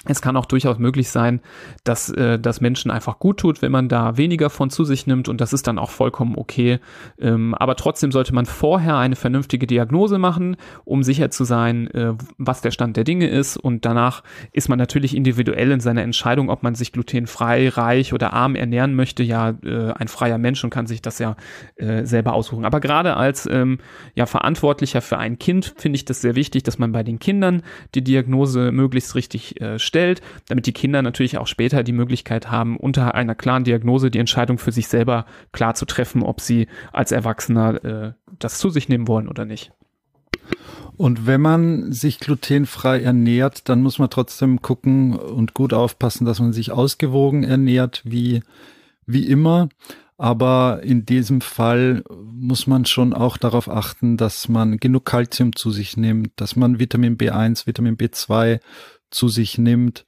es 0.08 0.22
kann 0.22 0.38
auch 0.38 0.46
durchaus 0.46 0.78
möglich 0.80 1.10
sein, 1.10 1.42
dass 1.84 2.10
äh, 2.10 2.40
das 2.40 2.62
Menschen 2.62 2.92
einfach 2.92 3.20
gut 3.20 3.40
tut, 3.40 3.62
wenn 3.62 3.72
man 3.72 3.90
da 3.90 4.18
weniger 4.18 4.50
von 4.50 4.70
zu 4.70 4.86
sich 4.86 5.08
nimmt 5.08 5.30
und 5.30 5.42
das 5.42 5.54
ist 5.54 5.68
dann 5.68 5.80
auch 5.80 5.90
vollkommen 5.90 6.36
okay. 6.38 6.80
Ähm, 7.20 7.54
aber 7.56 7.76
trotzdem 7.76 8.12
sollte 8.12 8.34
man 8.34 8.46
vorher 8.46 8.98
eine 8.98 9.16
vernünftige 9.16 9.68
Diagnose 9.68 10.18
machen, 10.18 10.58
um 10.86 11.04
sicher 11.04 11.30
zu 11.30 11.44
sein, 11.44 11.88
äh, 11.92 12.14
was 12.38 12.62
der 12.62 12.72
Stand 12.72 12.98
der 12.98 13.04
Dinge 13.04 13.28
ist 13.28 13.58
und 13.58 13.86
danach 13.86 14.24
ist 14.52 14.70
man 14.70 14.80
natürlich 14.80 15.16
individuell 15.16 15.72
in 15.72 15.80
seiner 15.80 16.04
Entscheidung, 16.04 16.50
ob 16.50 16.64
man 16.64 16.76
sich 16.76 16.92
glutenfrei, 16.92 17.70
reich 17.70 18.14
oder 18.14 18.34
arm 18.34 18.56
ernähren 18.56 18.96
möchte, 18.96 19.24
ja 19.24 19.50
äh, 19.64 19.92
ein 19.94 20.08
freier 20.08 20.38
Mensch 20.38 20.64
und 20.64 20.70
kann 20.70 20.88
sich 20.88 21.02
das 21.02 21.20
ja 21.20 21.36
äh, 21.76 22.06
selber 22.06 22.34
aussuchen. 22.34 22.66
Aber 22.66 22.80
gerade 22.80 23.18
als 23.18 23.48
ähm, 23.52 23.80
ja 24.16 24.26
Verantwortlicher 24.26 25.02
für 25.02 25.18
ein 25.18 25.38
Kind 25.40 25.74
finde 25.78 25.98
ich 25.98 26.06
das 26.06 26.22
sehr 26.22 26.36
wichtig, 26.36 26.64
dass 26.64 26.80
man 26.80 26.92
bei 26.92 27.04
den 27.04 27.20
Kindern 27.20 27.64
die 27.96 28.04
Diagnose 28.04 28.72
möglichst 28.72 29.16
richtig 29.16 29.60
äh, 29.62 29.80
stellt 29.80 29.97
stellt, 29.98 30.22
damit 30.48 30.68
die 30.68 30.74
Kinder 30.74 31.02
natürlich 31.02 31.40
auch 31.40 31.48
später 31.48 31.82
die 31.82 31.92
Möglichkeit 31.92 32.52
haben, 32.52 32.78
unter 32.78 33.16
einer 33.16 33.34
klaren 33.34 33.64
Diagnose 33.64 34.12
die 34.12 34.20
Entscheidung 34.20 34.60
für 34.60 34.72
sich 34.72 34.88
selber 34.88 35.26
klar 35.52 35.74
zu 35.74 35.86
treffen, 35.86 36.22
ob 36.22 36.40
sie 36.40 36.68
als 36.94 37.12
Erwachsener 37.12 37.84
äh, 37.84 38.14
das 38.38 38.60
zu 38.60 38.70
sich 38.70 38.90
nehmen 38.90 39.08
wollen 39.08 39.28
oder 39.28 39.46
nicht. 39.46 39.72
Und 40.98 41.26
wenn 41.26 41.42
man 41.42 41.92
sich 41.92 42.20
glutenfrei 42.20 43.02
ernährt, 43.02 43.70
dann 43.70 43.82
muss 43.82 43.98
man 43.98 44.12
trotzdem 44.12 44.62
gucken 44.62 45.16
und 45.16 45.56
gut 45.56 45.74
aufpassen, 45.74 46.26
dass 46.26 46.40
man 46.40 46.54
sich 46.54 46.72
ausgewogen 46.72 47.44
ernährt, 47.44 48.04
wie, 48.06 48.44
wie 49.08 49.26
immer. 49.26 49.70
Aber 50.20 50.82
in 50.84 51.06
diesem 51.06 51.42
Fall 51.42 52.04
muss 52.24 52.66
man 52.66 52.86
schon 52.86 53.14
auch 53.14 53.38
darauf 53.38 53.70
achten, 53.70 54.18
dass 54.18 54.48
man 54.48 54.78
genug 54.78 55.06
Kalzium 55.06 55.56
zu 55.56 55.72
sich 55.72 55.98
nimmt, 55.98 56.32
dass 56.36 56.56
man 56.56 56.80
Vitamin 56.80 57.18
B1, 57.18 57.68
Vitamin 57.68 57.98
B2 57.98 58.60
zu 59.10 59.30
sich 59.30 59.58
nimmt, 59.58 60.06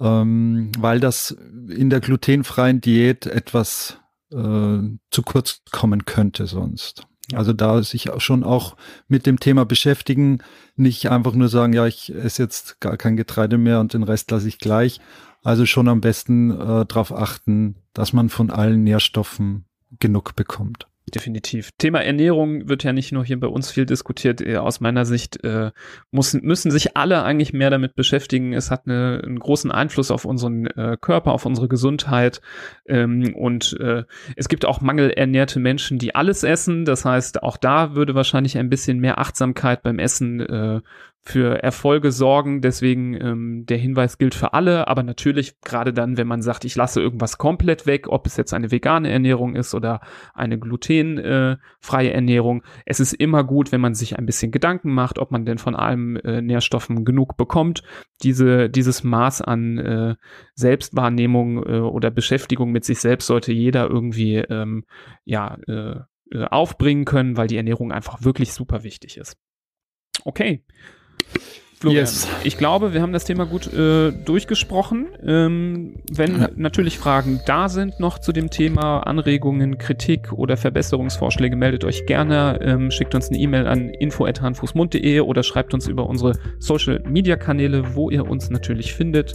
ähm, 0.00 0.72
weil 0.78 1.00
das 1.00 1.36
in 1.68 1.90
der 1.90 2.00
glutenfreien 2.00 2.80
Diät 2.80 3.26
etwas 3.26 3.98
äh, 4.30 4.78
zu 5.10 5.22
kurz 5.24 5.62
kommen 5.70 6.04
könnte 6.04 6.46
sonst. 6.46 7.06
Also 7.34 7.52
da 7.52 7.82
sich 7.82 8.10
schon 8.18 8.44
auch 8.44 8.76
mit 9.08 9.26
dem 9.26 9.38
Thema 9.38 9.64
beschäftigen, 9.64 10.42
nicht 10.76 11.10
einfach 11.10 11.34
nur 11.34 11.48
sagen, 11.48 11.72
ja, 11.72 11.86
ich 11.86 12.14
esse 12.14 12.42
jetzt 12.42 12.80
gar 12.80 12.96
kein 12.96 13.16
Getreide 13.16 13.58
mehr 13.58 13.80
und 13.80 13.94
den 13.94 14.02
Rest 14.02 14.30
lasse 14.30 14.48
ich 14.48 14.58
gleich. 14.58 15.00
Also 15.42 15.66
schon 15.66 15.88
am 15.88 16.00
besten 16.00 16.50
äh, 16.50 16.84
darauf 16.86 17.12
achten, 17.12 17.76
dass 17.94 18.12
man 18.12 18.28
von 18.28 18.50
allen 18.50 18.84
Nährstoffen 18.84 19.64
genug 19.98 20.36
bekommt. 20.36 20.86
Definitiv. 21.14 21.72
Thema 21.76 22.00
Ernährung 22.00 22.70
wird 22.70 22.84
ja 22.84 22.94
nicht 22.94 23.12
nur 23.12 23.22
hier 23.22 23.38
bei 23.38 23.46
uns 23.46 23.70
viel 23.70 23.84
diskutiert. 23.84 24.40
Äh, 24.40 24.56
aus 24.56 24.80
meiner 24.80 25.04
Sicht 25.04 25.44
äh, 25.44 25.70
muss, 26.10 26.32
müssen 26.32 26.70
sich 26.70 26.96
alle 26.96 27.22
eigentlich 27.22 27.52
mehr 27.52 27.68
damit 27.68 27.94
beschäftigen. 27.94 28.54
Es 28.54 28.70
hat 28.70 28.86
eine, 28.86 29.20
einen 29.22 29.38
großen 29.38 29.70
Einfluss 29.70 30.10
auf 30.10 30.24
unseren 30.24 30.66
äh, 30.68 30.96
Körper, 30.98 31.32
auf 31.32 31.44
unsere 31.44 31.68
Gesundheit. 31.68 32.40
Ähm, 32.86 33.34
und 33.34 33.78
äh, 33.78 34.04
es 34.36 34.48
gibt 34.48 34.64
auch 34.64 34.80
mangelernährte 34.80 35.60
Menschen, 35.60 35.98
die 35.98 36.14
alles 36.14 36.44
essen. 36.44 36.86
Das 36.86 37.04
heißt, 37.04 37.42
auch 37.42 37.58
da 37.58 37.94
würde 37.94 38.14
wahrscheinlich 38.14 38.56
ein 38.56 38.70
bisschen 38.70 38.98
mehr 38.98 39.18
Achtsamkeit 39.18 39.82
beim 39.82 39.98
Essen 39.98 40.40
äh, 40.40 40.80
für 41.24 41.62
Erfolge 41.62 42.10
sorgen. 42.10 42.60
Deswegen 42.60 43.14
ähm, 43.14 43.64
der 43.66 43.78
Hinweis 43.78 44.18
gilt 44.18 44.34
für 44.34 44.54
alle, 44.54 44.88
aber 44.88 45.04
natürlich 45.04 45.60
gerade 45.60 45.92
dann, 45.92 46.16
wenn 46.16 46.26
man 46.26 46.42
sagt, 46.42 46.64
ich 46.64 46.74
lasse 46.74 47.00
irgendwas 47.00 47.38
komplett 47.38 47.86
weg, 47.86 48.08
ob 48.08 48.26
es 48.26 48.36
jetzt 48.36 48.52
eine 48.52 48.72
vegane 48.72 49.08
Ernährung 49.08 49.54
ist 49.54 49.72
oder 49.72 50.00
eine 50.34 50.58
glutenfreie 50.58 52.10
äh, 52.10 52.12
Ernährung. 52.12 52.64
Es 52.86 52.98
ist 52.98 53.12
immer 53.12 53.44
gut, 53.44 53.70
wenn 53.70 53.80
man 53.80 53.94
sich 53.94 54.18
ein 54.18 54.26
bisschen 54.26 54.50
Gedanken 54.50 54.92
macht, 54.92 55.20
ob 55.20 55.30
man 55.30 55.44
denn 55.44 55.58
von 55.58 55.76
allen 55.76 56.16
äh, 56.16 56.42
Nährstoffen 56.42 57.04
genug 57.04 57.36
bekommt. 57.36 57.84
Diese, 58.24 58.68
dieses 58.68 59.04
Maß 59.04 59.42
an 59.42 59.78
äh, 59.78 60.16
Selbstwahrnehmung 60.56 61.64
äh, 61.64 61.78
oder 61.78 62.10
Beschäftigung 62.10 62.72
mit 62.72 62.84
sich 62.84 62.98
selbst 62.98 63.28
sollte 63.28 63.52
jeder 63.52 63.88
irgendwie 63.88 64.38
ähm, 64.38 64.84
ja 65.24 65.56
äh, 65.68 66.00
äh 66.32 66.44
aufbringen 66.50 67.04
können, 67.04 67.36
weil 67.36 67.46
die 67.46 67.56
Ernährung 67.56 67.92
einfach 67.92 68.24
wirklich 68.24 68.52
super 68.52 68.82
wichtig 68.82 69.18
ist. 69.18 69.36
Okay. 70.24 70.64
Florian, 71.82 72.04
yes. 72.04 72.28
ich 72.44 72.56
glaube, 72.58 72.94
wir 72.94 73.02
haben 73.02 73.12
das 73.12 73.24
Thema 73.24 73.44
gut 73.44 73.72
äh, 73.72 74.12
durchgesprochen. 74.12 75.08
Ähm, 75.26 75.96
wenn 76.12 76.40
ja. 76.40 76.48
natürlich 76.54 76.96
Fragen 76.96 77.40
da 77.44 77.68
sind 77.68 77.98
noch 77.98 78.20
zu 78.20 78.30
dem 78.30 78.50
Thema, 78.50 79.00
Anregungen, 79.00 79.78
Kritik 79.78 80.32
oder 80.32 80.56
Verbesserungsvorschläge, 80.56 81.56
meldet 81.56 81.84
euch 81.84 82.06
gerne, 82.06 82.60
ähm, 82.62 82.92
schickt 82.92 83.16
uns 83.16 83.30
eine 83.30 83.38
E-Mail 83.38 83.66
an 83.66 83.88
info.handfußmund.de 83.88 85.20
oder 85.20 85.42
schreibt 85.42 85.74
uns 85.74 85.88
über 85.88 86.06
unsere 86.06 86.34
Social-Media-Kanäle, 86.60 87.96
wo 87.96 88.10
ihr 88.10 88.30
uns 88.30 88.48
natürlich 88.48 88.94
findet. 88.94 89.34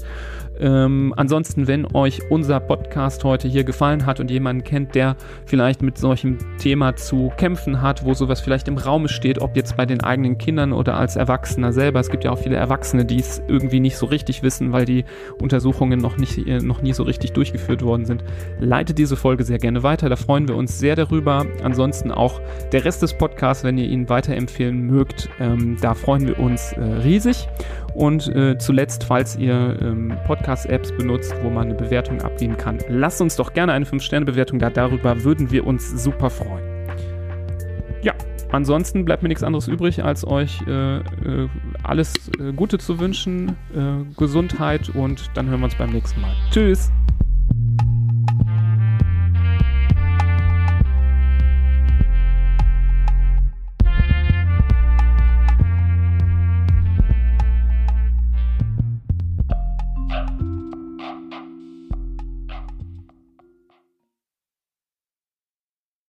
Ähm, 0.59 1.13
ansonsten, 1.15 1.67
wenn 1.67 1.85
euch 1.93 2.21
unser 2.29 2.59
Podcast 2.59 3.23
heute 3.23 3.47
hier 3.47 3.63
gefallen 3.63 4.05
hat 4.05 4.19
und 4.19 4.31
jemanden 4.31 4.63
kennt, 4.63 4.95
der 4.95 5.15
vielleicht 5.45 5.81
mit 5.81 5.97
solchem 5.97 6.37
Thema 6.57 6.95
zu 6.95 7.31
kämpfen 7.37 7.81
hat, 7.81 8.05
wo 8.05 8.13
sowas 8.13 8.41
vielleicht 8.41 8.67
im 8.67 8.77
Raum 8.77 9.07
steht, 9.07 9.39
ob 9.39 9.55
jetzt 9.55 9.77
bei 9.77 9.85
den 9.85 10.01
eigenen 10.01 10.37
Kindern 10.37 10.73
oder 10.73 10.97
als 10.97 11.15
Erwachsener 11.15 11.73
selber. 11.73 11.99
Es 11.99 12.09
gibt 12.09 12.23
ja 12.23 12.31
auch 12.31 12.39
viele 12.39 12.55
Erwachsene, 12.55 13.05
die 13.05 13.19
es 13.19 13.41
irgendwie 13.47 13.79
nicht 13.79 13.97
so 13.97 14.05
richtig 14.05 14.43
wissen, 14.43 14.71
weil 14.71 14.85
die 14.85 15.05
Untersuchungen 15.41 15.99
noch, 15.99 16.17
nicht, 16.17 16.37
äh, 16.47 16.59
noch 16.59 16.81
nie 16.81 16.93
so 16.93 17.03
richtig 17.03 17.33
durchgeführt 17.33 17.81
worden 17.83 18.05
sind. 18.05 18.23
Leitet 18.59 18.97
diese 18.97 19.15
Folge 19.15 19.43
sehr 19.43 19.59
gerne 19.59 19.83
weiter, 19.83 20.09
da 20.09 20.15
freuen 20.15 20.47
wir 20.47 20.55
uns 20.55 20.79
sehr 20.79 20.95
darüber. 20.95 21.45
Ansonsten 21.63 22.11
auch 22.11 22.41
der 22.71 22.85
Rest 22.85 23.01
des 23.01 23.13
Podcasts, 23.13 23.63
wenn 23.63 23.77
ihr 23.77 23.87
ihn 23.87 24.09
weiterempfehlen 24.09 24.85
mögt, 24.85 25.29
ähm, 25.39 25.77
da 25.81 25.93
freuen 25.93 26.27
wir 26.27 26.39
uns 26.39 26.73
äh, 26.73 26.81
riesig. 26.81 27.47
Und 27.93 28.27
äh, 28.35 28.57
zuletzt, 28.57 29.03
falls 29.03 29.35
ihr 29.35 29.77
ähm, 29.81 30.13
Podcast-Apps 30.25 30.91
benutzt, 30.91 31.33
wo 31.41 31.49
man 31.49 31.67
eine 31.67 31.75
Bewertung 31.75 32.21
abgeben 32.21 32.57
kann, 32.57 32.79
lasst 32.89 33.21
uns 33.21 33.35
doch 33.35 33.53
gerne 33.53 33.73
eine 33.73 33.85
5-Sterne-Bewertung 33.85 34.59
da. 34.59 34.69
Darüber 34.69 35.23
würden 35.23 35.51
wir 35.51 35.65
uns 35.65 36.03
super 36.03 36.29
freuen. 36.29 36.63
Ja, 38.01 38.13
ansonsten 38.51 39.03
bleibt 39.05 39.23
mir 39.23 39.29
nichts 39.29 39.43
anderes 39.43 39.67
übrig, 39.67 40.03
als 40.03 40.25
euch 40.27 40.61
äh, 40.67 40.97
äh, 40.97 41.01
alles 41.83 42.13
äh, 42.39 42.53
Gute 42.53 42.77
zu 42.77 42.99
wünschen, 42.99 43.55
äh, 43.75 44.03
Gesundheit 44.17 44.89
und 44.89 45.31
dann 45.33 45.49
hören 45.49 45.61
wir 45.61 45.65
uns 45.65 45.75
beim 45.75 45.91
nächsten 45.91 46.21
Mal. 46.21 46.31
Tschüss! 46.51 46.91